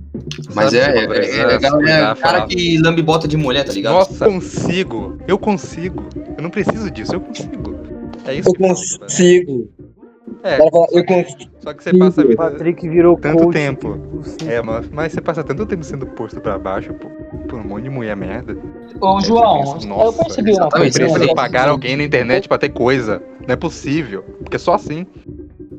Mas 0.53 0.73
é, 0.73 0.79
é, 0.79 1.05
é, 1.05 1.89
é, 1.89 2.11
é 2.11 2.15
cara 2.15 2.45
que 2.47 2.77
lambe 2.79 3.01
bota 3.01 3.27
de 3.27 3.37
mulher, 3.37 3.63
tá 3.65 3.73
ligado? 3.73 3.93
Nossa, 3.93 4.25
eu 4.25 4.31
consigo. 4.33 5.17
Eu 5.27 5.37
consigo. 5.37 6.03
Eu 6.37 6.43
não 6.43 6.49
preciso 6.49 6.89
disso, 6.91 7.15
eu 7.15 7.21
consigo. 7.21 7.75
É 8.25 8.33
isso 8.33 8.49
Eu 8.49 8.53
que 8.53 8.59
consigo. 8.59 9.69
É, 10.43 10.57
fala, 10.57 10.87
eu 10.91 11.05
consigo. 11.05 11.51
só 11.59 11.73
que 11.73 11.83
você 11.83 11.97
passa 11.97 12.21
a 12.21 12.25
O 12.25 12.27
vida 12.27 12.43
Patrick 12.43 12.87
virou 12.89 13.17
tanto 13.17 13.43
coach 13.43 13.53
tempo. 13.53 13.99
É, 14.47 14.61
mas, 14.61 14.89
mas 14.89 15.11
você 15.13 15.21
passa 15.21 15.43
tanto 15.43 15.65
tempo 15.65 15.83
sendo 15.83 16.05
posto 16.07 16.39
pra 16.39 16.57
baixo 16.57 16.93
por, 16.93 17.09
por 17.47 17.59
um 17.59 17.63
monte 17.63 17.83
de 17.83 17.89
mulher 17.89 18.15
merda. 18.15 18.55
Ô, 19.01 19.19
João, 19.21 19.73
pensa, 19.73 19.85
eu 19.85 19.89
"Nossa, 19.89 20.23
percebi 20.23 20.51
uma 20.53 20.65
Eu 20.65 20.69
coisa. 20.69 20.99
preciso 20.99 21.25
né? 21.27 21.33
pagar 21.35 21.67
alguém 21.69 21.95
na 21.95 22.03
internet 22.03 22.47
pra 22.47 22.57
ter 22.57 22.69
coisa. 22.69 23.21
Não 23.47 23.53
é 23.53 23.55
possível. 23.55 24.23
Porque 24.43 24.57
só 24.59 24.73
assim. 24.75 25.05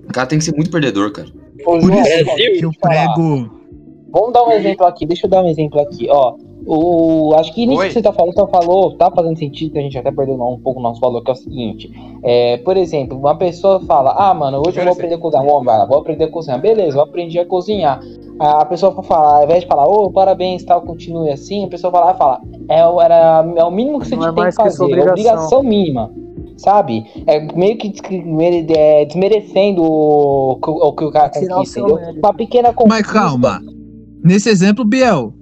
O 0.08 0.12
cara 0.12 0.26
tem 0.26 0.38
que 0.38 0.44
ser 0.44 0.54
muito 0.54 0.70
perdedor, 0.70 1.12
cara. 1.12 1.28
Por 1.64 1.80
João, 1.80 2.00
isso 2.00 2.34
que 2.36 2.64
eu 2.64 2.70
prego. 2.80 3.50
Vamos 4.10 4.32
dar 4.32 4.44
um 4.44 4.52
exemplo 4.52 4.86
aqui, 4.86 5.04
deixa 5.04 5.26
eu 5.26 5.30
dar 5.30 5.42
um 5.42 5.48
exemplo 5.48 5.80
aqui, 5.80 6.08
ó. 6.10 6.34
O, 6.68 7.32
acho 7.34 7.54
que 7.54 7.64
nisso 7.64 7.80
Oi. 7.80 7.86
que 7.88 7.92
você 7.92 8.02
tá 8.02 8.12
falando, 8.12 8.34
você 8.34 8.46
falou, 8.48 8.96
tá 8.96 9.08
fazendo 9.10 9.38
sentido 9.38 9.72
que 9.72 9.78
a 9.78 9.82
gente 9.82 9.96
até 9.96 10.10
perdeu 10.10 10.34
um 10.34 10.58
pouco 10.58 10.80
o 10.80 10.82
nosso 10.82 11.00
valor, 11.00 11.22
que 11.22 11.30
é 11.30 11.34
o 11.34 11.36
seguinte. 11.36 11.92
É, 12.24 12.56
por 12.58 12.76
exemplo, 12.76 13.16
uma 13.16 13.36
pessoa 13.36 13.78
fala, 13.80 14.14
ah, 14.18 14.34
mano, 14.34 14.58
hoje 14.66 14.78
eu 14.78 14.84
vou 14.84 14.92
aprender 14.92 15.14
a 15.14 15.18
cozinhar. 15.18 15.44
Vai 15.44 15.78
lá, 15.78 15.84
vou 15.86 15.98
aprender 15.98 16.24
a 16.24 16.28
cozinhar. 16.30 16.60
Beleza, 16.60 16.98
eu 16.98 17.02
aprendi 17.02 17.38
a 17.38 17.46
cozinhar. 17.46 18.00
A 18.40 18.64
pessoa 18.64 18.90
vai 18.92 19.04
falar, 19.04 19.38
ao 19.38 19.44
invés 19.44 19.60
de 19.62 19.68
falar, 19.68 19.86
ô, 19.86 20.10
parabéns, 20.10 20.64
tal, 20.64 20.82
continue 20.82 21.30
assim, 21.30 21.64
a 21.64 21.68
pessoa 21.68 21.90
vai 21.90 22.04
lá 22.04 22.12
e 22.14 22.18
fala, 22.18 22.40
é, 22.68 22.86
o- 22.86 23.00
era, 23.00 23.44
é 23.56 23.64
o 23.64 23.70
mínimo 23.70 24.00
que 24.00 24.08
você 24.08 24.16
Não 24.16 24.28
é 24.28 24.32
tem 24.32 24.44
que 24.44 24.50
que 24.50 24.56
fazer, 24.56 24.76
sua 24.76 24.88
é 24.98 25.08
obrigação 25.08 25.62
mínima. 25.62 26.12
Sabe? 26.56 27.04
É 27.26 27.40
meio 27.54 27.76
que 27.76 27.92
é, 28.76 29.04
desmerecendo 29.04 29.82
o, 29.82 30.58
que 30.62 30.70
o- 30.70 30.92
que 30.92 31.04
o 31.04 31.10
cara 31.10 31.28
conquista. 31.30 31.82
Uma 31.82 32.34
pequena 32.34 32.68
Mas 32.68 32.74
conquista. 32.74 33.12
calma. 33.12 33.60
Nesse 34.24 34.48
exemplo, 34.48 34.84
Biel, 34.84 35.34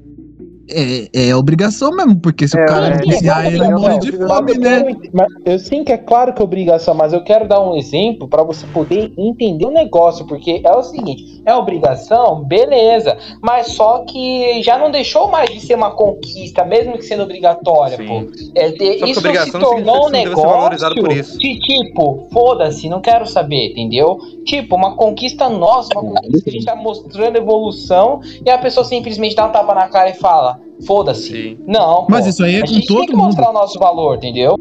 é, 0.68 1.28
é 1.28 1.36
obrigação 1.36 1.90
mesmo, 1.94 2.18
porque 2.20 2.48
se 2.48 2.58
É, 2.58 2.62
o 2.64 2.66
cara 2.66 2.86
é, 2.88 2.98
viciar, 2.98 3.44
é, 3.44 3.48
ele 3.54 3.64
é, 3.64 3.70
morre 3.70 3.94
é, 3.96 3.98
de 3.98 4.08
é, 4.14 4.26
fome, 4.26 4.58
né? 4.58 4.84
mas 5.12 5.28
eu 5.44 5.58
sim 5.58 5.84
que 5.84 5.92
é 5.92 5.98
claro 5.98 6.32
que 6.32 6.40
é 6.40 6.44
obrigação, 6.44 6.94
mas 6.94 7.12
eu 7.12 7.22
quero 7.22 7.46
dar 7.46 7.60
um 7.60 7.76
exemplo 7.76 8.28
para 8.28 8.42
você 8.42 8.66
poder 8.66 9.12
entender 9.16 9.66
o 9.66 9.70
negócio, 9.70 10.26
porque 10.26 10.62
é 10.64 10.72
o 10.72 10.82
seguinte, 10.82 11.33
é 11.44 11.54
obrigação, 11.54 12.42
beleza, 12.44 13.16
mas 13.42 13.68
só 13.72 14.04
que 14.04 14.62
já 14.62 14.78
não 14.78 14.90
deixou 14.90 15.28
mais 15.30 15.50
de 15.50 15.60
ser 15.60 15.74
uma 15.74 15.90
conquista, 15.90 16.64
mesmo 16.64 16.94
que 16.94 17.02
sendo 17.02 17.22
obrigatória, 17.24 17.96
Sim. 17.96 18.06
pô. 18.06 18.30
É, 18.54 18.70
de- 18.70 18.94
que 18.96 19.10
isso 19.10 19.20
se 19.20 19.52
tornou 19.52 19.98
um 19.98 20.00
por 20.02 20.10
negócio 20.10 21.12
isso. 21.12 21.38
de 21.38 21.58
tipo, 21.60 22.28
foda-se, 22.32 22.88
não 22.88 23.00
quero 23.00 23.26
saber, 23.26 23.70
entendeu? 23.72 24.16
Tipo, 24.44 24.76
uma 24.76 24.96
conquista 24.96 25.48
nossa, 25.48 25.88
uma 25.98 26.12
conquista 26.20 26.42
que 26.44 26.50
a 26.50 26.52
gente 26.52 26.64
tá 26.66 26.76
mostrando 26.76 27.36
evolução 27.36 28.20
e 28.44 28.50
a 28.50 28.58
pessoa 28.58 28.84
simplesmente 28.84 29.34
dá 29.36 29.46
um 29.46 29.52
tapa 29.52 29.74
na 29.74 29.88
cara 29.88 30.10
e 30.10 30.14
fala, 30.14 30.58
foda-se. 30.86 31.58
Não, 31.66 32.06
Mas 32.08 32.24
pô. 32.24 32.30
isso 32.30 32.44
aí 32.44 32.54
é 32.56 32.58
a 32.58 32.60
com 32.62 32.66
gente 32.68 32.86
tem 32.86 32.96
todo 32.96 33.06
que 33.06 33.12
mundo. 33.14 33.26
mostrar 33.26 33.50
o 33.50 33.52
nosso 33.52 33.78
valor, 33.78 34.16
entendeu? 34.16 34.56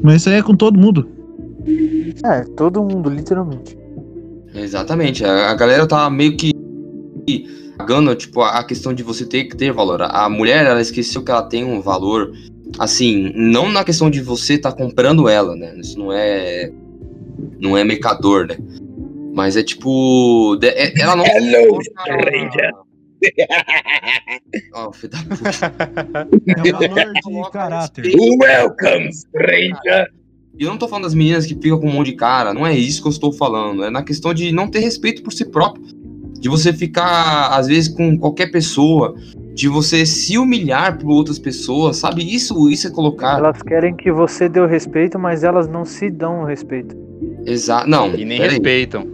Mas 0.00 0.16
isso 0.16 0.28
aí 0.28 0.36
é 0.36 0.42
com 0.42 0.54
todo 0.56 0.78
mundo. 0.78 1.08
É, 2.24 2.40
todo 2.56 2.82
mundo, 2.82 3.08
literalmente. 3.08 3.76
Exatamente. 4.54 5.24
A, 5.24 5.54
galera 5.54 5.86
tá 5.86 6.08
meio 6.10 6.36
que 6.36 6.52
pagando, 7.76 8.14
tipo, 8.14 8.42
a 8.42 8.62
questão 8.64 8.92
de 8.92 9.02
você 9.02 9.26
ter 9.26 9.44
que 9.44 9.56
ter 9.56 9.72
valor. 9.72 10.02
A, 10.02 10.28
mulher, 10.28 10.66
ela 10.66 10.80
esqueceu 10.80 11.22
que 11.22 11.30
ela 11.30 11.42
tem 11.42 11.64
um 11.64 11.80
valor, 11.80 12.32
assim, 12.78 13.32
não 13.34 13.68
na 13.68 13.84
questão 13.84 14.10
de 14.10 14.20
você 14.20 14.58
tá 14.58 14.70
comprando 14.72 15.28
ela, 15.28 15.56
né? 15.56 15.74
Isso 15.78 15.98
não 15.98 16.12
é. 16.12 16.70
Não 17.58 17.76
é 17.76 17.84
mercador, 17.84 18.46
né? 18.46 18.56
Mas 19.34 19.56
é 19.56 19.62
tipo. 19.62 20.56
de- 20.60 20.68
é- 20.68 20.92
ela 21.00 21.16
não. 21.16 21.24
Hello, 21.26 21.78
stranger. 21.82 22.70
Ó, 24.74 24.92
filho 24.92 25.12
da 25.12 25.18
puta. 25.18 26.28
É 26.56 26.60
um 26.60 27.32
valor 27.32 27.44
de 27.44 27.50
caráter. 27.52 28.04
Welcome, 28.40 29.10
stranger. 29.12 30.06
E 30.58 30.64
eu 30.64 30.70
não 30.70 30.76
tô 30.78 30.86
falando 30.86 31.04
das 31.04 31.14
meninas 31.14 31.46
que 31.46 31.54
ficam 31.54 31.78
com 31.80 31.88
um 31.88 31.92
monte 31.92 32.08
de 32.08 32.16
cara, 32.16 32.52
não 32.52 32.66
é 32.66 32.76
isso 32.76 33.00
que 33.00 33.08
eu 33.08 33.12
estou 33.12 33.32
falando. 33.32 33.84
É 33.84 33.90
na 33.90 34.02
questão 34.02 34.34
de 34.34 34.52
não 34.52 34.68
ter 34.68 34.80
respeito 34.80 35.22
por 35.22 35.32
si 35.32 35.44
próprio. 35.44 35.84
de 36.38 36.48
você 36.48 36.72
ficar, 36.72 37.50
às 37.56 37.68
vezes, 37.68 37.88
com 37.88 38.18
qualquer 38.18 38.50
pessoa, 38.50 39.14
de 39.54 39.68
você 39.68 40.04
se 40.04 40.36
humilhar 40.36 40.98
por 40.98 41.08
outras 41.10 41.38
pessoas, 41.38 41.98
sabe? 41.98 42.22
Isso, 42.34 42.68
isso 42.68 42.88
é 42.88 42.90
colocar. 42.90 43.38
Elas 43.38 43.62
querem 43.62 43.94
que 43.94 44.10
você 44.10 44.48
dê 44.48 44.58
o 44.58 44.66
respeito, 44.66 45.20
mas 45.20 45.44
elas 45.44 45.68
não 45.68 45.84
se 45.84 46.10
dão 46.10 46.42
o 46.42 46.44
respeito. 46.44 46.96
Exato. 47.46 47.88
Não, 47.88 48.12
E 48.12 48.24
nem 48.24 48.40
respeitam. 48.40 49.06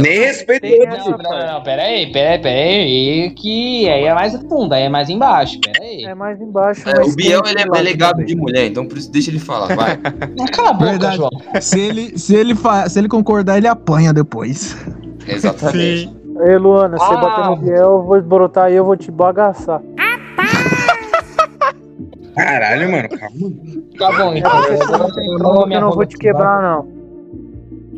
Nem 0.00 0.18
respeito 0.20 0.66
Não, 0.66 1.18
não, 1.18 1.46
não, 1.54 1.62
peraí, 1.62 2.12
peraí, 2.12 2.38
peraí, 2.40 3.30
que 3.36 3.88
aí 3.88 4.04
é 4.04 4.14
mais 4.14 4.34
fundo, 4.48 4.72
aí 4.72 4.82
é 4.84 4.88
mais 4.88 5.08
embaixo, 5.08 5.58
peraí. 5.60 6.04
É 6.04 6.14
mais 6.14 6.40
embaixo, 6.40 6.88
É, 6.88 7.02
o 7.02 7.14
Biel 7.14 7.42
ele 7.46 7.60
é 7.60 7.64
delegado 7.66 8.24
de 8.24 8.36
mulher, 8.36 8.66
então 8.66 8.86
por 8.86 8.98
isso 8.98 9.10
deixa 9.10 9.30
ele 9.30 9.38
falar, 9.38 9.74
vai. 9.74 9.96
Cala 10.52 10.70
a 10.70 10.72
boca, 10.72 10.90
Verdade. 10.90 11.16
João. 11.16 11.30
Se 11.60 11.80
ele, 11.80 12.18
se, 12.18 12.34
ele 12.34 12.54
fa... 12.54 12.88
se 12.88 12.98
ele 12.98 13.08
concordar, 13.08 13.56
ele 13.56 13.68
apanha 13.68 14.12
depois. 14.12 14.76
Exatamente. 15.26 16.14
Ei, 16.46 16.56
Luana, 16.58 16.98
você 16.98 17.14
Ah. 17.14 17.16
bater 17.16 17.44
no 17.46 17.56
Biel, 17.56 17.76
eu 17.76 18.02
vou 18.02 18.22
brotar 18.22 18.64
aí, 18.66 18.74
eu 18.74 18.84
vou 18.84 18.96
te 18.96 19.10
bagaçar. 19.10 19.80
Caralho, 22.36 22.90
mano, 22.92 23.08
calma. 23.08 23.38
Tá 23.98 24.12
bom, 24.18 24.34
então. 24.34 24.62
Você 24.62 25.20
eu 25.20 25.80
não 25.80 25.90
vou 25.92 26.04
te 26.04 26.18
quebrar, 26.18 26.60
não. 26.62 26.86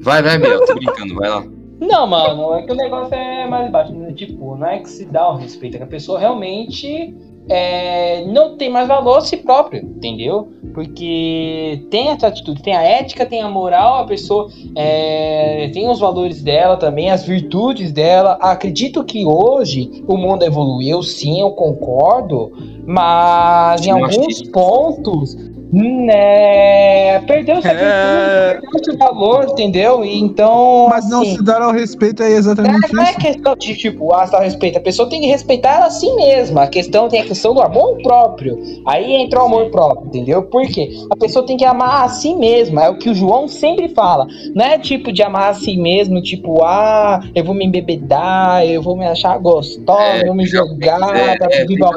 Vai, 0.01 0.23
vai, 0.23 0.39
Biel, 0.39 0.65
tô 0.65 0.75
brincando, 0.77 1.15
vai 1.17 1.29
lá. 1.29 1.45
Não, 1.81 2.07
mano, 2.07 2.55
é 2.55 2.63
que 2.63 2.73
o 2.73 2.77
negócio 2.77 3.15
é 3.15 3.47
mais 3.47 3.71
baixo. 3.71 3.93
né? 3.93 4.13
Tipo, 4.13 4.57
não 4.57 4.67
é 4.67 4.79
que 4.79 4.89
se 4.89 5.05
dá 5.05 5.29
o 5.31 5.37
respeito, 5.37 5.77
é 5.77 5.79
que 5.79 5.85
a 5.85 5.89
pessoa 5.89 6.19
realmente 6.19 7.15
é, 7.49 8.25
não 8.27 8.57
tem 8.57 8.69
mais 8.69 8.87
valor 8.87 9.19
a 9.19 9.21
si 9.21 9.37
próprio, 9.39 9.81
entendeu? 9.83 10.49
Porque 10.75 11.87
tem 11.91 12.09
essa 12.09 12.27
atitude, 12.27 12.63
tem 12.63 12.77
a 12.77 12.83
ética, 12.83 13.25
tem 13.25 13.41
a 13.41 13.49
moral, 13.49 14.03
a 14.03 14.07
pessoa 14.07 14.51
é, 14.77 15.71
tem 15.73 15.89
os 15.89 15.99
valores 15.99 16.43
dela 16.43 16.77
também, 16.77 17.11
as 17.11 17.25
virtudes 17.25 17.91
dela. 17.91 18.33
Acredito 18.41 19.03
que 19.03 19.25
hoje 19.25 20.05
o 20.07 20.17
mundo 20.17 20.45
evoluiu, 20.45 21.03
sim, 21.03 21.41
eu 21.41 21.53
concordo, 21.53 22.53
mas 22.87 23.87
em 23.87 23.91
alguns 23.91 24.43
pontos. 24.51 25.37
Né, 25.71 27.21
perdeu 27.21 27.57
essa 27.57 27.69
virtude, 27.69 28.61
perdeu 28.61 28.81
esse 28.81 28.97
valor, 28.97 29.45
entendeu? 29.51 30.05
E 30.05 30.19
então. 30.19 30.87
Mas 30.89 31.09
não 31.11 31.23
assim, 31.23 31.37
se 31.37 31.45
dar 31.45 31.61
ao 31.61 31.73
respeito 31.73 32.23
é 32.23 32.31
exatamente 32.31 32.93
não 32.93 33.03
é 33.03 33.11
isso. 33.11 33.19
questão 33.19 33.55
de, 33.55 33.77
tipo, 33.77 34.15
ah, 34.15 34.27
tá 34.27 34.41
respeito. 34.41 34.79
A 34.79 34.81
pessoa 34.81 35.09
tem 35.09 35.21
que 35.21 35.27
respeitar 35.27 35.77
ela 35.77 35.87
a 35.87 35.91
si 35.91 36.11
mesma. 36.15 36.63
A 36.63 36.67
questão 36.69 37.09
tem 37.09 37.21
a 37.21 37.25
questão 37.25 37.53
do 37.53 37.61
amor 37.61 38.01
próprio. 38.03 38.59
Aí 38.87 39.13
entra 39.13 39.43
o 39.43 39.47
amor 39.47 39.71
próprio, 39.71 40.07
entendeu? 40.07 40.43
Por 40.43 40.67
quê? 40.67 40.91
A 41.11 41.17
pessoa 41.17 41.45
tem 41.45 41.57
que 41.57 41.65
amar 41.65 42.05
a 42.05 42.09
si 42.09 42.35
mesma. 42.35 42.85
É 42.85 42.89
o 42.89 42.97
que 42.97 43.11
o 43.11 43.15
João 43.15 43.47
sempre 43.47 43.89
fala. 43.91 44.27
Não 44.55 44.65
é 44.65 44.79
tipo 44.79 45.13
de 45.13 45.23
amar 45.23 45.51
a 45.51 45.55
si 45.55 45.77
mesmo, 45.77 46.23
tipo, 46.23 46.65
ah, 46.65 47.21
eu 47.35 47.45
vou 47.45 47.55
me 47.55 47.67
embebedar, 47.67 48.65
eu 48.65 48.81
vou 48.81 48.97
me 48.97 49.07
achar 49.07 49.37
gostosa, 49.39 50.03
É, 50.03 50.23
eu 50.23 50.27
vou 50.27 50.35
me 50.35 50.47
jogar, 50.47 51.17
é, 51.17 51.37
pra 51.37 51.49
é, 51.51 51.67
melhor 51.67 51.93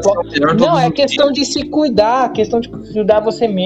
Não, 0.60 0.78
é 0.78 0.92
questão 0.92 1.32
de 1.32 1.46
se 1.46 1.64
cuidar, 1.64 2.32
questão 2.34 2.60
de 2.60 2.70
cuidar 2.70 3.20
você 3.22 3.48
mesmo, 3.48 3.61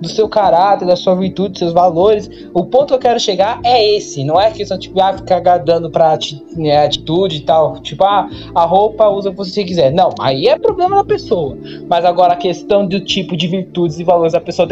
do 0.00 0.08
seu 0.08 0.28
caráter, 0.28 0.86
da 0.86 0.96
sua 0.96 1.14
virtude, 1.14 1.50
dos 1.50 1.58
seus 1.58 1.72
valores. 1.72 2.30
O 2.52 2.64
ponto 2.64 2.88
que 2.88 2.94
eu 2.94 2.98
quero 2.98 3.20
chegar 3.20 3.60
é 3.64 3.96
esse, 3.96 4.24
não 4.24 4.40
é 4.40 4.50
questão 4.50 4.78
tipo, 4.78 5.00
ah, 5.00 5.16
ficar 5.16 5.58
dando 5.58 5.90
pra 5.90 6.18
né, 6.56 6.84
atitude 6.84 7.36
e 7.36 7.40
tal. 7.40 7.80
Tipo, 7.80 8.04
ah, 8.04 8.28
a 8.54 8.64
roupa 8.64 9.08
usa 9.08 9.30
o 9.30 9.32
que 9.32 9.38
você 9.38 9.64
quiser. 9.64 9.92
Não, 9.92 10.10
aí 10.20 10.46
é 10.46 10.58
problema 10.58 10.96
da 10.96 11.04
pessoa. 11.04 11.56
Mas 11.88 12.04
agora 12.04 12.34
a 12.34 12.36
questão 12.36 12.86
do 12.86 13.00
tipo 13.00 13.36
de 13.36 13.48
virtudes 13.48 13.98
e 13.98 14.04
valores 14.04 14.32
da 14.32 14.40
pessoa 14.40 14.66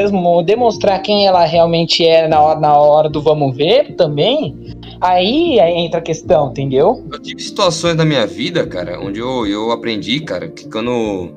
demonstrar 0.45 1.01
quem 1.03 1.27
ela 1.27 1.45
realmente 1.45 2.05
é 2.05 2.29
na 2.29 2.41
hora, 2.41 2.61
na 2.61 2.77
hora 2.77 3.09
do 3.09 3.21
vamos 3.21 3.57
ver 3.57 3.95
também, 3.95 4.57
aí, 5.01 5.59
aí 5.61 5.75
entra 5.75 5.99
a 5.99 6.03
questão, 6.03 6.51
entendeu? 6.51 7.05
Eu 7.11 7.19
tive 7.19 7.43
situações 7.43 7.97
na 7.97 8.05
minha 8.05 8.27
vida, 8.27 8.67
cara, 8.67 9.01
onde 9.01 9.21
eu, 9.21 9.47
eu 9.47 9.71
aprendi, 9.71 10.21
cara, 10.21 10.49
que 10.49 10.69
quando 10.69 11.31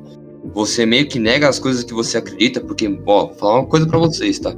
você 0.56 0.86
meio 0.86 1.08
que 1.08 1.20
nega 1.20 1.48
as 1.48 1.60
coisas 1.60 1.84
que 1.84 1.94
você 1.94 2.18
acredita, 2.18 2.60
porque, 2.62 2.88
ó, 3.06 3.26
vou 3.28 3.36
falar 3.36 3.60
uma 3.60 3.68
coisa 3.68 3.86
pra 3.86 4.00
vocês, 4.00 4.40
tá? 4.40 4.56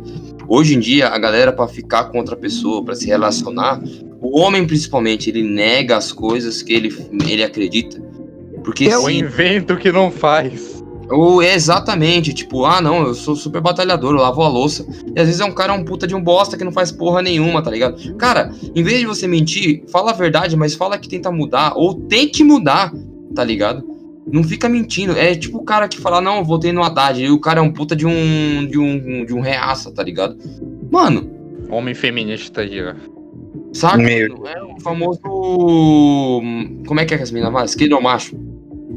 Hoje 0.47 0.75
em 0.75 0.79
dia, 0.79 1.09
a 1.09 1.17
galera, 1.17 1.51
pra 1.51 1.67
ficar 1.67 2.05
com 2.05 2.19
outra 2.19 2.37
pessoa, 2.37 2.81
pra 2.85 2.95
se 2.95 3.05
relacionar, 3.07 3.81
o 4.21 4.39
homem 4.39 4.65
principalmente, 4.65 5.29
ele 5.29 5.43
nega 5.43 5.97
as 5.97 6.11
coisas 6.13 6.61
que 6.61 6.71
ele, 6.71 6.95
ele 7.27 7.43
acredita. 7.43 8.01
Porque 8.63 8.85
Eu 8.85 9.01
se- 9.01 9.13
invento 9.13 9.73
o 9.73 9.77
que 9.77 9.91
não 9.91 10.09
faz. 10.11 10.83
ou 11.09 11.41
é 11.41 11.53
exatamente, 11.55 12.33
tipo, 12.33 12.63
ah 12.65 12.79
não, 12.81 13.07
eu 13.07 13.13
sou 13.13 13.35
super 13.35 13.61
batalhador, 13.61 14.13
eu 14.13 14.21
lavo 14.21 14.41
a 14.43 14.47
louça. 14.47 14.85
E 15.15 15.19
às 15.19 15.25
vezes 15.25 15.41
é 15.41 15.45
um 15.45 15.51
cara 15.53 15.73
um 15.73 15.83
puta 15.83 16.05
de 16.05 16.13
um 16.15 16.21
bosta 16.21 16.55
que 16.57 16.63
não 16.63 16.71
faz 16.71 16.91
porra 16.91 17.21
nenhuma, 17.21 17.61
tá 17.61 17.71
ligado? 17.71 18.13
Cara, 18.15 18.51
em 18.75 18.83
vez 18.83 18.99
de 18.99 19.05
você 19.05 19.27
mentir, 19.27 19.83
fala 19.91 20.11
a 20.11 20.13
verdade, 20.13 20.55
mas 20.55 20.75
fala 20.75 20.97
que 20.97 21.09
tenta 21.09 21.31
mudar, 21.31 21.73
ou 21.75 21.93
tente 21.95 22.43
mudar, 22.43 22.93
tá 23.33 23.43
ligado? 23.43 23.96
Não 24.31 24.43
fica 24.43 24.67
mentindo. 24.67 25.17
É 25.17 25.35
tipo 25.35 25.57
o 25.57 25.63
cara 25.63 25.87
que 25.87 25.99
fala, 25.99 26.19
não, 26.21 26.37
eu 26.37 26.43
votei 26.43 26.71
no 26.71 26.83
Haddad, 26.83 27.23
e 27.23 27.29
o 27.29 27.39
cara 27.39 27.59
é 27.59 27.61
um 27.61 27.71
puta 27.71 27.95
de 27.95 28.05
um. 28.05 28.65
de 28.67 28.77
um. 28.77 29.25
de 29.25 29.33
um 29.33 29.39
reaça, 29.39 29.91
tá 29.91 30.03
ligado? 30.03 30.37
Mano, 30.91 31.37
Homem 31.69 31.93
feminista 31.93 32.61
aí, 32.61 32.81
ó. 32.81 32.93
saca? 33.73 33.97
Meu. 33.97 34.45
É 34.47 34.63
o 34.63 34.79
famoso. 34.81 35.19
Como 35.21 36.99
é 36.99 37.05
que 37.05 37.13
é 37.13 37.17
que 37.17 37.23
as 37.23 37.31
meninas 37.31 37.51
falam? 37.51 37.65
Esquerda 37.65 37.95
ou 37.95 38.01
macho? 38.01 38.37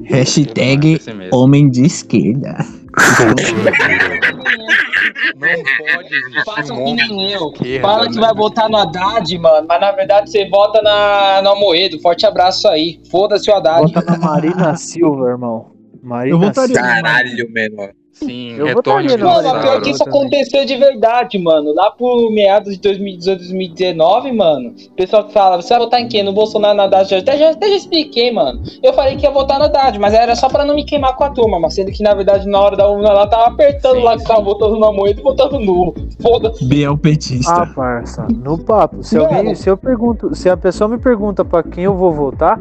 Hashtag 0.05 1.01
homem 1.33 1.69
de 1.69 1.85
esquerda. 1.85 2.57
Não 5.37 5.95
pode 5.95 6.15
existir 6.15 6.45
Faça 6.45 6.73
um 6.75 6.85
que 6.85 6.95
nem 6.95 7.33
eu. 7.33 7.51
esquerda, 7.53 7.89
Fala 7.89 8.09
que 8.09 8.15
né? 8.17 8.21
vai 8.21 8.35
votar 8.35 8.69
no 8.69 8.77
Haddad, 8.77 9.39
mano, 9.39 9.67
mas 9.69 9.81
na 9.81 9.93
verdade 9.93 10.31
você 10.31 10.49
vota 10.49 10.81
na, 10.83 11.41
no 11.43 11.51
Amoedo. 11.51 11.99
Forte 12.01 12.27
abraço 12.27 12.69
aí. 12.69 13.01
Foda-se 13.11 13.51
o 13.51 13.55
Haddad. 13.55 13.93
Bota 13.93 14.11
na 14.11 14.19
Marina 14.19 14.77
Silva, 14.77 15.29
irmão. 15.31 15.73
Marina 16.03 16.35
Eu 16.35 16.39
votaria 16.41 16.75
Silva. 16.75 16.89
Caralho, 16.89 17.51
menor. 17.51 17.91
Sim, 18.25 18.53
Eu 18.53 18.67
retorne 18.67 19.09
votaria 19.09 19.17
de 19.17 19.23
no 19.23 19.29
Mano, 19.31 19.61
pior 19.61 19.81
que 19.81 19.91
isso 19.91 20.03
aconteceu 20.03 20.65
de 20.65 20.77
verdade, 20.77 21.39
mano. 21.39 21.73
Lá 21.75 21.91
por 21.91 22.31
meados 22.33 22.75
de 22.75 22.81
2018, 22.81 23.39
2019, 23.39 24.33
mano. 24.33 24.75
O 24.91 24.95
pessoal 24.95 25.25
que 25.25 25.33
fala, 25.33 25.61
você 25.61 25.71
vai 25.71 25.79
votar 25.79 26.01
em 26.01 26.09
quem? 26.09 26.23
No 26.23 26.33
Bolsonaro, 26.33 26.77
na 26.77 26.85
Haddad? 26.85 27.15
Até 27.15 27.39
já, 27.39 27.51
até 27.51 27.69
já 27.69 27.77
expliquei, 27.77 28.31
mano. 28.31 28.63
Eu 28.83 28.93
falei 28.93 29.17
que 29.17 29.25
ia 29.25 29.31
votar 29.31 29.59
no 29.59 29.65
Haddad, 29.65 29.99
mas 29.99 30.13
era 30.13 30.37
só 30.37 30.49
pra 30.49 30.65
não 30.65 30.75
me 30.75 30.85
queimar 30.85 31.17
com 31.17 31.25
a 31.25 31.31
turma. 31.31 31.59
Mas 31.59 31.75
sendo 31.75 31.91
que, 31.91 32.03
na 32.03 32.15
verdade, 32.15 32.49
na 32.49 32.61
hora 32.61 32.77
da 32.77 32.89
urna 32.89 33.13
lá, 33.13 33.27
tava 33.27 33.47
apertando 33.47 33.97
Sim, 33.97 34.03
lá 34.03 34.17
que 34.17 34.25
tava 34.25 34.43
votando 34.43 34.77
no 34.77 34.87
Amoedo 34.87 35.21
e 35.21 35.23
votando 35.23 35.59
no. 35.59 35.95
Foda-se. 36.21 36.65
Biel 36.65 36.99
petista. 36.99 37.63
Ah, 37.63 37.67
parça, 37.67 38.27
no 38.31 38.59
papo. 38.59 39.03
Se, 39.03 39.17
alguém, 39.17 39.55
se 39.55 39.69
eu 39.69 39.77
pergunto, 39.77 40.35
se 40.35 40.51
a 40.51 40.57
pessoa 40.57 40.89
me 40.89 40.99
pergunta 40.99 41.45
pra 41.45 41.63
quem 41.63 41.85
eu 41.85 41.95
vou 41.95 42.13
votar, 42.13 42.61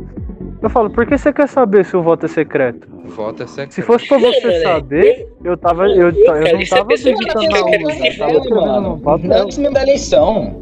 eu 0.61 0.69
falo, 0.69 0.89
por 0.89 1.05
que 1.05 1.17
você 1.17 1.31
quer 1.31 1.47
saber 1.47 1.85
se 1.85 1.95
o 1.95 2.03
voto 2.03 2.25
é 2.25 2.29
secreto? 2.29 2.87
Voto 3.05 3.43
é 3.43 3.47
secreto. 3.47 3.73
Se 3.73 3.81
fosse 3.81 4.07
pra 4.07 4.17
você 4.17 4.47
Mano, 4.47 4.63
saber, 4.63 5.27
eu 5.43 5.57
tava. 5.57 5.87
Eu, 5.87 6.09
eu, 6.09 6.25
cara, 6.25 6.53
não 6.53 6.65
tava 6.65 6.87
quer 6.95 7.13
na 7.13 7.17
que 7.17 7.61
urna, 7.61 7.93
você 7.93 8.07
eu 8.07 8.17
tava 8.17 8.31
fale, 8.31 8.37
escrevendo 8.37 8.55
mano. 8.55 8.89
no 8.89 8.99
papel. 8.99 9.43
Antes 9.43 9.57
mesmo 9.57 9.73
da 9.73 9.81
eleição. 9.81 10.61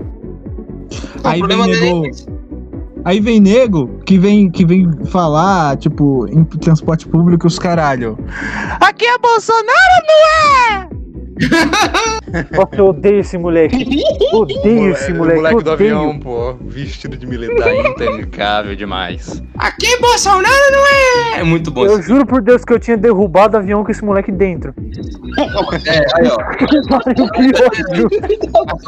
Aí 1.23 1.41
o 1.41 1.47
vem 1.47 1.67
nego, 1.67 2.11
aí 3.03 3.19
vem 3.19 3.39
nego 3.39 3.87
que 4.05 4.17
vem, 4.17 4.49
que 4.49 4.65
vem 4.65 4.89
falar, 5.07 5.77
tipo, 5.77 6.27
em 6.29 6.43
transporte 6.43 7.07
público 7.07 7.47
os 7.47 7.59
caralho. 7.59 8.17
Aqui 8.79 9.05
é 9.05 9.17
Bolsonaro, 9.17 9.65
não 10.07 10.83
é? 10.93 10.96
Nossa, 12.51 12.75
eu 12.75 12.87
odeio 12.87 13.19
esse 13.19 13.37
moleque. 13.37 14.03
Odeio 14.33 14.91
esse 14.91 15.11
o 15.11 15.15
moleque. 15.15 15.37
moleque 15.37 15.63
do 15.63 15.71
odeio. 15.71 15.97
avião, 15.97 16.19
pô, 16.19 16.53
vestido 16.61 17.15
de 17.17 17.25
militar 17.25 17.73
intercável 17.73 18.75
demais. 18.75 19.41
Aqui 19.57 19.97
Bolsonaro 19.99 20.71
não 20.71 20.85
é! 21.35 21.39
É 21.39 21.43
muito 21.43 21.71
bom 21.71 21.85
Eu 21.85 21.99
esse 21.99 22.07
juro 22.07 22.25
por 22.25 22.41
Deus 22.41 22.65
que 22.65 22.73
eu 22.73 22.79
tinha 22.79 22.97
derrubado 22.97 23.55
o 23.55 23.59
avião 23.59 23.83
com 23.83 23.91
esse 23.91 24.03
moleque 24.03 24.31
dentro. 24.31 24.73
É, 25.85 26.19
aí, 26.19 26.27
ó. 26.27 26.37
que 26.57 27.47
ódio. 27.63 28.09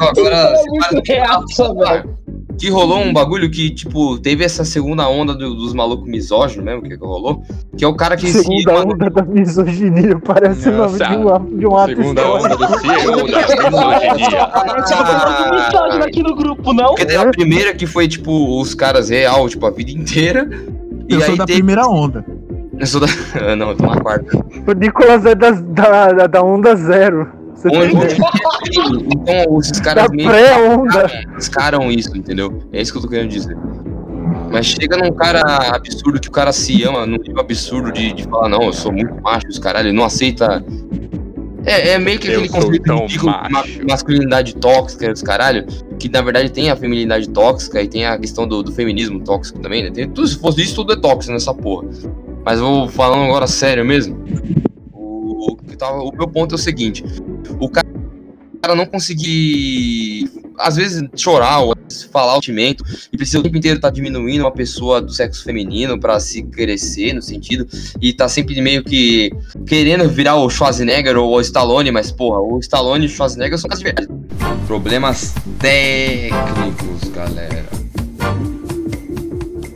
Agora, 0.00 0.36
É 0.60 0.64
muito 0.68 1.02
reaça, 1.08 1.74
velho. 1.74 2.18
Que 2.60 2.68
rolou 2.70 2.98
um 3.00 3.12
bagulho 3.12 3.50
que, 3.50 3.70
tipo, 3.70 4.18
teve 4.18 4.44
essa 4.44 4.64
segunda 4.64 5.08
onda 5.08 5.34
do- 5.34 5.54
dos 5.54 5.72
malucos 5.72 6.06
misóginos 6.06 6.64
mesmo, 6.64 6.82
que, 6.82 6.90
que 6.96 7.04
rolou, 7.04 7.42
que 7.76 7.84
é 7.84 7.88
o 7.88 7.94
cara 7.94 8.16
que 8.16 8.26
se... 8.28 8.42
Segunda 8.42 8.84
onda 8.84 9.08
da 9.10 9.22
misoginia, 9.22 10.18
parece 10.18 10.68
o 10.68 10.72
nome 10.76 10.98
de 10.98 11.04
um, 11.16 11.58
de 11.58 11.66
um 11.66 11.76
ato 11.76 11.96
Segunda 11.96 12.30
onda 12.32 12.56
do 12.56 12.66
CEO 12.78 13.16
da 13.16 13.24
misoginia. 13.24 14.46
Tô 14.46 15.54
misógino 15.54 16.04
aqui 16.04 16.22
no 16.22 16.34
grupo, 16.34 16.72
não? 16.72 16.94
Porque 16.94 17.14
a 17.14 17.30
primeira 17.30 17.74
que 17.74 17.86
foi, 17.86 18.06
tipo, 18.06 18.60
os 18.60 18.74
caras 18.74 19.08
real, 19.08 19.48
tipo, 19.48 19.66
a 19.66 19.70
vida 19.70 19.90
inteira. 19.90 20.48
E 21.08 21.14
Eu 21.14 21.20
sou 21.22 21.30
aí 21.32 21.38
da 21.38 21.46
teve... 21.46 21.58
primeira 21.58 21.86
onda. 21.88 22.24
Eu 22.78 22.86
sou 22.86 23.00
da... 23.00 23.06
Ah, 23.40 23.56
não, 23.56 23.70
eu 23.70 23.76
tô 23.76 23.86
na 23.86 24.00
quarta. 24.00 24.36
O 24.66 24.72
Nicolas 24.72 25.24
é 25.26 25.34
das- 25.34 25.60
da, 25.62 26.12
da, 26.12 26.26
da 26.26 26.42
onda 26.42 26.74
zero. 26.76 27.26
Então, 27.64 29.56
os 29.56 29.70
Da 29.70 29.80
caras 29.82 30.10
meio 30.10 30.28
pré-onda. 30.28 31.10
descaram 31.36 31.90
isso, 31.90 32.16
entendeu? 32.16 32.62
É 32.72 32.80
isso 32.80 32.92
que 32.92 32.98
eu 32.98 33.02
tô 33.02 33.08
querendo 33.08 33.28
dizer. 33.30 33.56
Mas 34.50 34.66
chega 34.66 34.96
num 34.96 35.12
cara 35.12 35.40
absurdo 35.74 36.20
que 36.20 36.28
o 36.28 36.32
cara 36.32 36.52
se 36.52 36.82
ama, 36.84 37.06
num 37.06 37.18
nível 37.18 37.40
absurdo 37.40 37.92
de, 37.92 38.12
de 38.12 38.24
falar, 38.24 38.48
não, 38.48 38.62
eu 38.62 38.72
sou 38.72 38.92
muito 38.92 39.14
macho, 39.22 39.46
os 39.48 39.58
caralho, 39.58 39.88
ele 39.88 39.96
não 39.96 40.04
aceita. 40.04 40.64
É, 41.64 41.90
é 41.90 41.98
meio 41.98 42.18
que 42.18 42.28
aquele 42.28 42.48
conceito 42.48 42.92
ridículo 42.94 43.32
de 43.66 43.84
masculinidade 43.86 44.56
tóxica, 44.56 45.12
os 45.12 45.22
caralho. 45.22 45.66
que 45.98 46.08
na 46.08 46.22
verdade 46.22 46.50
tem 46.50 46.70
a 46.70 46.76
feminilidade 46.76 47.28
tóxica 47.28 47.82
e 47.82 47.86
tem 47.88 48.06
a 48.06 48.16
questão 48.18 48.48
do, 48.48 48.62
do 48.62 48.72
feminismo 48.72 49.20
tóxico 49.20 49.58
também, 49.60 49.82
né? 49.84 49.90
Tem, 49.90 50.08
tudo, 50.08 50.26
se 50.26 50.38
fosse 50.38 50.62
isso, 50.62 50.74
tudo 50.76 50.94
é 50.94 50.96
tóxico 50.96 51.32
nessa 51.34 51.52
porra. 51.52 51.86
Mas 52.44 52.58
vou 52.58 52.88
falando 52.88 53.24
agora 53.24 53.46
sério 53.46 53.84
mesmo. 53.84 54.18
O, 55.40 55.56
tava- 55.78 56.02
o 56.02 56.12
meu 56.12 56.28
ponto 56.28 56.54
é 56.54 56.56
o 56.56 56.58
seguinte: 56.58 57.02
o 57.58 57.68
cara 57.68 57.88
não 58.76 58.84
conseguir, 58.84 60.30
às 60.58 60.76
vezes, 60.76 61.02
chorar 61.16 61.60
ou 61.60 61.74
falar 62.12 62.32
o 62.32 62.36
sentimento 62.36 62.84
e 63.10 63.16
precisa 63.16 63.38
o 63.38 63.42
tempo 63.42 63.56
inteiro 63.56 63.78
estar 63.78 63.88
diminuindo 63.90 64.44
uma 64.44 64.52
pessoa 64.52 65.00
do 65.00 65.10
sexo 65.12 65.42
feminino 65.42 65.98
pra 65.98 66.20
se 66.20 66.42
crescer 66.42 67.14
no 67.14 67.22
sentido 67.22 67.66
e 68.00 68.12
tá 68.12 68.28
sempre 68.28 68.60
meio 68.60 68.84
que 68.84 69.30
querendo 69.66 70.08
virar 70.08 70.36
o 70.36 70.48
Schwarzenegger 70.50 71.16
ou 71.16 71.34
o 71.34 71.40
Stallone, 71.40 71.90
mas 71.90 72.12
porra, 72.12 72.40
o 72.40 72.58
Stallone 72.60 73.04
e 73.04 73.06
o 73.06 73.10
Schwarzenegger 73.10 73.58
são 73.58 73.68
casos 73.68 73.82
de 73.84 73.92
verdade. 73.92 74.08
Problemas 74.66 75.34
técnicos, 75.58 77.08
galera. 77.14 77.79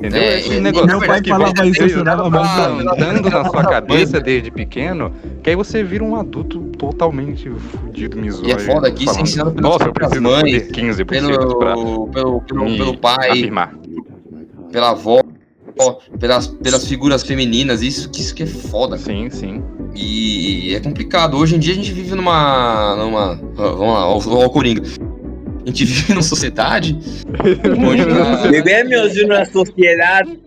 Entendeu? 0.04 0.20
É, 0.20 0.38
Esse 0.38 0.60
negócio 0.60 0.86
meu 0.86 1.00
pai 1.00 1.22
que 1.22 1.30
falava 1.30 1.66
isso, 1.66 1.82
eu 1.82 2.00
andando 2.00 3.30
na 3.30 3.48
sua 3.48 3.64
cabeça 3.64 4.20
desde 4.20 4.50
pequeno, 4.50 5.10
que 5.42 5.48
aí 5.48 5.56
você 5.56 5.82
vira 5.82 6.04
um 6.04 6.14
adulto 6.14 6.60
totalmente 6.76 7.48
fudido, 7.48 8.18
misógino. 8.18 8.48
E 8.50 8.52
é 8.52 8.58
foda 8.58 8.92
que 8.92 9.04
isso 9.04 9.12
é 9.12 9.14
falando, 9.14 9.26
ensinado 9.26 9.52
pelas 9.52 9.72
Nossa, 9.72 9.84
eu 9.84 9.92
preciso 9.94 10.22
mães, 10.22 10.42
fazer 10.42 10.72
15% 10.72 11.06
pelo, 11.06 11.58
pra 11.58 11.74
pelo, 11.74 12.40
pelo, 12.42 12.64
me 12.66 12.76
pelo 12.76 12.98
pai, 12.98 13.30
afirmar. 13.30 13.74
pela 14.70 14.90
avó, 14.90 15.22
pelas, 16.20 16.48
pelas 16.48 16.86
figuras 16.86 17.22
femininas, 17.22 17.80
isso 17.80 18.10
que, 18.10 18.20
isso 18.20 18.34
que 18.34 18.42
é 18.42 18.46
foda. 18.46 18.98
Sim, 18.98 19.30
sim. 19.30 19.64
E 19.94 20.74
é 20.74 20.80
complicado. 20.80 21.38
Hoje 21.38 21.56
em 21.56 21.58
dia 21.58 21.72
a 21.72 21.76
gente 21.76 21.92
vive 21.92 22.14
numa. 22.14 22.94
numa 22.96 23.36
vamos 23.54 23.94
lá, 23.94 24.06
ó, 24.06 24.18
ó 24.18 24.46
o 24.46 24.50
Coringa. 24.50 24.82
A 25.64 25.66
gente 25.66 25.84
vive 25.84 26.12
numa 26.12 26.22
sociedade 26.22 26.96
onde 27.88 28.02
a- 28.12 28.46
Vivemos 28.50 29.16
em 29.16 29.24
uma 29.24 29.44
sociedade. 29.46 30.38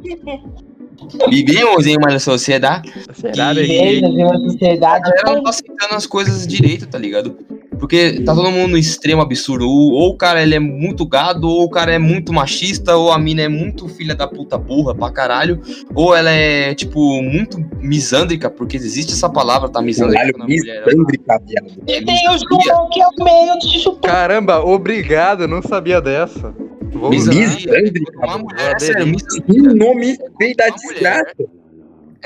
vivemos 1.30 1.88
em 1.88 1.97
uma 1.97 2.20
sociedade 2.20 2.74
que 2.82 3.68
Vivemos 3.68 4.15
em 4.15 4.24
uma 4.24 4.39
sociedade. 4.51 5.09
a 5.09 5.15
galera 5.15 5.36
não 5.36 5.43
tá 5.43 5.49
aceitando 5.49 5.95
as 5.95 6.05
coisas 6.05 6.45
direito, 6.47 6.88
tá 6.88 6.97
ligado? 6.97 7.38
Porque 7.80 8.21
tá 8.21 8.34
todo 8.34 8.51
mundo 8.51 8.71
no 8.71 8.78
extremo 8.78 9.21
absurdo. 9.21 9.67
Ou, 9.67 9.91
ou 9.91 10.09
o 10.09 10.17
cara 10.17 10.41
ele 10.41 10.55
é 10.55 10.59
muito 10.59 11.05
gado, 11.05 11.47
ou 11.47 11.63
o 11.65 11.69
cara 11.69 11.93
é 11.93 11.99
muito 11.99 12.34
machista, 12.34 12.95
ou 12.95 13.11
a 13.11 13.19
mina 13.19 13.43
é 13.43 13.47
muito 13.47 13.88
filha 13.88 14.15
da 14.15 14.28
puta 14.28 14.57
burra 14.57 14.95
pra 14.95 15.11
caralho, 15.11 15.61
ou 15.93 16.15
ela 16.15 16.32
é, 16.32 16.73
tipo, 16.73 17.21
muito 17.21 17.57
misândrica, 17.80 18.49
porque 18.49 18.78
existe 18.78 19.13
essa 19.13 19.30
palavra, 19.30 19.69
tá? 19.69 19.82
Misândrica 19.82 20.19
Caralho, 20.19 20.38
na 20.38 20.45
mulher. 20.45 20.86
misândrica, 20.86 21.41
viado. 21.45 21.67
E 21.88 22.05
tem 22.05 22.30
o 22.30 22.63
João 22.63 22.89
que 22.89 23.01
é 23.01 23.07
o 23.07 23.23
meio 23.23 23.59
de 23.59 23.80
chupar. 23.80 24.11
Caramba, 24.11 24.59
obrigado, 24.63 25.41
eu 25.43 25.47
não 25.47 25.61
sabia 25.61 26.01
dessa. 26.01 26.53
Vou. 26.91 27.09
Misândrica, 27.09 27.71
Uma 28.17 28.38
mulher, 28.38 28.75
é 28.75 28.80
sério, 28.80 29.07
misandria. 29.07 29.43
Que 29.43 29.61
nome 29.61 30.17
feio 30.39 30.55
da 30.55 30.69
desgraça. 30.69 31.36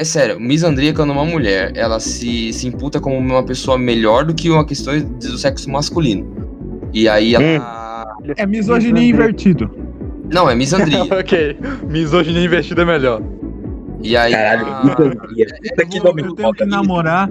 É 0.02 0.04
sério, 0.04 0.40
misandria 0.40 0.96
quando 0.96 1.12
uma 1.12 1.24
mulher 1.24 1.74
ela 1.76 2.00
se, 2.00 2.52
se 2.54 2.68
imputa 2.68 3.00
como 3.00 3.16
uma 3.20 3.44
pessoa 3.44 3.78
melhor 3.78 4.26
do 4.26 4.34
que 4.34 4.50
uma 4.50 4.66
questão 4.66 5.00
do 5.00 5.38
sexo 5.38 5.70
masculino. 5.70 6.26
E 6.92 7.08
aí 7.08 7.36
ela. 7.36 8.08
É 8.36 8.48
misoginia 8.48 9.08
invertido. 9.08 9.70
Não, 10.34 10.50
é 10.50 10.56
misandria. 10.56 11.04
ok, 11.14 11.56
misoginia 11.88 12.44
investida 12.44 12.82
é 12.82 12.86
melhor. 12.86 13.22
E 14.02 14.18
aí. 14.18 14.32
Caralho, 14.32 14.66
ela- 14.66 14.84
misandria. 14.86 15.46
Puta 15.70 15.86
que 15.86 16.00
nome 16.00 16.22
Eu 16.24 16.34
tenho 16.34 16.54
que 16.56 16.66
namorar. 16.66 17.30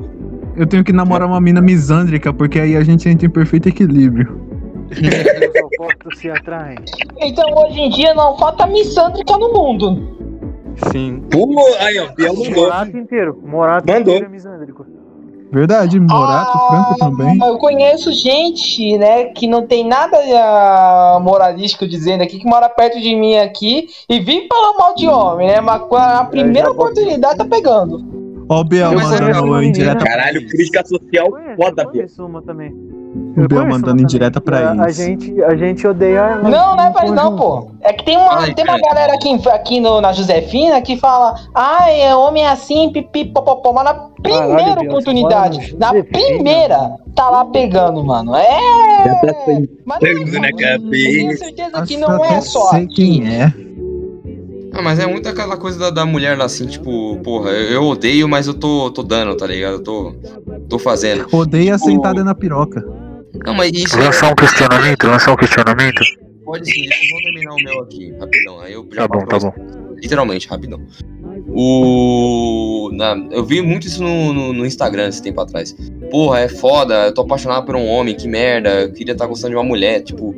Eu 0.56 0.66
tenho 0.68 0.84
que 0.84 0.92
namorar 0.92 1.26
uma 1.26 1.40
mina 1.40 1.60
misândrica, 1.60 2.32
porque 2.32 2.60
aí 2.60 2.76
a 2.76 2.84
gente 2.84 3.08
entra 3.08 3.26
em 3.26 3.30
perfeito 3.30 3.68
equilíbrio. 3.68 4.40
Os 4.92 5.62
opostos 5.64 6.20
se 6.20 6.30
atraem. 6.30 6.78
Então 7.18 7.52
hoje 7.52 7.80
em 7.80 7.90
dia 7.90 8.14
não 8.14 8.38
falta 8.38 8.64
missândrica 8.68 9.36
no 9.36 9.52
mundo. 9.52 10.19
Sim. 10.92 11.22
Pô, 11.30 11.48
aí, 11.78 11.98
ó, 11.98 12.12
Biel 12.14 12.34
mandou. 12.34 12.64
Morato 12.64 12.96
inteiro. 12.96 13.42
Morato 13.44 13.86
Mandou. 13.86 14.16
inteiro 14.16 14.86
é. 14.96 15.00
Verdade, 15.52 15.98
Morato, 15.98 16.58
Franco 16.68 16.96
também. 16.96 17.38
Eu 17.42 17.58
conheço 17.58 18.12
gente, 18.12 18.96
né, 18.96 19.24
que 19.24 19.48
não 19.48 19.66
tem 19.66 19.84
nada 19.86 20.16
ah, 20.16 21.18
moralístico 21.20 21.88
dizendo 21.88 22.22
aqui, 22.22 22.38
que 22.38 22.46
mora 22.46 22.68
perto 22.68 23.00
de 23.00 23.16
mim 23.16 23.36
aqui 23.36 23.88
e 24.08 24.20
vive 24.20 24.46
falar 24.46 24.78
mal 24.78 24.94
de 24.94 25.08
homem, 25.08 25.48
né? 25.48 25.60
Mas 25.60 25.82
com 25.82 25.96
a 25.96 26.24
primeira 26.24 26.70
oportunidade 26.70 27.38
tá 27.38 27.44
pegando. 27.44 28.46
Ó, 28.48 28.60
o 28.60 28.64
Biel 28.64 28.92
Eu 28.92 29.00
mandando 29.00 29.44
uma 29.44 29.64
indireta 29.64 30.04
Caralho, 30.04 30.46
crítica 30.46 30.86
social 30.86 31.30
foda, 31.56 31.82
Biel. 31.82 31.90
Conheço 31.90 32.24
uma 32.24 32.42
também. 32.42 32.72
O 33.36 33.48
conheço 33.48 33.68
mandando 33.68 34.02
indireta 34.02 34.40
pra 34.40 34.70
A- 34.70 34.84
A 34.84 34.90
isso. 34.90 35.02
gente, 35.02 35.42
a 35.42 35.56
gente 35.56 35.86
odeia. 35.86 36.36
Não, 36.36 36.76
não 36.76 36.84
é 36.84 36.90
pra 36.90 37.04
isso 37.04 37.14
não, 37.14 37.36
pô. 37.36 37.70
É 37.80 37.92
que 37.92 38.04
tem 38.04 38.16
uma, 38.16 38.52
tem 38.52 38.64
uma 38.64 38.78
galera 38.78 39.14
aqui, 39.14 39.48
aqui 39.48 39.80
no, 39.80 40.00
na 40.00 40.12
Josefina 40.12 40.80
que 40.82 40.96
fala, 40.96 41.34
ai, 41.54 42.00
é 42.02 42.14
homem 42.14 42.46
assim, 42.46 42.90
pipi, 42.92 43.26
popopó, 43.26 43.72
mas 43.72 43.84
na 43.84 43.94
primeira 43.94 44.56
Caralho, 44.74 44.88
oportunidade, 44.90 45.76
na 45.78 45.92
primeira, 46.04 46.96
tá 47.14 47.30
lá 47.30 47.44
pegando, 47.46 48.04
mano. 48.04 48.34
É. 48.34 48.58
Mas 49.84 50.00
não 50.00 50.08
é 50.08 50.26
só 50.26 50.90
tenho 50.90 51.38
certeza 51.38 51.82
que 51.86 51.96
não 51.96 52.24
é 52.24 52.40
só 52.40 52.70
sei 52.70 52.86
quem 52.86 53.28
é. 53.28 53.52
Ah, 54.72 54.82
mas 54.82 55.00
é 55.00 55.06
muito 55.06 55.28
aquela 55.28 55.56
coisa 55.56 55.78
da, 55.78 55.90
da 55.90 56.06
mulher 56.06 56.38
lá, 56.38 56.44
assim, 56.44 56.66
tipo, 56.66 57.16
porra, 57.24 57.50
eu, 57.50 57.72
eu 57.72 57.84
odeio, 57.84 58.28
mas 58.28 58.46
eu 58.46 58.54
tô, 58.54 58.88
tô 58.90 59.02
dando, 59.02 59.36
tá 59.36 59.44
ligado? 59.46 59.74
Eu 59.74 59.82
tô, 59.82 60.14
tô 60.68 60.78
fazendo. 60.78 61.26
Odeia 61.32 61.74
Tipo, 61.76 61.86
sentada 61.90 62.22
na 62.22 62.34
piroca. 62.36 62.86
Não, 63.44 63.54
mas 63.54 63.70
isso 63.72 63.98
Lançar 63.98 64.32
um 64.32 64.34
questionamento, 64.34 65.06
lançar 65.06 65.32
um 65.32 65.36
questionamento. 65.36 66.02
pode 66.44 66.70
sim, 66.70 66.82
deixa 66.82 67.14
eu 67.16 67.22
terminar 67.22 67.52
o 67.52 67.56
meu 67.62 67.80
aqui, 67.80 68.12
rapidão. 68.18 68.60
Aí 68.60 68.72
eu 68.72 68.86
já 68.92 69.06
Tá 69.06 69.08
bom, 69.08 69.24
tá 69.26 69.38
bom. 69.38 69.52
Literalmente, 70.02 70.48
rapidão. 70.48 70.80
O. 71.48 72.90
na- 72.92 73.16
eu 73.30 73.44
vi 73.44 73.60
muito 73.62 73.86
isso 73.86 74.02
no, 74.02 74.32
no, 74.32 74.52
no 74.52 74.66
Instagram 74.66 75.08
esse 75.08 75.22
tempo 75.22 75.40
atrás. 75.40 75.74
Porra, 76.10 76.40
é 76.40 76.48
foda, 76.48 77.06
eu 77.06 77.14
tô 77.14 77.22
apaixonado 77.22 77.66
por 77.66 77.76
um 77.76 77.86
homem, 77.86 78.14
que 78.14 78.26
merda, 78.26 78.82
eu 78.82 78.92
queria 78.92 79.12
estar 79.12 79.26
gostando 79.26 79.50
de 79.50 79.56
uma 79.56 79.64
mulher, 79.64 80.00
tipo. 80.02 80.34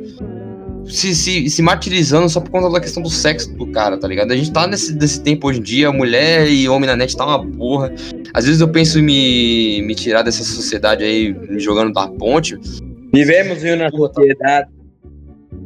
Se, 0.85 1.15
se, 1.15 1.49
se 1.49 1.61
martirizando 1.61 2.27
só 2.29 2.39
por 2.41 2.49
conta 2.51 2.69
da 2.69 2.79
questão 2.79 3.01
do 3.01 3.09
sexo 3.09 3.53
do 3.55 3.65
cara, 3.67 3.97
tá 3.97 4.07
ligado? 4.07 4.31
A 4.31 4.35
gente 4.35 4.51
tá 4.51 4.67
nesse, 4.67 4.93
nesse 4.93 5.21
tempo 5.21 5.47
hoje 5.47 5.59
em 5.59 5.63
dia, 5.63 5.91
mulher 5.91 6.49
e 6.49 6.67
homem 6.67 6.87
na 6.89 6.95
net 6.95 7.15
tá 7.15 7.25
uma 7.25 7.45
porra. 7.45 7.93
Às 8.33 8.45
vezes 8.45 8.59
eu 8.61 8.67
penso 8.67 8.99
em 8.99 9.01
me, 9.01 9.81
me 9.83 9.95
tirar 9.95 10.21
dessa 10.23 10.43
sociedade 10.43 11.03
aí, 11.03 11.33
me 11.33 11.59
jogando 11.59 11.93
da 11.93 12.07
ponte. 12.07 12.57
Vivemos 13.13 13.63
em 13.63 13.75
uma 13.77 13.89
sociedade. 13.89 14.69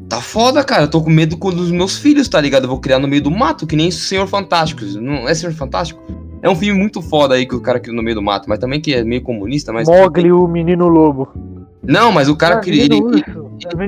Tá 0.08 0.22
foda, 0.22 0.64
cara. 0.64 0.84
Eu 0.84 0.88
tô 0.90 1.02
com 1.02 1.10
medo 1.10 1.36
com- 1.38 1.50
dos 1.52 1.72
meus 1.72 1.98
filhos, 1.98 2.30
tá 2.30 2.40
ligado? 2.40 2.64
Eu 2.64 2.70
vou 2.70 2.80
criar 2.80 3.00
no 3.00 3.08
meio 3.08 3.22
do 3.22 3.32
mato, 3.32 3.66
que 3.68 3.76
nem 3.76 3.90
Senhor 3.92 4.28
Fantástico. 4.28 4.84
Não 5.02 5.28
é 5.28 5.34
Senhor 5.34 5.52
Fantástico? 5.54 6.02
É 6.42 6.50
um 6.50 6.56
filme 6.56 6.80
muito 6.80 7.02
foda 7.02 7.34
aí 7.36 7.46
que 7.46 7.56
o 7.56 7.60
cara 7.62 7.80
criou 7.80 7.96
no 7.96 8.04
meio 8.04 8.16
do 8.16 8.22
mato, 8.22 8.48
mas 8.48 8.60
também 8.60 8.80
que 8.80 8.94
é 8.94 9.04
meio 9.04 9.22
comunista, 9.22 9.74
mas. 9.74 9.88
Mogli, 9.88 10.32
o 10.32 10.48
menino 10.48 10.88
lobo. 10.88 11.28
Não, 11.84 12.12
mas 12.12 12.30
o 12.30 12.36
cara 12.36 12.56
Ah, 12.56 12.60
cria, 12.60 12.84
ele, 12.84 13.02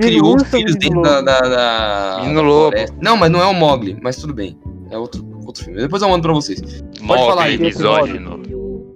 criou 0.01 0.36
os 0.36 0.43
filhos 0.43 0.76
dentro 0.76 1.01
da, 1.01 1.22
da, 1.22 1.39
da- 1.41 2.17
Menino 2.22 2.41
da 2.41 2.47
lobo. 2.47 2.76
Não, 3.01 3.15
mas 3.17 3.30
não 3.32 3.41
é 3.41 3.45
o 3.45 3.53
Mogli, 3.53 3.97
mas 4.01 4.15
tudo 4.17 4.34
bem. 4.34 4.57
É 4.91 4.97
outro, 4.97 5.24
outro 5.45 5.63
filme. 5.63 5.80
Depois 5.82 6.01
eu 6.01 6.09
mando 6.09 6.24
pra 6.24 6.34
vocês. 6.34 6.61
Pode 7.05 7.26
falar 7.26 7.43
aí. 7.43 7.57
misógino. 7.57 8.39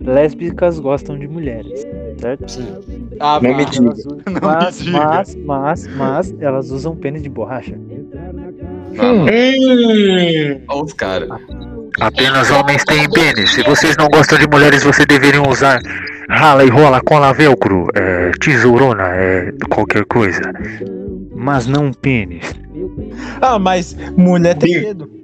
Lésbicas 0.02 0.80
gostam 0.80 1.18
de 1.18 1.28
mulheres, 1.30 1.86
certo? 2.20 2.52
Sim. 2.52 2.68
Ah, 3.22 3.40
Não 3.42 3.56
me 3.56 3.64
usam- 3.64 3.94
mas, 4.42 4.80
diga. 4.80 4.98
mas, 4.98 5.36
mas, 5.36 5.88
mas, 5.96 6.36
elas 6.42 6.72
usam 6.72 6.94
pênis 6.96 7.24
de 7.24 7.30
borracha. 7.30 7.76
Hum, 8.96 10.62
olha 10.68 10.84
os 10.84 10.94
caras. 10.94 11.30
Apenas 12.02 12.50
homens 12.52 12.84
têm 12.84 13.10
pênis. 13.10 13.52
Se 13.52 13.64
vocês 13.64 13.96
não 13.98 14.08
gostam 14.10 14.38
de 14.38 14.48
mulheres, 14.48 14.84
vocês 14.84 15.06
deveriam 15.08 15.48
usar 15.48 15.80
rala 16.30 16.64
e 16.64 16.70
rola, 16.70 17.02
cola 17.02 17.34
velcro, 17.34 17.88
é, 17.96 18.32
tesourona, 18.40 19.16
é, 19.16 19.52
qualquer 19.70 20.06
coisa. 20.06 20.42
Mas 21.36 21.68
não 21.68 21.92
pênis. 21.92 22.54
Ah, 23.42 23.60
mas 23.60 23.96
mulher 24.18 24.56
tem 24.56 24.74
Sim. 24.74 24.82
dedo. 24.82 25.24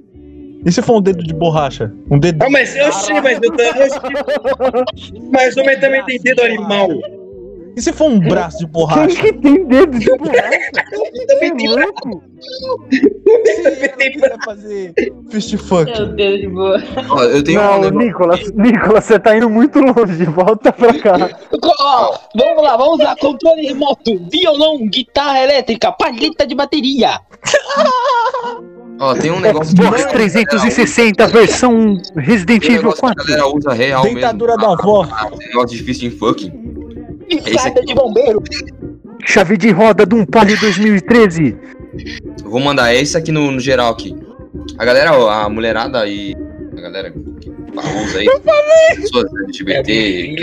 E 0.65 0.71
se 0.71 0.81
for 0.81 0.97
um 0.97 1.01
dedo 1.01 1.23
de 1.23 1.33
borracha? 1.33 1.93
Um 2.11 2.19
dedo. 2.19 2.39
Não, 2.39 2.51
mas 2.51 2.75
eu 2.75 2.91
sei, 2.91 3.21
mas 3.21 3.39
eu 3.41 3.51
também. 3.51 3.89
Mas 5.31 5.55
homem 5.55 5.79
também 5.79 6.03
tem 6.05 6.19
dedo 6.19 6.41
animal. 6.41 6.89
E 7.79 7.81
se 7.81 7.93
for 7.93 8.09
um 8.09 8.19
braço 8.19 8.57
de 8.57 8.65
Quem 8.65 8.73
borracha? 8.73 9.21
que 9.21 9.31
tem 9.31 9.65
dedo 9.65 9.97
de 9.97 10.05
borracha? 10.17 10.59
Também 11.29 11.55
tem 11.55 11.67
louco? 11.69 12.23
também 13.23 14.11
tem 14.11 14.17
Vai 14.19 14.37
fazer 14.43 14.93
fist 15.31 15.55
fuck. 15.57 15.85
Meu 15.89 16.07
Deus, 16.07 16.41
de 16.41 16.47
boa. 16.49 16.83
Ó, 17.09 17.23
eu 17.23 17.41
tenho 17.41 17.61
um 17.61 17.63
Não, 17.63 17.71
negócio. 17.79 17.97
Nicolas, 17.97 18.51
Nicolas, 18.51 19.05
você 19.05 19.17
tá 19.17 19.37
indo 19.37 19.49
muito 19.49 19.79
longe. 19.79 20.25
Volta 20.25 20.73
pra 20.73 20.93
cá. 20.99 21.29
Ó, 21.79 22.17
vamos 22.35 22.63
lá, 22.63 22.75
vamos 22.75 22.99
lá. 22.99 23.15
Controle 23.15 23.61
remoto, 23.65 24.19
violão, 24.29 24.85
guitarra 24.89 25.41
elétrica, 25.41 25.89
palheta 25.93 26.45
de 26.45 26.55
bateria. 26.55 27.17
Ó, 28.99 29.13
tem 29.13 29.31
um 29.31 29.39
negócio 29.39 29.73
que 29.73 29.81
Xbox 29.81 30.05
360 30.07 31.27
versão 31.27 31.97
Resident 32.17 32.61
tem 32.61 32.71
um 32.71 32.73
Evil 32.73 32.89
negócio 32.91 32.99
que 32.99 33.05
a 33.05 33.13
4. 33.15 33.25
galera 33.25 33.47
usa 33.55 33.71
real 33.73 34.03
Dentadura 34.03 34.57
mesmo. 34.57 34.67
da 34.75 34.81
avó. 34.81 35.07
Ah, 35.09 35.29
esse 35.31 35.47
negócio 35.47 35.77
de 35.77 35.83
fisting 35.83 36.09
fucking. 36.11 36.78
Infarta 37.29 37.81
de 37.85 37.93
bombeiro. 37.93 38.43
Chave 39.25 39.57
de 39.57 39.69
roda 39.71 40.05
de 40.05 40.15
um 40.15 40.25
Palio 40.25 40.57
2013. 40.61 41.55
Eu 42.43 42.49
vou 42.49 42.59
mandar 42.59 42.93
esse 42.93 43.17
aqui 43.17 43.31
no, 43.31 43.51
no 43.51 43.59
geral 43.59 43.91
aqui. 43.91 44.15
A 44.77 44.85
galera, 44.85 45.17
ó, 45.17 45.29
a 45.29 45.49
mulherada 45.49 46.05
e 46.07 46.35
a 46.75 46.81
galera 46.81 47.11
que 47.11 47.49
usa 47.49 48.19
aí, 48.19 48.27
pessoas 48.95 49.25
LGBT, 49.45 50.35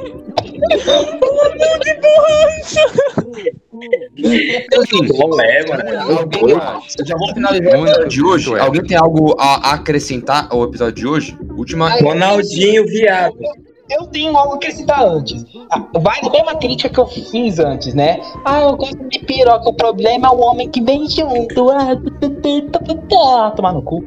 Então, 4.94 5.42
é, 5.42 5.68
mano. 5.68 5.84
Eu 7.00 7.06
já 7.06 7.18
vou 7.18 7.34
finalizar 7.34 7.80
o 7.80 7.88
episódio 7.88 8.10
de 8.10 8.24
hoje. 8.24 8.60
Alguém 8.60 8.84
tem 8.84 8.98
algo 8.98 9.36
a 9.40 9.74
acrescentar 9.74 10.48
ao 10.50 10.64
episódio 10.64 10.96
de 10.96 11.08
hoje? 11.08 11.38
Última. 11.56 11.90
Ronaldinho 12.02 12.86
viado. 12.86 13.38
Eu 13.90 14.08
tenho 14.08 14.38
algo 14.38 14.58
que 14.58 14.72
citar 14.72 15.04
antes. 15.04 15.44
Vai 16.02 16.22
na 16.22 16.30
mesma 16.30 16.56
crítica 16.56 16.88
que 16.90 17.00
eu 17.00 17.08
fiz 17.08 17.60
antes, 17.60 17.94
né? 17.94 18.22
Ah, 18.46 18.62
eu 18.62 18.78
gosto 18.78 18.98
de 19.10 19.20
piroca. 19.20 19.68
O 19.68 19.74
problema 19.74 20.30
é 20.30 20.32
o 20.32 20.40
homem 20.40 20.70
que 20.70 20.82
vem 20.82 21.10
junto. 21.10 21.70
Ah, 21.72 21.98
tomar 23.56 23.74
no 23.74 23.82
cu. 23.82 24.06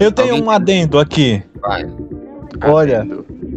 Eu 0.00 0.10
tenho 0.10 0.42
um 0.42 0.50
adendo 0.50 0.98
aqui. 0.98 1.42
Vai. 1.60 1.84
Olha, 2.66 3.06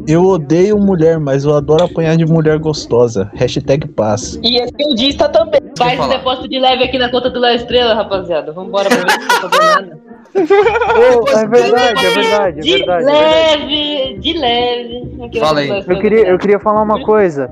eu 0.07 0.23
odeio 0.23 0.77
mulher, 0.77 1.19
mas 1.19 1.43
eu 1.43 1.53
adoro 1.53 1.83
apanhar 1.83 2.15
de 2.15 2.25
mulher 2.25 2.57
gostosa. 2.59 3.29
Hashtag 3.35 3.87
paz. 3.89 4.39
E 4.41 4.57
esquerdista 4.57 5.27
também. 5.27 5.59
Faz 5.77 5.99
um 5.99 6.07
depósito 6.07 6.47
de 6.47 6.59
leve 6.59 6.83
aqui 6.85 6.97
na 6.97 7.09
conta 7.11 7.29
do 7.29 7.39
Léo 7.39 7.55
Estrela, 7.55 7.93
rapaziada. 7.93 8.53
Vambora 8.53 8.87
pra 8.87 8.97
ver 8.97 9.11
se 9.11 9.41
não 9.41 9.49
tá 9.49 9.75
nada. 9.75 9.99
Ô, 10.37 11.29
é 11.29 11.47
verdade, 11.47 12.05
é 12.05 12.09
verdade, 12.11 12.59
é 12.59 12.61
De 12.61 12.69
verdade. 12.71 13.09
é 13.09 13.11
verdade. 13.11 13.65
leve, 13.65 14.19
de 14.19 14.33
leve. 14.33 15.23
Aqui 15.25 15.39
na 15.39 15.45
Fala 15.45 15.59
aí. 15.59 15.69
Eu 15.69 15.99
queria, 15.99 16.27
eu 16.27 16.37
queria 16.39 16.59
falar 16.59 16.81
uma 16.81 17.03
coisa. 17.03 17.51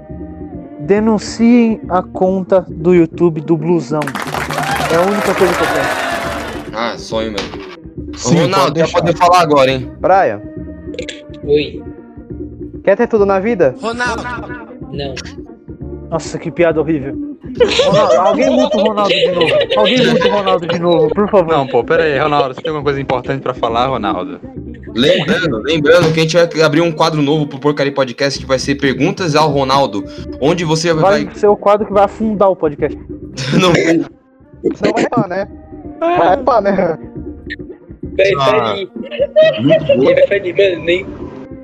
Denunciem 0.80 1.82
a 1.90 2.02
conta 2.02 2.66
do 2.70 2.94
YouTube 2.94 3.42
do 3.42 3.58
Blusão. 3.58 4.02
É 4.92 4.96
a 4.96 5.02
única 5.02 5.34
coisa 5.34 5.54
que 5.54 5.64
eu 5.64 5.68
peço. 5.68 6.06
Ah, 6.74 6.98
sonho 6.98 7.32
mesmo. 7.32 7.66
Sim, 8.16 8.44
Ronaldo, 8.44 8.74
pode 8.74 8.80
já 8.80 9.00
pode 9.00 9.18
falar 9.18 9.42
agora, 9.42 9.72
hein? 9.72 9.92
Brian, 10.00 10.42
Oi. 11.44 11.95
Quer 12.86 12.96
ter 12.96 13.08
tudo 13.08 13.26
na 13.26 13.40
vida? 13.40 13.76
Não. 13.82 15.16
Nossa, 16.10 16.38
que 16.40 16.50
piada 16.52 16.80
horrível. 16.80 17.36
Ronaldo, 17.86 18.14
alguém 18.22 18.50
muta 18.50 18.78
o 18.78 18.82
Ronaldo 18.82 19.10
de 19.14 19.32
novo. 19.32 19.54
Alguém 19.78 20.08
muta 20.08 20.28
o 20.28 20.32
Ronaldo 20.32 20.68
de 20.68 20.80
novo, 20.80 21.10
por 21.10 21.30
favor. 21.30 21.54
Não, 21.54 21.68
pô, 21.68 21.84
pera 21.84 22.04
aí, 22.04 22.18
Ronaldo, 22.18 22.54
você 22.54 22.62
tem 22.62 22.70
alguma 22.70 22.84
coisa 22.84 23.00
importante 23.02 23.42
pra 23.42 23.54
falar, 23.54 23.88
Ronaldo? 23.88 24.40
Lembrando, 24.96 25.58
lembrando 25.64 26.14
que 26.14 26.20
a 26.20 26.24
gente 26.24 26.38
vai 26.38 26.62
abrir 26.64 26.82
um 26.82 26.92
quadro 26.92 27.22
novo 27.22 27.48
pro 27.48 27.60
Porcaria 27.60 27.94
Podcast 27.94 28.40
que 28.40 28.46
vai 28.46 28.58
ser 28.60 28.76
Perguntas 28.76 29.36
ao 29.36 29.50
Ronaldo. 29.50 30.04
Onde 30.40 30.64
você 30.64 30.94
vai. 30.94 31.26
Vai 31.26 31.36
ser 31.36 31.48
o 31.48 31.58
quadro 31.58 31.86
que 31.86 31.94
vai 31.94 32.04
afundar 32.06 32.50
o 32.50 32.56
podcast. 32.56 32.98
Não, 33.60 33.74
Senão 33.74 34.94
vai 34.94 35.10
pá, 35.10 35.28
né? 35.28 35.48
Vai 36.00 36.38
pá, 36.38 36.62
né? 36.62 36.98
Vai 38.18 38.32
Ah. 38.40 38.46
falir. 38.46 38.90
Ele 39.90 40.14
vai 40.14 40.28
falir, 40.28 40.56
mano. 40.56 40.84
Nem 40.86 41.06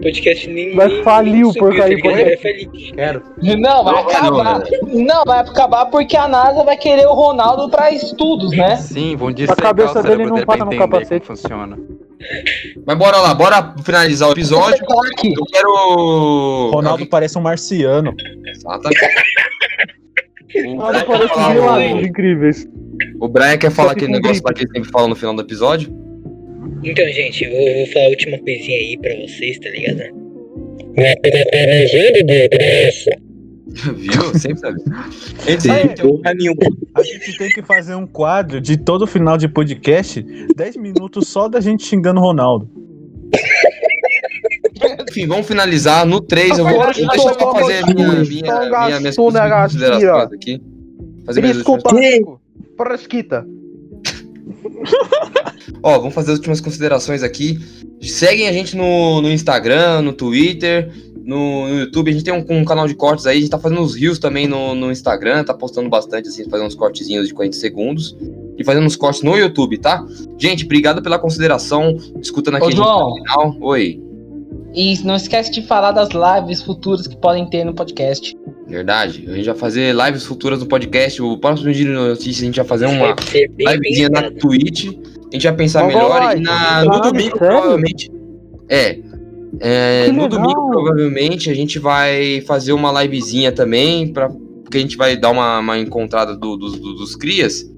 podcast 0.02 0.49
nem. 0.49 0.76
Vai 0.76 1.04
falir 1.04 1.45
o 1.45 1.54
porcaria 1.54 1.97
podcast. 1.99 2.26
Vai 2.26 2.38
falir. 2.38 2.93
Quero. 2.95 3.24
Não, 3.60 3.84
vai 3.84 4.02
acabar. 4.02 4.60
né? 4.60 4.66
Não, 4.84 5.24
vai 5.26 5.39
acabar 5.39 5.86
porque 5.88 6.18
a 6.18 6.28
NASA 6.28 6.64
vai 6.64 6.78
querer 6.78 7.06
o 7.08 7.14
Ronaldo 7.14 7.70
pra 7.70 7.91
estudos, 7.91 8.52
né? 8.52 8.76
Sim, 8.78 9.16
vão 9.16 9.30
A 9.30 9.34
dissecar 9.34 9.58
cabeça 9.58 9.99
o 9.99 10.04
dele 10.04 10.26
não 10.26 10.43
passa 10.45 10.66
no 10.66 10.76
capacete. 10.78 11.26
funciona. 11.26 11.78
Mas 12.86 12.97
bora 12.97 13.18
lá, 13.18 13.34
bora 13.34 13.74
finalizar 13.84 14.30
o 14.30 14.32
episódio. 14.34 14.84
Eu 15.24 15.45
quero. 15.52 16.72
Ronaldo 16.74 17.06
parece 17.08 17.38
um 17.38 17.41
marciano. 17.41 18.14
Exatamente. 18.45 18.99
O 20.54 20.76
Ronaldo 20.76 21.06
Brian, 21.08 21.28
falar, 21.30 21.54
milagres 21.54 22.08
incríveis. 22.08 22.68
o 23.20 23.28
Brian 23.28 23.58
quer 23.58 23.72
falar 23.72 23.93
aquele 23.93 24.12
negócio 24.12 24.43
lá 24.45 24.54
que 24.54 24.64
ele 24.64 24.72
sempre 24.72 24.91
fala 24.91 25.08
no 25.08 25.16
final 25.16 25.34
do 25.34 25.41
episódio. 25.41 26.01
Então, 26.84 27.07
gente, 27.09 27.43
eu 27.43 27.51
vou, 27.51 27.73
vou 27.75 27.88
falar 27.88 28.05
a 28.05 28.09
última 28.09 28.38
coisinha 28.39 28.77
aí 28.77 28.97
pra 28.99 29.15
vocês, 29.15 29.59
tá 29.59 29.69
ligado? 29.69 30.01
Viu? 33.95 34.39
Sempre 34.39 34.59
sabe. 34.59 34.82
Antes 35.49 35.69
Aí, 35.69 35.88
de- 35.93 36.01
Porra 36.01 36.34
nenhuma. 36.34 36.57
A 36.95 37.03
gente 37.03 37.38
tem 37.38 37.49
que 37.49 37.61
fazer 37.61 37.95
um 37.95 38.05
quadro 38.05 38.59
de 38.59 38.75
todo 38.77 39.07
final 39.07 39.38
de 39.38 39.47
podcast, 39.47 40.21
10 40.55 40.77
minutos 40.77 41.27
só 41.29 41.47
da 41.47 41.61
gente 41.61 41.86
xingando 41.86 42.19
o 42.19 42.23
Ronaldo. 42.23 42.69
Enfim, 45.09 45.27
vamos 45.27 45.47
finalizar. 45.47 46.05
No 46.05 46.19
3 46.19 46.57
eu 46.57 46.65
vou. 46.65 46.73
Agora 46.73 46.93
Deixa 46.93 47.15
eu 47.15 47.19
só 47.39 47.53
fazer 47.53 47.86
minha, 47.86 48.07
minha, 48.07 48.23
minha, 48.23 48.69
minhas 48.88 49.03
né, 49.03 49.11
considerações 49.15 50.34
aqui. 50.34 50.61
Fazer 51.25 51.41
Desculpa. 51.41 51.89
Fresquita. 52.75 53.45
Ó, 55.84 55.97
vamos 55.97 56.13
fazer 56.13 56.32
as 56.32 56.38
últimas 56.38 56.61
considerações 56.61 57.23
aqui. 57.23 57.59
Seguem 58.01 58.47
a 58.47 58.53
gente 58.53 58.75
no, 58.75 59.21
no 59.21 59.32
Instagram, 59.32 60.01
no 60.01 60.13
Twitter, 60.13 60.91
no, 61.23 61.67
no 61.67 61.79
YouTube. 61.79 62.09
A 62.09 62.13
gente 62.13 62.23
tem 62.23 62.34
um, 62.34 62.45
um 62.49 62.65
canal 62.65 62.88
de 62.88 62.95
cortes 62.95 63.25
aí. 63.25 63.38
A 63.38 63.39
gente 63.39 63.49
tá 63.49 63.59
fazendo 63.59 63.82
os 63.82 63.95
rios 63.95 64.19
também 64.19 64.47
no, 64.47 64.75
no 64.75 64.91
Instagram. 64.91 65.43
Tá 65.43 65.53
postando 65.53 65.89
bastante, 65.89 66.29
assim, 66.29 66.49
fazendo 66.49 66.67
uns 66.67 66.75
cortezinhos 66.75 67.27
de 67.27 67.34
40 67.34 67.55
segundos. 67.55 68.15
E 68.57 68.63
fazendo 68.63 68.86
uns 68.86 68.95
cortes 68.95 69.21
no 69.21 69.38
YouTube, 69.38 69.77
tá? 69.77 70.05
Gente, 70.38 70.65
obrigado 70.65 71.01
pela 71.01 71.17
consideração. 71.17 71.97
Escutando 72.21 72.55
aqui 72.55 72.65
Ô, 72.65 72.67
a 72.67 72.71
gente 72.71 72.84
João. 72.84 73.09
no 73.09 73.15
final. 73.15 73.57
Oi. 73.61 74.01
E 74.73 74.97
não 75.03 75.15
esquece 75.15 75.51
de 75.51 75.61
falar 75.63 75.91
das 75.91 76.09
lives 76.09 76.61
futuras 76.61 77.07
que 77.07 77.17
podem 77.17 77.49
ter 77.49 77.65
no 77.65 77.73
podcast. 77.73 78.36
Verdade. 78.72 79.26
A 79.28 79.34
gente 79.36 79.45
vai 79.45 79.55
fazer 79.55 79.93
lives 79.93 80.26
futuras 80.26 80.59
no 80.59 80.65
podcast. 80.65 81.22
O 81.22 81.38
próximo 81.38 81.72
dia 81.72 81.86
de 81.86 81.91
notícias 81.91 82.41
a 82.41 82.45
gente 82.45 82.55
vai 82.55 82.65
fazer 82.65 82.86
uma 82.88 83.15
livezinha 83.59 84.09
na. 84.09 84.32
Twitch. 84.32 84.86
A 84.88 85.36
gente 85.36 85.43
vai 85.47 85.55
pensar 85.55 85.80
Qual 85.82 85.88
melhor. 85.89 86.09
live? 86.09 86.41
E 86.41 86.43
na, 86.43 86.84
no 86.84 86.91
Caralho, 86.91 87.11
domingo, 87.11 87.38
sério? 87.38 87.53
provavelmente. 87.57 88.11
É. 88.69 88.99
é, 89.59 90.07
no 90.07 90.24
legal. 90.24 90.28
domingo, 90.30 90.69
provavelmente, 90.72 91.49
a 91.49 91.53
gente 91.53 91.78
vai 91.80 92.41
fazer 92.47 92.74
uma 92.74 93.01
livezinha 93.03 93.51
também. 93.51 94.11
Pra, 94.11 94.30
porque 94.30 94.78
a 94.78 94.82
gente 94.82 94.95
vai 94.97 95.15
dar 95.17 95.30
uma, 95.32 95.59
uma 95.59 95.78
encontrada 95.78 96.36
do- 96.36 96.55
dos- 96.57 96.80
do- 96.80 96.93
dos 96.95 97.15
crias. 97.15 97.69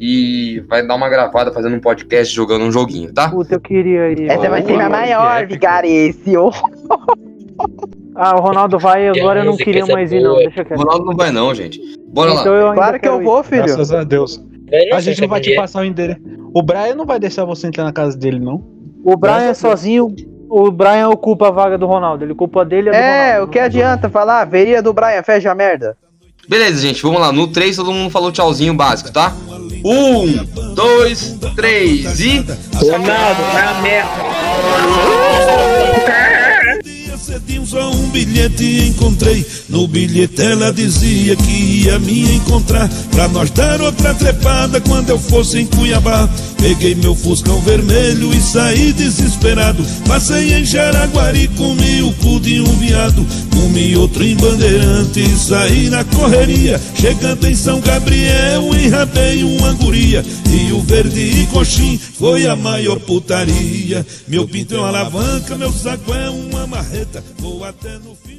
E 0.00 0.62
vai 0.68 0.84
dar 0.86 0.96
uma 0.96 1.08
gravada 1.08 1.52
fazendo 1.52 1.76
um 1.76 1.80
podcast 1.80 2.34
jogando 2.34 2.64
um 2.64 2.72
joguinho, 2.72 3.12
tá? 3.12 3.28
Puta, 3.30 3.54
eu 3.54 3.60
queria 3.60 4.10
ir. 4.12 4.28
Essa 4.28 4.48
vai 4.50 4.60
ser 4.62 4.72
minha 4.72 4.82
Uau, 4.82 4.90
maior, 4.90 5.36
épico. 5.38 5.52
vigarício. 5.54 6.50
Ah, 8.14 8.36
o 8.36 8.40
Ronaldo 8.40 8.78
vai 8.78 9.08
agora 9.10 9.40
eu 9.40 9.44
não 9.44 9.56
queria 9.56 9.84
mais 9.86 10.12
ir, 10.12 10.22
não. 10.22 10.36
Deixa 10.36 10.62
O 10.62 10.64
quieto. 10.64 10.78
Ronaldo 10.78 11.04
não 11.06 11.16
vai, 11.16 11.30
não, 11.30 11.54
gente. 11.54 11.80
Bora 12.08 12.30
Então 12.32 12.52
lá. 12.52 12.58
eu 12.58 12.64
ainda 12.68 12.74
Claro 12.76 13.00
que 13.00 13.08
eu 13.08 13.12
quero 13.12 13.22
ir. 13.22 13.24
vou, 13.24 13.42
filho. 13.44 13.62
Graças 13.64 13.92
a 13.92 14.04
Deus. 14.04 14.40
A 14.92 15.00
gente 15.00 15.20
não 15.20 15.28
vai 15.28 15.40
te 15.40 15.46
sabe 15.50 15.56
passar 15.56 15.80
o 15.82 15.84
endereço. 15.84 16.20
O 16.54 16.62
Brian 16.62 16.94
não 16.94 17.04
vai 17.06 17.18
deixar 17.18 17.44
você 17.44 17.66
entrar 17.66 17.84
na 17.84 17.92
casa 17.92 18.16
dele, 18.16 18.38
não. 18.40 18.62
O 19.04 19.16
Brian 19.16 19.46
Deus. 19.46 19.58
sozinho, 19.58 20.14
o 20.48 20.70
Brian 20.70 21.08
ocupa 21.08 21.48
a 21.48 21.50
vaga 21.50 21.76
do 21.76 21.86
Ronaldo. 21.86 22.24
Ele 22.24 22.32
ocupa 22.32 22.62
a 22.62 22.64
dele 22.64 22.90
É, 22.90 23.32
Ronaldo. 23.32 23.46
o 23.46 23.48
que 23.52 23.58
adianta 23.58 24.08
falar? 24.08 24.44
Veria 24.46 24.80
do 24.82 24.92
Brian, 24.92 25.22
fecha 25.22 25.50
a 25.50 25.54
merda. 25.54 25.96
Beleza, 26.48 26.80
gente, 26.80 27.02
vamos 27.02 27.20
lá. 27.20 27.32
No 27.32 27.48
3 27.48 27.76
todo 27.76 27.92
mundo 27.92 28.10
falou 28.10 28.30
tchauzinho 28.32 28.74
básico, 28.74 29.12
tá? 29.12 29.32
Um, 29.84 30.44
dois, 30.74 31.38
três 31.56 32.20
e. 32.20 32.38
Ronaldo, 32.80 33.42
vai 33.52 33.62
a 33.66 33.74
merda. 33.82 34.10
Cedinho 37.34 37.66
só 37.66 37.90
um 37.90 38.10
bilhete 38.10 38.86
encontrei. 38.86 39.44
No 39.68 39.88
bilhete 39.88 40.40
ela 40.40 40.72
dizia 40.72 41.34
que 41.34 41.82
ia 41.82 41.98
me 41.98 42.36
encontrar. 42.36 42.88
Pra 43.10 43.26
nós 43.26 43.50
dar 43.50 43.80
outra 43.80 44.14
trepada 44.14 44.80
quando 44.80 45.10
eu 45.10 45.18
fosse 45.18 45.58
em 45.58 45.66
Cuiabá. 45.66 46.28
Peguei 46.58 46.94
meu 46.94 47.14
fuscão 47.14 47.60
vermelho 47.60 48.32
e 48.32 48.40
saí 48.40 48.92
desesperado. 48.92 49.84
Passei 50.06 50.54
em 50.54 50.64
Jaraguari, 50.64 51.48
comi 51.48 52.02
o 52.02 52.12
cu 52.12 52.38
de 52.38 52.60
um 52.60 52.76
viado. 52.76 53.26
Comi 53.50 53.96
outro 53.96 54.22
em 54.22 54.36
Bandeirante 54.36 55.20
e 55.20 55.36
saí 55.36 55.90
na 55.90 56.04
correria. 56.04 56.80
Chegando 56.94 57.48
em 57.48 57.54
São 57.56 57.80
Gabriel, 57.80 58.62
enrabei 58.78 59.42
uma 59.42 59.72
guria. 59.72 60.24
Rio 60.48 60.80
Verde 60.82 61.20
e 61.20 61.46
Coxim 61.46 61.98
foi 61.98 62.46
a 62.46 62.54
maior 62.54 63.00
putaria. 63.00 64.06
Meu 64.28 64.46
pinto 64.46 64.76
é 64.76 64.78
uma 64.78 64.88
alavanca, 64.88 65.56
meu 65.56 65.72
saco 65.72 66.14
é 66.14 66.30
uma 66.30 66.66
marreta. 66.66 67.23
Vou 67.38 67.64
até 67.64 67.98
no 67.98 68.14
fim. 68.14 68.33